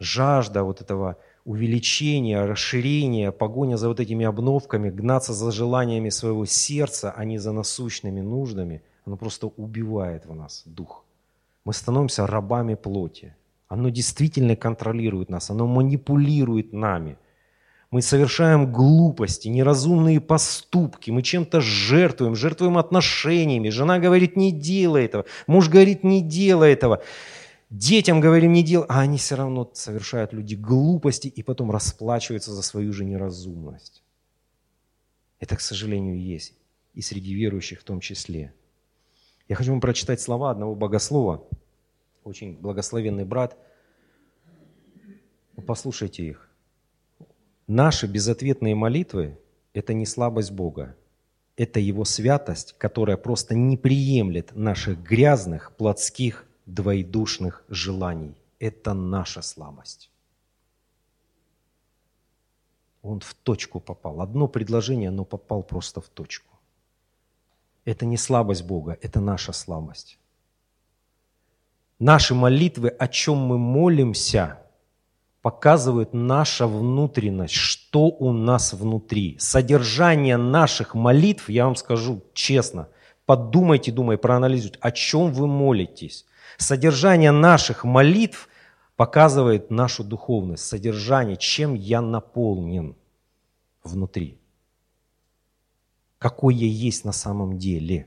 жажда 0.00 0.64
вот 0.64 0.80
этого 0.80 1.16
увеличения, 1.44 2.44
расширения, 2.44 3.30
погоня 3.30 3.76
за 3.76 3.88
вот 3.88 4.00
этими 4.00 4.26
обновками, 4.26 4.90
гнаться 4.90 5.32
за 5.32 5.52
желаниями 5.52 6.08
своего 6.08 6.44
сердца, 6.44 7.12
а 7.16 7.24
не 7.24 7.38
за 7.38 7.52
насущными 7.52 8.20
нуждами, 8.20 8.82
оно 9.04 9.16
просто 9.16 9.46
убивает 9.46 10.26
в 10.26 10.34
нас 10.34 10.62
дух. 10.66 11.04
Мы 11.64 11.72
становимся 11.72 12.26
рабами 12.26 12.74
плоти. 12.74 13.36
Оно 13.68 13.90
действительно 13.90 14.56
контролирует 14.56 15.28
нас, 15.28 15.50
оно 15.50 15.66
манипулирует 15.66 16.72
нами– 16.72 17.18
мы 17.90 18.02
совершаем 18.02 18.70
глупости, 18.70 19.48
неразумные 19.48 20.20
поступки, 20.20 21.10
мы 21.10 21.22
чем-то 21.22 21.60
жертвуем, 21.60 22.36
жертвуем 22.36 22.76
отношениями. 22.76 23.70
Жена 23.70 23.98
говорит, 23.98 24.36
не 24.36 24.52
делай 24.52 25.06
этого, 25.06 25.24
муж 25.46 25.68
говорит, 25.68 26.04
не 26.04 26.20
делай 26.20 26.72
этого. 26.72 27.02
Детям 27.70 28.20
говорим 28.20 28.52
не 28.52 28.62
делай, 28.62 28.86
а 28.88 29.00
они 29.00 29.18
все 29.18 29.34
равно 29.34 29.70
совершают 29.74 30.32
люди 30.32 30.54
глупости 30.54 31.28
и 31.28 31.42
потом 31.42 31.70
расплачиваются 31.70 32.52
за 32.52 32.62
свою 32.62 32.92
же 32.94 33.04
неразумность. 33.04 34.02
Это, 35.38 35.56
к 35.56 35.60
сожалению, 35.60 36.18
есть. 36.18 36.54
И 36.94 37.02
среди 37.02 37.34
верующих 37.34 37.80
в 37.80 37.84
том 37.84 38.00
числе. 38.00 38.54
Я 39.48 39.56
хочу 39.56 39.70
вам 39.70 39.80
прочитать 39.80 40.20
слова 40.20 40.50
одного 40.50 40.74
богослова, 40.74 41.46
очень 42.24 42.56
благословенный 42.56 43.24
брат. 43.24 43.56
Послушайте 45.66 46.24
их. 46.24 46.47
Наши 47.68 48.06
безответные 48.06 48.74
молитвы– 48.74 49.38
это 49.74 49.92
не 49.92 50.06
слабость 50.06 50.52
Бога, 50.52 50.96
это 51.54 51.78
Его 51.78 52.06
святость, 52.06 52.74
которая 52.78 53.18
просто 53.18 53.54
не 53.54 53.76
приемлет 53.76 54.56
наших 54.56 55.02
грязных, 55.02 55.76
плотских, 55.76 56.46
двоедушных 56.64 57.62
желаний. 57.68 58.34
Это 58.58 58.94
наша 58.94 59.42
слабость. 59.42 60.10
Он 63.02 63.20
в 63.20 63.34
точку 63.34 63.80
попал. 63.80 64.22
Одно 64.22 64.48
предложение, 64.48 65.10
но 65.10 65.26
попал 65.26 65.62
просто 65.62 66.00
в 66.00 66.08
точку. 66.08 66.58
Это 67.84 68.06
не 68.06 68.16
слабость 68.16 68.64
Бога, 68.64 68.96
это 69.02 69.20
наша 69.20 69.52
слабость. 69.52 70.18
Наши 71.98 72.34
молитвы, 72.34 72.88
о 72.88 73.08
чем 73.08 73.36
мы 73.36 73.58
молимся, 73.58 74.58
показывают 75.50 76.12
наша 76.12 76.66
внутренность, 76.66 77.54
что 77.54 78.08
у 78.08 78.34
нас 78.34 78.74
внутри. 78.74 79.38
Содержание 79.38 80.36
наших 80.36 80.94
молитв, 80.94 81.48
я 81.48 81.64
вам 81.64 81.74
скажу 81.74 82.22
честно, 82.34 82.90
подумайте, 83.24 83.90
думай, 83.90 84.18
проанализируйте, 84.18 84.78
о 84.82 84.90
чем 84.90 85.32
вы 85.32 85.46
молитесь. 85.46 86.26
Содержание 86.58 87.30
наших 87.30 87.84
молитв 87.84 88.50
показывает 88.96 89.70
нашу 89.70 90.04
духовность, 90.04 90.66
содержание, 90.66 91.38
чем 91.38 91.72
я 91.72 92.02
наполнен 92.02 92.94
внутри. 93.82 94.38
Какой 96.18 96.56
я 96.56 96.66
есть 96.66 97.06
на 97.06 97.12
самом 97.12 97.56
деле. 97.56 98.06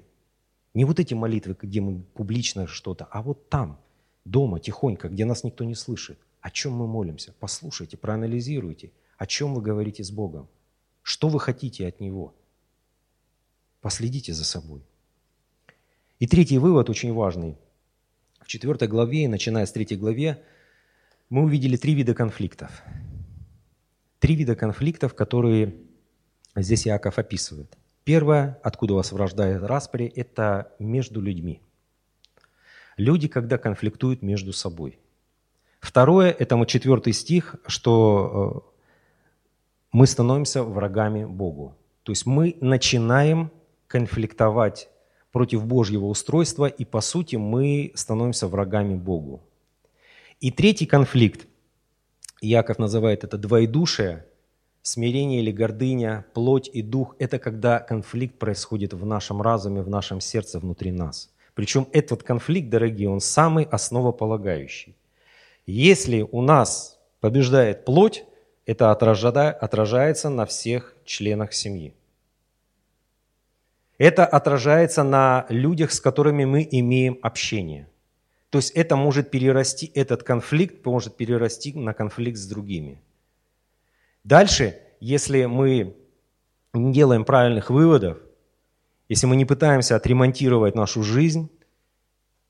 Не 0.76 0.86
вот 0.86 1.00
эти 1.00 1.16
молитвы, 1.16 1.58
где 1.60 1.82
мы 1.82 2.04
публично 2.14 2.68
что-то, 2.68 3.08
а 3.10 3.24
вот 3.24 3.50
там, 3.50 3.80
дома, 4.26 4.60
тихонько, 4.60 5.10
где 5.10 5.26
нас 5.26 5.44
никто 5.44 5.64
не 5.64 5.74
слышит. 5.74 6.20
О 6.42 6.50
чем 6.50 6.74
мы 6.74 6.88
молимся? 6.88 7.34
Послушайте, 7.40 7.98
проанализируйте. 7.98 8.92
О 9.18 9.28
чем 9.28 9.54
вы 9.54 9.62
говорите 9.62 10.04
с 10.04 10.12
Богом? 10.12 10.50
Что 11.04 11.30
вы 11.30 11.40
хотите 11.40 11.88
от 11.88 12.00
Него? 12.00 12.36
Последите 13.80 14.34
за 14.34 14.44
собой. 14.44 14.84
И 16.20 16.28
третий 16.28 16.58
вывод 16.58 16.90
очень 16.90 17.14
важный. 17.14 17.58
В 18.40 18.48
четвертой 18.48 18.88
главе, 18.88 19.28
начиная 19.28 19.66
с 19.66 19.72
третьей 19.72 19.98
главе, 19.98 20.44
мы 21.30 21.44
увидели 21.44 21.78
три 21.78 21.94
вида 21.94 22.14
конфликтов. 22.14 22.84
Три 24.20 24.36
вида 24.36 24.56
конфликтов, 24.56 25.16
которые 25.16 25.76
здесь 26.56 26.88
Иаков 26.88 27.18
описывает. 27.18 27.78
Первое, 28.04 28.60
откуда 28.64 28.96
вас 28.96 29.12
врождает 29.12 29.64
распри, 29.64 30.06
это 30.06 30.74
между 30.80 31.22
людьми. 31.22 31.62
Люди, 32.98 33.28
когда 33.28 33.58
конфликтуют 33.58 34.22
между 34.22 34.54
собой. 34.54 35.00
Второе, 35.82 36.30
это 36.30 36.56
вот 36.56 36.68
четвертый 36.68 37.12
стих, 37.12 37.56
что 37.66 38.64
э, 38.64 38.80
мы 39.92 40.06
становимся 40.06 40.64
врагами 40.64 41.26
Богу. 41.26 41.76
То 42.04 42.12
есть 42.12 42.28
мы 42.28 42.56
начинаем 42.62 43.52
конфликтовать 43.88 44.90
против 45.32 45.66
Божьего 45.66 46.06
устройства, 46.06 46.68
и 46.68 46.86
по 46.86 47.02
сути 47.02 47.36
мы 47.36 47.92
становимся 47.96 48.48
врагами 48.48 48.96
Богу. 48.96 49.42
И 50.40 50.52
третий 50.52 50.86
конфликт, 50.86 51.48
Яков 52.42 52.78
называет 52.78 53.24
это 53.24 53.38
двоедушие, 53.38 54.26
смирение 54.84 55.42
или 55.42 55.52
гордыня, 55.52 56.26
плоть 56.34 56.70
и 56.72 56.84
дух– 56.84 57.16
это 57.20 57.40
когда 57.40 57.80
конфликт 57.80 58.38
происходит 58.38 58.94
в 58.94 59.06
нашем 59.06 59.42
разуме, 59.42 59.82
в 59.82 59.90
нашем 59.90 60.22
сердце, 60.22 60.60
внутри 60.60 60.92
нас. 60.92 61.32
Причем 61.56 61.88
этот 61.92 62.22
конфликт, 62.24 62.70
дорогие, 62.70 63.10
он 63.10 63.20
самый 63.20 63.66
основополагающий. 63.66 64.96
Если 65.72 66.28
у 66.30 66.42
нас 66.42 67.00
побеждает 67.22 67.86
плоть, 67.86 68.26
это 68.66 68.92
отражается 68.92 70.28
на 70.30 70.46
всех 70.46 70.98
членах 71.06 71.54
семьи. 71.54 71.96
Это 73.98 74.26
отражается 74.26 75.04
на 75.04 75.46
людях, 75.48 75.94
с 75.94 76.02
которыми 76.02 76.44
мы 76.44 76.68
имеем 76.70 77.20
общение. 77.22 77.88
То 78.50 78.58
есть 78.58 78.72
это 78.72 78.98
может 78.98 79.32
перерасти, 79.32 79.90
этот 79.96 80.24
конфликт 80.24 80.86
может 80.86 81.16
перерасти 81.16 81.72
на 81.72 81.94
конфликт 81.94 82.38
с 82.38 82.48
другими. 82.48 83.02
Дальше, 84.26 84.78
если 85.00 85.46
мы 85.46 85.96
не 86.74 86.92
делаем 86.92 87.24
правильных 87.24 87.70
выводов, 87.70 88.18
если 89.08 89.26
мы 89.26 89.38
не 89.38 89.46
пытаемся 89.46 89.96
отремонтировать 89.96 90.76
нашу 90.76 91.02
жизнь, 91.02 91.50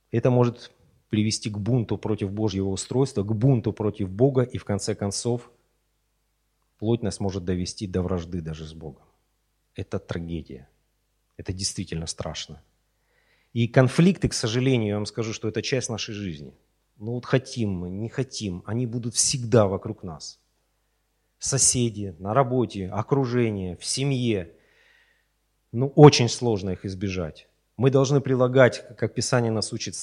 это 0.09 0.32
может 0.32 0.72
привести 1.12 1.49
к 1.49 1.57
бунту 1.57 1.97
против 1.97 2.32
Божьего 2.32 2.70
устройства, 2.70 3.22
к 3.24 3.36
бунту 3.36 3.74
против 3.74 4.09
Бога, 4.09 4.43
и 4.43 4.57
в 4.57 4.64
конце 4.64 4.95
концов 4.95 5.51
плоть 6.80 7.03
нас 7.03 7.20
может 7.20 7.43
довести 7.43 7.86
до 7.86 8.01
вражды 8.01 8.39
даже 8.39 8.66
с 8.66 8.74
Богом. 8.74 9.03
Это 9.76 9.99
трагедия. 9.99 10.70
Это 11.36 11.51
действительно 11.51 12.07
страшно. 12.07 12.64
И 13.51 13.68
конфликты, 13.68 14.30
к 14.30 14.34
сожалению, 14.34 14.88
я 14.88 14.95
вам 14.95 15.05
скажу, 15.05 15.34
что 15.34 15.49
это 15.49 15.62
часть 15.62 15.89
нашей 15.89 16.14
жизни. 16.14 16.53
Ну 16.95 17.12
вот 17.12 17.26
хотим 17.26 17.72
мы, 17.72 17.89
не 17.89 18.07
хотим, 18.07 18.64
они 18.66 18.86
будут 18.88 19.14
всегда 19.14 19.68
вокруг 19.68 20.03
нас. 20.03 20.39
Соседи, 21.39 22.16
на 22.20 22.34
работе, 22.34 22.88
окружение, 22.88 23.76
в 23.76 23.84
семье. 23.84 24.53
Ну, 25.74 25.88
очень 25.88 26.30
сложно 26.30 26.70
их 26.70 26.86
избежать. 26.86 27.49
Мы 27.76 27.91
должны 27.91 28.22
прилагать, 28.22 28.86
как 28.95 29.14
Писание 29.14 29.51
нас 29.51 29.74
учит, 29.74 29.95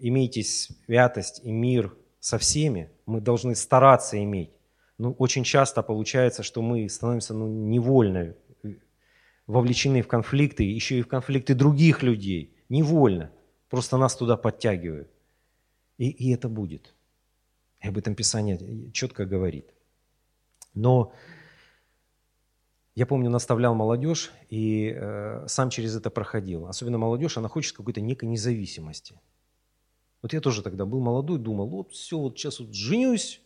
имейте 0.00 0.42
святость 0.42 1.40
и 1.44 1.50
мир 1.50 1.96
со 2.20 2.38
всеми. 2.38 2.90
Мы 3.06 3.20
должны 3.20 3.54
стараться 3.54 4.22
иметь. 4.22 4.50
Но 4.98 5.12
очень 5.12 5.44
часто 5.44 5.82
получается, 5.82 6.42
что 6.42 6.60
мы 6.60 6.88
становимся 6.88 7.34
ну, 7.34 7.46
невольно 7.48 8.34
вовлечены 9.46 10.02
в 10.02 10.08
конфликты, 10.08 10.62
еще 10.62 10.98
и 10.98 11.02
в 11.02 11.08
конфликты 11.08 11.54
других 11.54 12.02
людей, 12.02 12.54
невольно. 12.68 13.32
Просто 13.70 13.96
нас 13.96 14.14
туда 14.16 14.36
подтягивают. 14.36 15.08
И, 15.96 16.10
и 16.10 16.32
это 16.32 16.48
будет. 16.48 16.94
И 17.80 17.88
об 17.88 17.96
этом 17.96 18.14
Писание 18.14 18.90
четко 18.92 19.24
говорит. 19.24 19.72
Но 20.74 21.12
я 22.94 23.06
помню, 23.06 23.30
наставлял 23.30 23.74
молодежь 23.74 24.32
и 24.50 24.92
э, 24.94 25.44
сам 25.46 25.70
через 25.70 25.96
это 25.96 26.10
проходил. 26.10 26.66
Особенно 26.66 26.98
молодежь, 26.98 27.38
она 27.38 27.48
хочет 27.48 27.76
какой-то 27.76 28.00
некой 28.00 28.28
независимости. 28.28 29.20
Вот 30.22 30.32
я 30.32 30.40
тоже 30.40 30.62
тогда 30.62 30.84
был 30.84 31.00
молодой, 31.00 31.38
думал, 31.38 31.68
вот 31.68 31.92
все, 31.92 32.18
вот 32.18 32.38
сейчас 32.38 32.60
вот 32.60 32.74
женюсь, 32.74 33.40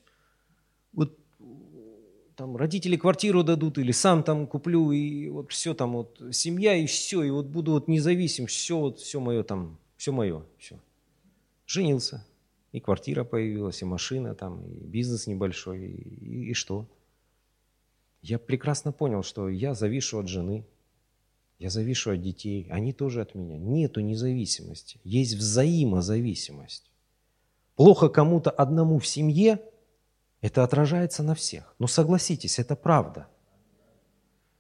вот 0.93 1.19
там 2.35 2.57
родители 2.57 2.97
квартиру 2.97 3.43
дадут 3.43 3.79
или 3.79 3.93
сам 3.93 4.23
там 4.23 4.47
куплю, 4.47 4.91
и 4.93 5.29
вот 5.29 5.53
все 5.53 5.75
там 5.75 5.93
вот, 5.93 6.21
семья 6.33 6.75
и 6.75 6.87
все, 6.87 7.23
и 7.23 7.31
вот 7.31 7.47
буду 7.47 7.73
вот 7.73 7.89
независим, 7.89 8.47
все 8.47 8.79
вот, 8.79 8.99
все 9.01 9.21
мое 9.21 9.43
там, 9.43 9.79
все 9.97 10.13
мое, 10.13 10.45
все. 10.59 10.81
Женился, 11.67 12.27
и 12.73 12.81
квартира 12.81 13.25
появилась, 13.25 13.83
и 13.83 13.85
машина 13.85 14.35
там, 14.35 14.65
и 14.65 14.85
бизнес 14.85 15.27
небольшой, 15.27 15.87
и, 15.87 16.25
и, 16.25 16.51
и 16.51 16.55
что? 16.55 16.89
Я 18.23 18.39
прекрасно 18.39 18.93
понял, 18.93 19.23
что 19.23 19.49
я 19.49 19.75
завишу 19.75 20.19
от 20.19 20.29
жены, 20.29 20.65
я 21.63 21.71
завишу 21.71 22.11
от 22.11 22.21
детей, 22.21 22.67
они 22.71 22.93
тоже 22.93 23.23
от 23.23 23.37
меня. 23.37 23.57
Нету 23.57 24.01
независимости, 24.01 24.99
есть 25.05 25.35
взаимозависимость. 25.35 26.91
Плохо 27.77 28.09
кому-то 28.09 28.51
одному 28.51 28.99
в 28.99 29.07
семье– 29.07 29.61
это 30.41 30.65
отражается 30.65 31.23
на 31.23 31.37
всех. 31.37 31.77
Но 31.79 31.87
согласитесь, 31.87 32.59
это 32.59 32.75
правда. 32.75 33.29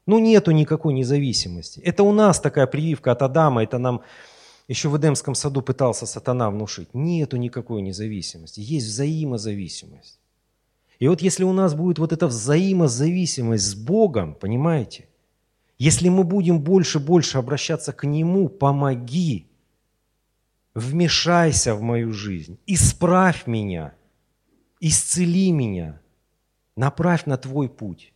Ну 0.06 0.20
нету 0.20 0.52
никакой 0.52 0.94
независимости. 0.94 1.80
Это 1.80 2.04
у 2.04 2.12
нас 2.12 2.40
такая 2.40 2.68
прививка 2.68 3.10
от 3.10 3.22
Адама, 3.22 3.64
это 3.64 3.78
нам 3.78 4.02
еще 4.68 4.88
в 4.88 4.96
Эдемском 4.96 5.34
саду 5.34 5.60
пытался 5.60 6.06
сатана 6.06 6.50
внушить. 6.50 6.94
Нету 6.94 7.36
никакой 7.36 7.82
независимости, 7.82 8.60
есть 8.60 8.86
взаимозависимость. 8.86 10.20
И 11.00 11.08
вот 11.08 11.20
если 11.20 11.42
у 11.42 11.52
нас 11.52 11.74
будет 11.74 11.98
вот 11.98 12.12
эта 12.12 12.28
взаимозависимость 12.28 13.64
с 13.64 13.74
Богом, 13.74 14.36
понимаете, 14.36 15.08
если 15.84 16.08
мы 16.08 16.24
будем 16.24 16.60
больше-больше 16.60 17.38
обращаться 17.38 17.92
к 17.92 18.04
Нему, 18.06 18.48
помоги, 18.48 19.46
вмешайся 20.74 21.74
в 21.74 21.82
мою 21.82 22.12
жизнь, 22.12 22.58
исправь 22.66 23.46
меня– 23.46 23.94
исцели 24.82 25.52
меня, 25.52 26.00
направь 26.74 27.26
на 27.26 27.38
твой 27.38 27.68
путь. 27.68 28.12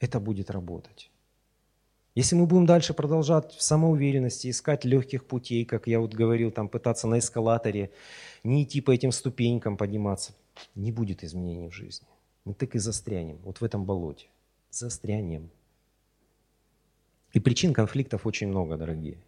Это 0.00 0.18
будет 0.18 0.50
работать. 0.50 1.10
Если 2.16 2.34
мы 2.34 2.46
будем 2.46 2.66
дальше 2.66 2.92
продолжать 2.92 3.52
в 3.52 3.62
самоуверенности, 3.62 4.50
искать 4.50 4.84
легких 4.84 5.24
путей, 5.24 5.64
как 5.64 5.86
я 5.86 6.00
вот 6.00 6.12
говорил, 6.12 6.50
там 6.50 6.68
пытаться 6.68 7.06
на 7.06 7.20
эскалаторе, 7.20 7.92
не 8.42 8.64
идти 8.64 8.80
по 8.80 8.90
этим 8.90 9.12
ступенькам 9.12 9.76
подниматься, 9.76 10.34
не 10.74 10.90
будет 10.90 11.22
изменений 11.22 11.68
в 11.68 11.72
жизни. 11.72 12.08
Мы 12.44 12.54
так 12.54 12.74
и 12.74 12.80
застрянем, 12.80 13.38
вот 13.44 13.60
в 13.60 13.64
этом 13.64 13.84
болоте. 13.84 14.26
Застрянем. 14.70 15.50
И 17.32 17.40
причин 17.40 17.72
конфликтов 17.72 18.26
очень 18.26 18.48
много, 18.48 18.76
дорогие. 18.76 19.18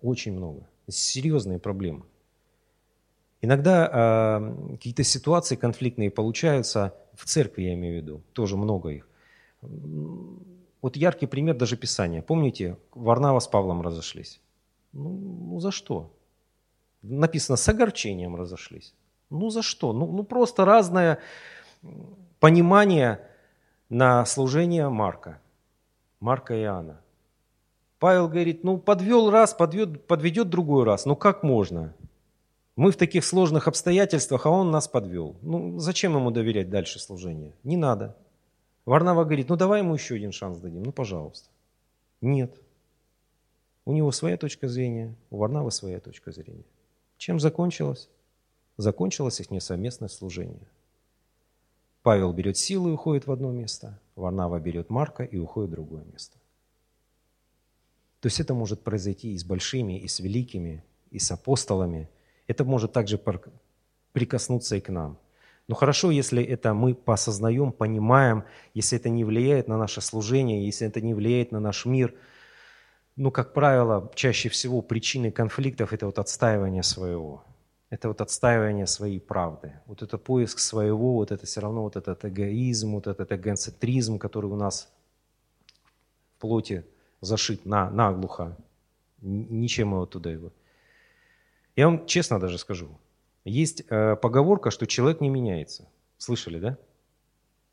Очень 0.00 0.32
много. 0.32 0.68
Серьезные 0.88 1.58
проблемы. 1.58 2.04
Иногда 3.40 4.40
э, 4.40 4.72
какие-то 4.72 5.04
ситуации 5.04 5.56
конфликтные 5.56 6.10
получаются 6.10 6.94
в 7.14 7.24
церкви, 7.24 7.62
я 7.62 7.74
имею 7.74 8.00
в 8.00 8.02
виду, 8.02 8.22
тоже 8.32 8.56
много 8.56 8.90
их. 8.90 9.08
Вот 10.80 10.96
яркий 10.96 11.26
пример 11.26 11.56
даже 11.56 11.76
Писания. 11.76 12.22
Помните, 12.22 12.76
Варнава 12.94 13.40
с 13.40 13.48
Павлом 13.48 13.82
разошлись? 13.82 14.40
Ну, 14.92 15.10
ну 15.10 15.60
за 15.60 15.70
что? 15.70 16.12
Написано, 17.02 17.56
с 17.56 17.68
огорчением 17.68 18.36
разошлись. 18.36 18.94
Ну 19.30 19.50
за 19.50 19.62
что? 19.62 19.92
Ну, 19.92 20.10
ну 20.10 20.24
просто 20.24 20.64
разное 20.64 21.18
понимание 22.40 23.20
на 23.88 24.24
служение 24.24 24.88
Марка. 24.88 25.40
Марка 26.20 26.54
и 26.54 26.62
Иоанна. 26.62 27.00
Павел 27.98 28.28
говорит, 28.28 28.62
ну 28.62 28.78
подвел 28.78 29.30
раз, 29.30 29.54
подведет, 29.54 30.06
подведет 30.06 30.48
другой 30.48 30.84
раз. 30.84 31.04
Ну 31.04 31.16
как 31.16 31.42
можно? 31.42 31.94
Мы 32.76 32.92
в 32.92 32.96
таких 32.96 33.24
сложных 33.24 33.66
обстоятельствах, 33.66 34.46
а 34.46 34.50
он 34.50 34.70
нас 34.70 34.86
подвел. 34.86 35.36
Ну 35.42 35.78
зачем 35.78 36.14
ему 36.14 36.30
доверять 36.30 36.70
дальше 36.70 37.00
служение? 37.00 37.54
Не 37.64 37.76
надо. 37.76 38.16
Варнава 38.84 39.24
говорит, 39.24 39.48
ну 39.48 39.56
давай 39.56 39.80
ему 39.80 39.94
еще 39.94 40.14
один 40.14 40.32
шанс 40.32 40.58
дадим, 40.58 40.84
ну 40.84 40.92
пожалуйста. 40.92 41.50
Нет. 42.20 42.54
У 43.84 43.92
него 43.92 44.12
своя 44.12 44.36
точка 44.36 44.68
зрения, 44.68 45.14
у 45.30 45.38
Варнавы 45.38 45.72
своя 45.72 45.98
точка 45.98 46.30
зрения. 46.30 46.64
Чем 47.16 47.40
закончилось? 47.40 48.08
Закончилось 48.76 49.40
их 49.40 49.50
несовместное 49.50 50.08
служение. 50.08 50.68
Павел 52.02 52.32
берет 52.32 52.56
силу 52.56 52.90
и 52.90 52.92
уходит 52.92 53.26
в 53.26 53.32
одно 53.32 53.50
место, 53.50 53.98
Варнава 54.14 54.60
берет 54.60 54.88
Марка 54.88 55.24
и 55.24 55.36
уходит 55.36 55.70
в 55.70 55.72
другое 55.74 56.04
место. 56.04 56.37
То 58.20 58.26
есть 58.26 58.40
это 58.40 58.54
может 58.54 58.82
произойти 58.82 59.32
и 59.32 59.38
с 59.38 59.44
большими, 59.44 59.98
и 60.00 60.08
с 60.08 60.20
великими, 60.20 60.84
и 61.10 61.18
с 61.18 61.30
апостолами. 61.30 62.08
Это 62.46 62.64
может 62.64 62.92
также 62.92 63.20
прикоснуться 64.12 64.76
и 64.76 64.80
к 64.80 64.88
нам. 64.88 65.18
Но 65.68 65.74
хорошо, 65.74 66.10
если 66.10 66.42
это 66.42 66.72
мы 66.72 66.94
посознаем, 66.94 67.72
понимаем, 67.72 68.44
если 68.74 68.98
это 68.98 69.10
не 69.10 69.24
влияет 69.24 69.68
на 69.68 69.76
наше 69.76 70.00
служение, 70.00 70.64
если 70.64 70.86
это 70.86 71.00
не 71.02 71.14
влияет 71.14 71.52
на 71.52 71.60
наш 71.60 71.84
мир. 71.84 72.14
Ну, 73.16 73.30
как 73.30 73.52
правило, 73.52 74.10
чаще 74.14 74.48
всего 74.48 74.80
причины 74.80 75.30
конфликтов– 75.30 75.92
это 75.92 76.06
вот 76.06 76.18
отстаивание 76.18 76.82
своего. 76.82 77.44
Это 77.90 78.08
вот 78.08 78.20
отстаивание 78.20 78.86
своей 78.86 79.20
правды. 79.20 79.72
Вот 79.86 80.02
это 80.02 80.18
поиск 80.18 80.58
своего, 80.58 81.14
вот 81.14 81.32
это 81.32 81.46
все 81.46 81.60
равно 81.60 81.82
вот 81.82 81.96
этот 81.96 82.24
эгоизм, 82.24 82.94
вот 82.94 83.06
этот 83.06 83.30
эгоцентризм, 83.30 84.18
который 84.18 84.50
у 84.50 84.56
нас 84.56 84.90
в 86.36 86.40
плоти 86.40 86.84
зашит 87.20 87.66
на, 87.66 87.90
наглухо. 87.90 88.56
Ничем 89.20 89.92
его 89.92 90.06
туда 90.06 90.30
его. 90.30 90.52
Я 91.76 91.86
вам 91.86 92.06
честно 92.06 92.38
даже 92.38 92.58
скажу. 92.58 92.88
Есть 93.44 93.82
э, 93.88 94.16
поговорка, 94.16 94.70
что 94.70 94.86
человек 94.86 95.20
не 95.20 95.28
меняется. 95.28 95.88
Слышали, 96.18 96.58
да? 96.58 96.78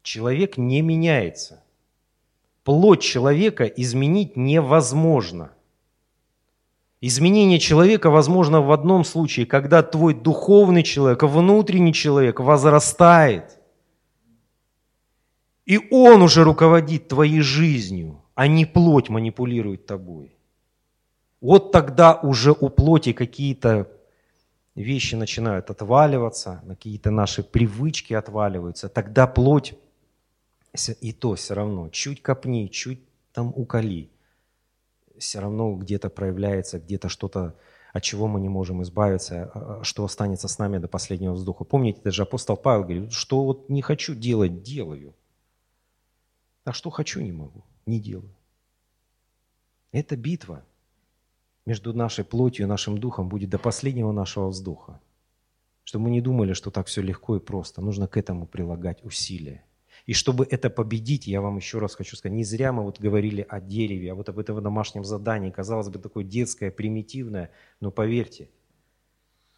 Человек 0.01 0.57
не 0.57 0.81
меняется. 0.81 1.63
Плоть 2.63 3.01
человека 3.01 3.65
изменить 3.65 4.35
невозможно. 4.35 5.51
Изменение 7.01 7.59
человека 7.59 8.09
возможно 8.09 8.61
в 8.61 8.71
одном 8.71 9.03
случае, 9.03 9.45
когда 9.45 9.83
твой 9.83 10.15
духовный 10.15 10.81
человек, 10.81 11.21
внутренний 11.23 11.93
человек 11.93 12.39
возрастает. 12.39 13.59
И 15.65 15.79
он 15.91 16.21
уже 16.21 16.43
руководит 16.43 17.07
твоей 17.07 17.41
жизнью 17.41 18.24
а 18.35 18.47
не 18.47 18.65
плоть 18.65 19.09
манипулирует 19.09 19.85
тобой. 19.85 20.35
Вот 21.41 21.71
тогда 21.71 22.19
уже 22.21 22.51
у 22.51 22.69
плоти 22.69 23.13
какие-то 23.13 23.89
вещи 24.75 25.15
начинают 25.15 25.69
отваливаться, 25.69 26.61
какие-то 26.67 27.11
наши 27.11 27.43
привычки 27.43 28.13
отваливаются. 28.13 28.89
Тогда 28.89 29.25
плоть, 29.25 29.73
и 30.99 31.13
то 31.13 31.35
все 31.35 31.53
равно, 31.53 31.89
чуть 31.89 32.21
копни, 32.21 32.67
чуть 32.67 32.99
там 33.31 33.53
уколи, 33.55 34.11
все 35.17 35.39
равно 35.39 35.73
где-то 35.75 36.09
проявляется, 36.09 36.79
где-то 36.79 37.07
что-то, 37.07 37.55
от 37.93 38.03
чего 38.03 38.27
мы 38.27 38.41
не 38.41 38.49
можем 38.49 38.83
избавиться, 38.83 39.49
а, 39.53 39.79
а, 39.79 39.83
что 39.83 40.03
останется 40.03 40.49
с 40.49 40.59
нами 40.59 40.79
до 40.79 40.89
последнего 40.89 41.33
вздоха. 41.33 41.63
Помните, 41.63 42.01
даже 42.03 42.23
апостол 42.23 42.57
Павел 42.57 42.83
говорит, 42.83 43.13
что 43.13 43.45
вот 43.45 43.69
не 43.69 43.81
хочу 43.81 44.13
делать, 44.13 44.61
делаю. 44.61 45.15
А 46.65 46.73
что 46.73 46.89
хочу, 46.89 47.21
не 47.21 47.31
могу 47.31 47.63
не 47.85 47.99
делаю. 47.99 48.35
Эта 49.91 50.15
битва 50.15 50.63
между 51.65 51.93
нашей 51.93 52.25
плотью 52.25 52.65
и 52.65 52.69
нашим 52.69 52.97
духом 52.97 53.29
будет 53.29 53.49
до 53.49 53.57
последнего 53.57 54.11
нашего 54.11 54.49
вздоха. 54.49 54.99
Чтобы 55.83 56.05
мы 56.05 56.11
не 56.11 56.21
думали, 56.21 56.53
что 56.53 56.71
так 56.71 56.87
все 56.87 57.01
легко 57.01 57.37
и 57.37 57.39
просто. 57.39 57.81
Нужно 57.81 58.07
к 58.07 58.17
этому 58.17 58.47
прилагать 58.47 59.03
усилия. 59.03 59.63
И 60.05 60.13
чтобы 60.13 60.45
это 60.49 60.69
победить, 60.69 61.25
я 61.27 61.41
вам 61.41 61.57
еще 61.57 61.79
раз 61.79 61.95
хочу 61.95 62.15
сказать, 62.15 62.35
не 62.35 62.43
зря 62.43 62.71
мы 62.71 62.83
вот 62.83 62.99
говорили 62.99 63.45
о 63.47 63.59
дереве, 63.59 64.11
а 64.11 64.15
вот 64.15 64.29
об 64.29 64.37
этом 64.37 64.61
домашнем 64.61 65.03
задании, 65.03 65.49
казалось 65.49 65.89
бы, 65.89 65.97
такое 65.97 66.23
детское, 66.23 66.69
примитивное, 66.69 67.51
но 67.79 67.91
поверьте, 67.91 68.49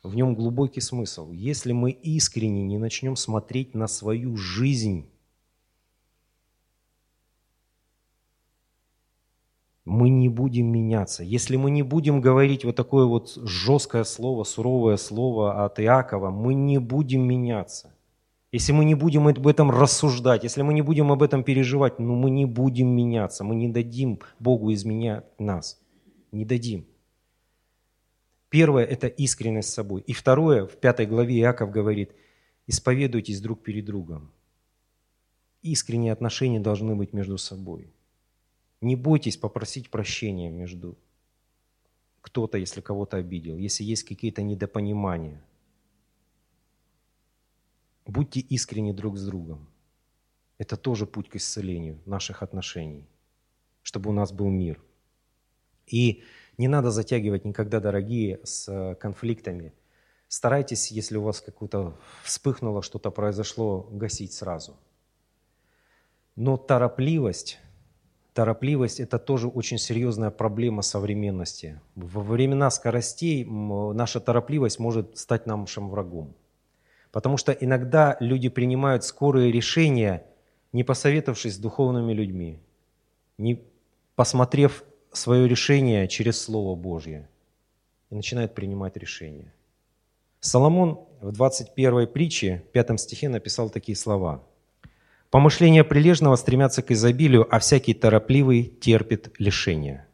в 0.04 0.16
нем 0.16 0.36
глубокий 0.36 0.80
смысл. 0.80 1.32
Если 1.32 1.74
мы 1.74 1.92
искренне 1.92 2.64
не 2.64 2.78
начнем 2.78 3.16
смотреть 3.16 3.74
на 3.74 3.88
свою 3.88 4.38
жизнь 4.38 5.10
мы 9.88 10.10
не 10.10 10.28
будем 10.28 10.68
меняться. 10.68 11.24
Если 11.24 11.56
мы 11.56 11.72
не 11.72 11.82
будем 11.82 12.20
говорить 12.20 12.66
вот 12.66 12.76
такое 12.76 13.06
вот 13.06 13.36
жесткое 13.36 14.04
слово, 14.04 14.44
суровое 14.44 14.98
слово 14.98 15.64
от 15.64 15.80
Иакова, 15.80 16.30
мы 16.30 16.54
не 16.54 16.78
будем 16.78 17.22
меняться. 17.22 17.94
Если 18.52 18.74
мы 18.74 18.84
не 18.84 18.96
будем 18.96 19.28
об 19.28 19.48
этом 19.48 19.72
рассуждать, 19.72 20.44
если 20.44 20.62
мы 20.62 20.74
не 20.74 20.82
будем 20.82 21.12
об 21.12 21.24
этом 21.24 21.44
переживать, 21.44 22.00
ну 22.00 22.16
мы 22.16 22.30
не 22.30 22.46
будем 22.46 22.88
меняться, 22.88 23.44
мы 23.44 23.56
не 23.56 23.70
дадим 23.70 24.20
Богу 24.40 24.74
изменять 24.74 25.26
нас. 25.40 25.80
Не 26.32 26.44
дадим. 26.44 26.86
Первое– 28.50 28.84
это 28.86 29.08
искренность 29.08 29.70
с 29.70 29.74
собой. 29.74 30.02
И 30.02 30.14
второе, 30.14 30.66
в 30.66 30.78
пятой 30.78 31.06
главе 31.06 31.40
Иаков 31.40 31.72
говорит, 31.72 32.12
исповедуйтесь 32.68 33.42
друг 33.42 33.64
перед 33.64 33.86
другом. 33.86 34.32
Искренние 35.62 36.12
отношения 36.12 36.60
должны 36.60 36.96
быть 36.96 37.14
между 37.14 37.38
собой. 37.38 37.94
Не 38.82 38.96
бойтесь 38.96 39.38
попросить 39.38 39.90
прощения 39.90 40.50
между 40.50 40.98
кто-то, 42.22 42.58
если 42.58 42.82
кого-то 42.82 43.18
обидел, 43.18 43.58
если 43.58 43.84
есть 43.84 44.04
какие-то 44.04 44.42
недопонимания. 44.42 45.44
Будьте 48.06 48.40
искренни 48.40 48.92
друг 48.92 49.18
с 49.18 49.26
другом. 49.26 49.68
Это 50.58 50.76
тоже 50.78 51.06
путь 51.06 51.30
к 51.30 51.36
исцелению 51.36 52.00
наших 52.06 52.44
отношений, 52.44 53.08
чтобы 53.82 54.10
у 54.10 54.14
нас 54.14 54.32
был 54.32 54.50
мир. 54.50 54.82
И 55.86 56.24
не 56.58 56.68
надо 56.68 56.92
затягивать 56.92 57.46
никогда, 57.46 57.80
дорогие, 57.80 58.40
с 58.44 58.96
конфликтами. 59.00 59.74
Старайтесь, 60.28 60.92
если 60.92 61.18
у 61.18 61.24
вас 61.24 61.42
какое-то 61.42 61.98
вспыхнуло, 62.24 62.82
что-то 62.82 63.12
произошло, 63.12 63.88
гасить 63.92 64.34
сразу. 64.34 64.76
Но 66.36 66.58
торопливость 66.58 67.60
Торопливость– 68.38 69.00
это 69.02 69.18
тоже 69.18 69.48
очень 69.48 69.80
серьезная 69.80 70.30
проблема 70.30 70.84
современности. 70.84 71.82
Во 71.96 72.22
времена 72.22 72.70
скоростей 72.70 73.44
наша 73.44 74.20
торопливость 74.20 74.78
может 74.78 75.18
стать 75.18 75.48
нашим 75.48 75.90
врагом. 75.90 76.36
Потому 77.12 77.38
что 77.38 77.52
иногда 77.52 78.16
люди 78.20 78.50
принимают 78.50 79.04
скорые 79.04 79.52
решения, 79.52 80.24
не 80.72 80.84
посоветовавшись 80.84 81.56
с 81.56 81.58
духовными 81.58 82.14
людьми, 82.14 82.60
не 83.40 83.64
посмотрев 84.16 84.84
свое 85.12 85.48
решение 85.48 86.08
через 86.08 86.40
Слово 86.40 86.76
Божье, 86.76 87.28
и 88.12 88.16
начинают 88.16 88.54
принимать 88.54 88.98
решения. 88.98 89.52
Соломон 90.42 91.00
в 91.22 91.32
21 91.32 92.06
притче, 92.06 92.64
5 92.72 93.00
стихе 93.00 93.30
написал 93.30 93.72
такие 93.72 93.96
слова– 93.96 94.44
Помышления 95.30 95.84
прилежного 95.84 96.36
стремятся 96.38 96.82
к 96.82 96.92
изобилию, 96.92 97.48
а 97.54 97.60
всякий 97.60 97.94
торопливый 97.94 98.64
терпит 98.64 99.34
лишение. 99.40 100.08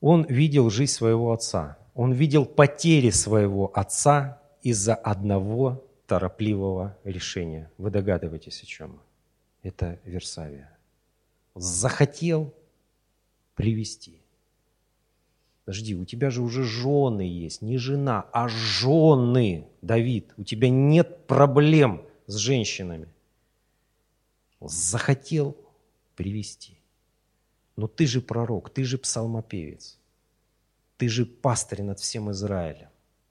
Он 0.00 0.24
видел 0.24 0.70
жизнь 0.70 0.92
своего 0.92 1.32
отца. 1.32 1.78
Он 1.94 2.12
видел 2.12 2.44
потери 2.44 3.10
своего 3.10 3.70
отца 3.74 4.40
из-за 4.62 4.94
одного 4.94 5.84
торопливого 6.06 6.96
решения. 7.04 7.70
Вы 7.78 7.90
догадываетесь, 7.90 8.62
о 8.62 8.66
чем? 8.66 9.00
Это 9.62 10.00
Версавия. 10.04 10.76
Захотел, 11.54 12.52
привести. 13.54 14.20
Подожди, 15.64 15.94
у 15.94 16.04
тебя 16.04 16.30
же 16.30 16.42
уже 16.42 16.64
жены 16.64 17.20
есть, 17.20 17.62
не 17.62 17.76
жена, 17.76 18.26
а 18.32 18.48
жены, 18.48 19.68
Давид. 19.82 20.32
У 20.36 20.42
тебя 20.42 20.68
нет 20.68 21.26
проблем 21.26 22.02
с 22.26 22.36
женщинами. 22.36 23.06
Захотел 24.60 25.56
привести. 26.16 26.78
Но 27.76 27.86
ты 27.86 28.06
же 28.06 28.20
пророк, 28.20 28.70
ты 28.70 28.84
же 28.84 28.98
псалмопевец. 28.98 29.98
Ты 30.98 31.08
же 31.08 31.24
пастырь 31.24 31.82
над 31.82 31.98
всем 31.98 32.30
Израилем. 32.30 32.88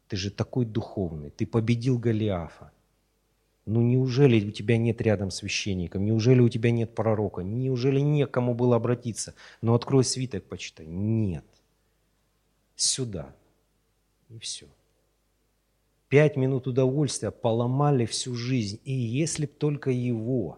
Ты 0.07 0.17
же 0.17 0.31
такой 0.31 0.65
духовный. 0.65 1.29
Ты 1.29 1.45
победил 1.45 1.99
Голиафа. 1.99 2.71
Ну 3.65 3.81
неужели 3.81 4.47
у 4.47 4.51
тебя 4.51 4.79
нет 4.79 4.99
рядом 5.01 5.29
священника? 5.29 5.99
Неужели 5.99 6.39
у 6.39 6.49
тебя 6.49 6.71
нет 6.71 6.95
пророка? 6.95 7.41
Неужели 7.41 7.99
некому 7.99 8.55
было 8.55 8.75
обратиться? 8.75 9.35
Ну 9.61 9.75
открой 9.75 10.03
свиток, 10.03 10.45
почитай. 10.45 10.87
Нет. 10.87 11.45
Сюда. 12.75 13.35
И 14.29 14.39
все. 14.39 14.65
Пять 16.07 16.35
минут 16.35 16.65
удовольствия 16.65 17.29
поломали 17.29 18.07
всю 18.07 18.33
жизнь. 18.33 18.79
И 18.83 18.91
если 18.91 19.45
б 19.45 19.51
только 19.51 19.91
его, 19.91 20.57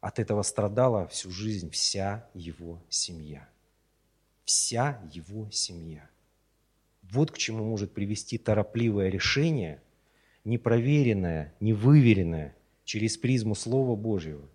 от 0.00 0.18
этого 0.18 0.42
страдала 0.42 1.06
всю 1.08 1.30
жизнь 1.30 1.70
вся 1.70 2.28
его 2.34 2.82
семья. 2.88 3.48
Вся 4.44 5.02
его 5.12 5.50
семья. 5.50 6.08
Вот 7.02 7.30
к 7.30 7.38
чему 7.38 7.64
может 7.64 7.92
привести 7.92 8.38
торопливое 8.38 9.08
решение, 9.10 9.82
непроверенное, 10.44 11.54
невыверенное 11.60 12.56
через 12.84 13.16
призму 13.16 13.54
Слова 13.54 13.94
Божьего, 13.94 14.48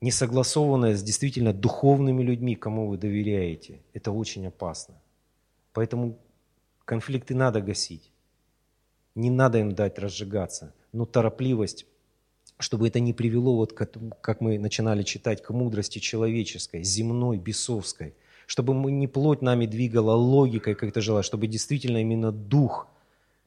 не 0.00 0.10
согласованное 0.10 0.96
с 0.96 1.02
действительно 1.02 1.52
духовными 1.52 2.22
людьми, 2.22 2.56
кому 2.56 2.88
вы 2.88 2.96
доверяете. 2.96 3.82
Это 3.92 4.12
очень 4.12 4.46
опасно. 4.46 4.94
Поэтому 5.74 6.18
конфликты 6.86 7.34
надо 7.34 7.60
гасить. 7.60 8.10
Не 9.14 9.30
надо 9.30 9.58
им 9.58 9.74
дать 9.74 9.98
разжигаться. 9.98 10.74
Но 10.92 11.04
торопливость, 11.04 11.86
чтобы 12.60 12.88
это 12.88 13.00
не 13.00 13.12
привело, 13.12 13.56
вот 13.56 13.72
как 13.72 14.40
мы 14.40 14.58
начинали 14.58 15.02
читать, 15.02 15.42
к 15.42 15.50
мудрости 15.50 15.98
человеческой, 15.98 16.82
земной, 16.82 17.38
бесовской– 17.38 18.14
чтобы 18.50 18.74
мы 18.74 18.90
не 18.90 19.06
плоть 19.06 19.42
нами 19.42 19.64
двигала 19.64 20.10
логикой, 20.16 20.74
как 20.74 20.88
это 20.88 21.00
желаешь, 21.00 21.24
чтобы 21.24 21.46
действительно 21.46 21.98
именно 21.98 22.32
дух 22.32 22.88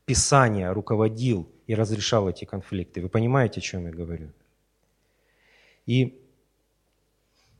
Писания 0.05 0.73
руководил 0.73 1.45
и 1.67 1.75
разрешал 1.75 2.29
эти 2.29 2.45
конфликты. 2.45 3.01
Вы 3.01 3.09
понимаете, 3.09 3.59
о 3.59 3.63
чем 3.63 3.85
я 3.85 3.91
говорю? 3.91 4.31
И 5.85 6.25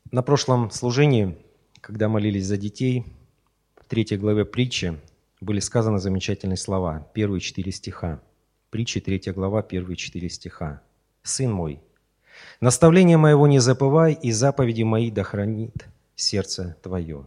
на 0.09 0.23
прошлом 0.23 0.71
служении, 0.71 1.37
когда 1.81 2.07
молились 2.07 2.45
за 2.45 2.55
детей, 2.55 3.03
в 3.75 3.87
третьей 3.87 4.17
главе 4.17 4.45
притчи 4.45 4.97
были 5.41 5.59
сказаны 5.59 5.99
замечательные 5.99 6.55
слова, 6.55 7.11
первые 7.13 7.41
четыре 7.41 7.73
стиха. 7.73 8.21
Притчи, 8.69 9.01
третья 9.01 9.33
глава, 9.33 9.63
первые 9.63 9.97
четыре 9.97 10.29
стиха. 10.29 10.81
«Сын 11.23 11.51
мой, 11.51 11.79
наставление 12.59 13.17
моего 13.17 13.47
не 13.47 13.59
забывай, 13.59 14.13
и 14.13 14.31
заповеди 14.31 14.83
мои 14.83 15.09
да 15.09 15.23
хранит 15.23 15.87
сердце 16.15 16.75
твое. 16.83 17.25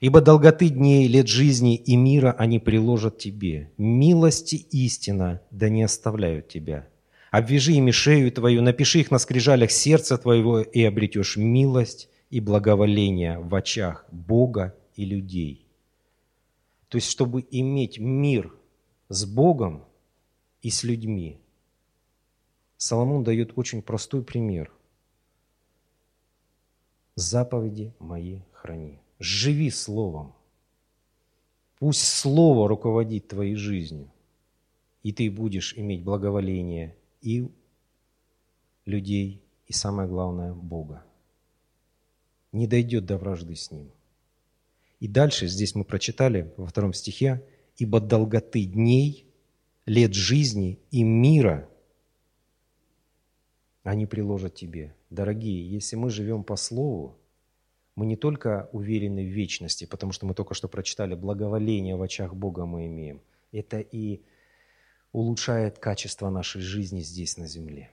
Ибо 0.00 0.20
долготы 0.20 0.68
дней, 0.68 1.08
лет 1.08 1.28
жизни 1.28 1.76
и 1.76 1.96
мира 1.96 2.34
они 2.38 2.58
приложат 2.58 3.18
тебе. 3.18 3.70
Милости 3.76 4.54
истина 4.70 5.40
да 5.50 5.68
не 5.68 5.82
оставляют 5.82 6.48
тебя. 6.48 6.88
Обвяжи 7.30 7.72
ими 7.72 7.90
шею 7.90 8.32
твою, 8.32 8.62
напиши 8.62 9.00
их 9.00 9.10
на 9.10 9.18
скрижалях 9.18 9.70
сердца 9.70 10.16
твоего, 10.16 10.60
и 10.60 10.82
обретешь 10.82 11.36
милость 11.36 12.08
и 12.30 12.40
благоволение 12.40 13.38
в 13.38 13.54
очах 13.54 14.06
Бога 14.10 14.74
и 14.94 15.04
людей. 15.04 15.66
То 16.88 16.96
есть, 16.96 17.10
чтобы 17.10 17.44
иметь 17.50 17.98
мир 17.98 18.54
с 19.08 19.24
Богом 19.26 19.84
и 20.62 20.70
с 20.70 20.84
людьми, 20.84 21.38
Соломон 22.78 23.24
дает 23.24 23.58
очень 23.58 23.82
простой 23.82 24.22
пример. 24.22 24.72
Заповеди 27.16 27.92
мои 27.98 28.38
храни. 28.52 29.00
Живи 29.18 29.68
Словом. 29.70 30.32
Пусть 31.80 32.06
Слово 32.06 32.68
руководит 32.68 33.26
твоей 33.26 33.56
жизнью, 33.56 34.10
и 35.02 35.12
ты 35.12 35.28
будешь 35.28 35.76
иметь 35.76 36.04
благоволение 36.04 36.96
и 37.20 37.50
людей, 38.84 39.42
и 39.66 39.72
самое 39.72 40.08
главное, 40.08 40.54
Бога. 40.54 41.04
Не 42.52 42.68
дойдет 42.68 43.06
до 43.06 43.18
вражды 43.18 43.56
с 43.56 43.72
Ним. 43.72 43.90
И 45.00 45.08
дальше 45.08 45.48
здесь 45.48 45.74
мы 45.74 45.84
прочитали 45.84 46.54
во 46.56 46.66
втором 46.66 46.92
стихе, 46.92 47.44
«Ибо 47.76 48.00
долготы 48.00 48.64
дней, 48.64 49.26
лет 49.84 50.14
жизни 50.14 50.80
и 50.90 51.02
мира 51.02 51.67
они 53.88 54.06
приложат 54.06 54.54
тебе». 54.54 54.94
Дорогие, 55.10 55.68
если 55.68 55.96
мы 55.96 56.10
живем 56.10 56.44
по 56.44 56.56
Слову, 56.56 57.18
мы 57.94 58.06
не 58.06 58.16
только 58.16 58.68
уверены 58.72 59.24
в 59.24 59.28
вечности, 59.28 59.84
потому 59.86 60.12
что 60.12 60.26
мы 60.26 60.34
только 60.34 60.54
что 60.54 60.68
прочитали, 60.68 61.14
благоволение 61.14 61.96
в 61.96 62.02
очах 62.02 62.34
Бога 62.34 62.66
мы 62.66 62.86
имеем. 62.86 63.20
Это 63.50 63.80
и 63.80 64.22
улучшает 65.12 65.78
качество 65.78 66.30
нашей 66.30 66.60
жизни 66.60 67.00
здесь, 67.00 67.36
на 67.36 67.48
земле. 67.48 67.90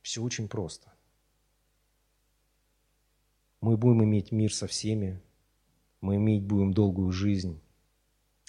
Все 0.00 0.22
очень 0.22 0.48
просто. 0.48 0.92
Мы 3.60 3.76
будем 3.76 4.04
иметь 4.04 4.32
мир 4.32 4.54
со 4.54 4.66
всеми, 4.66 5.20
мы 6.00 6.16
иметь 6.16 6.44
будем 6.44 6.72
долгую 6.72 7.12
жизнь, 7.12 7.60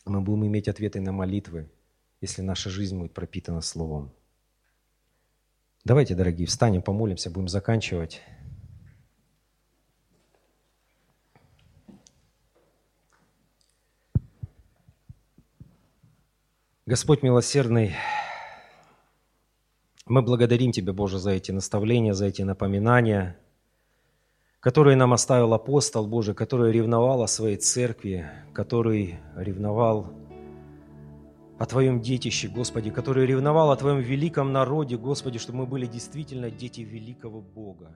мы 0.05 0.21
будем 0.21 0.47
иметь 0.47 0.69
ответы 0.69 1.01
на 1.01 1.11
молитвы, 1.11 1.69
если 2.21 2.41
наша 2.43 2.69
жизнь 2.69 2.97
будет 2.97 3.13
пропитана 3.13 3.59
Словом. 3.59 4.13
Давайте, 5.83 6.13
дорогие, 6.13 6.45
встанем, 6.45 6.83
помолимся, 6.83 7.31
будем 7.31 7.47
заканчивать. 7.47 8.21
Господь 16.85 17.23
милосердный, 17.23 17.95
мы 20.05 20.21
благодарим 20.21 20.71
Тебя, 20.71 20.93
Боже, 20.93 21.17
за 21.17 21.31
эти 21.31 21.51
наставления, 21.51 22.13
за 22.13 22.25
эти 22.25 22.43
напоминания, 22.43 23.39
которые 24.59 24.95
нам 24.95 25.13
оставил 25.13 25.51
апостол 25.55 26.05
Божий, 26.05 26.35
который 26.35 26.71
ревновал 26.71 27.23
о 27.23 27.27
своей 27.27 27.57
церкви, 27.57 28.29
который 28.53 29.19
ревновал 29.35 30.13
о 31.61 31.67
Твоем 31.67 32.01
детище, 32.01 32.47
Господи, 32.47 32.89
который 32.89 33.27
ревновал 33.27 33.69
о 33.69 33.75
Твоем 33.75 33.99
великом 33.99 34.51
народе, 34.51 34.97
Господи, 34.97 35.37
чтобы 35.37 35.59
мы 35.59 35.65
были 35.67 35.85
действительно 35.85 36.49
дети 36.49 36.81
великого 36.81 37.39
Бога. 37.39 37.95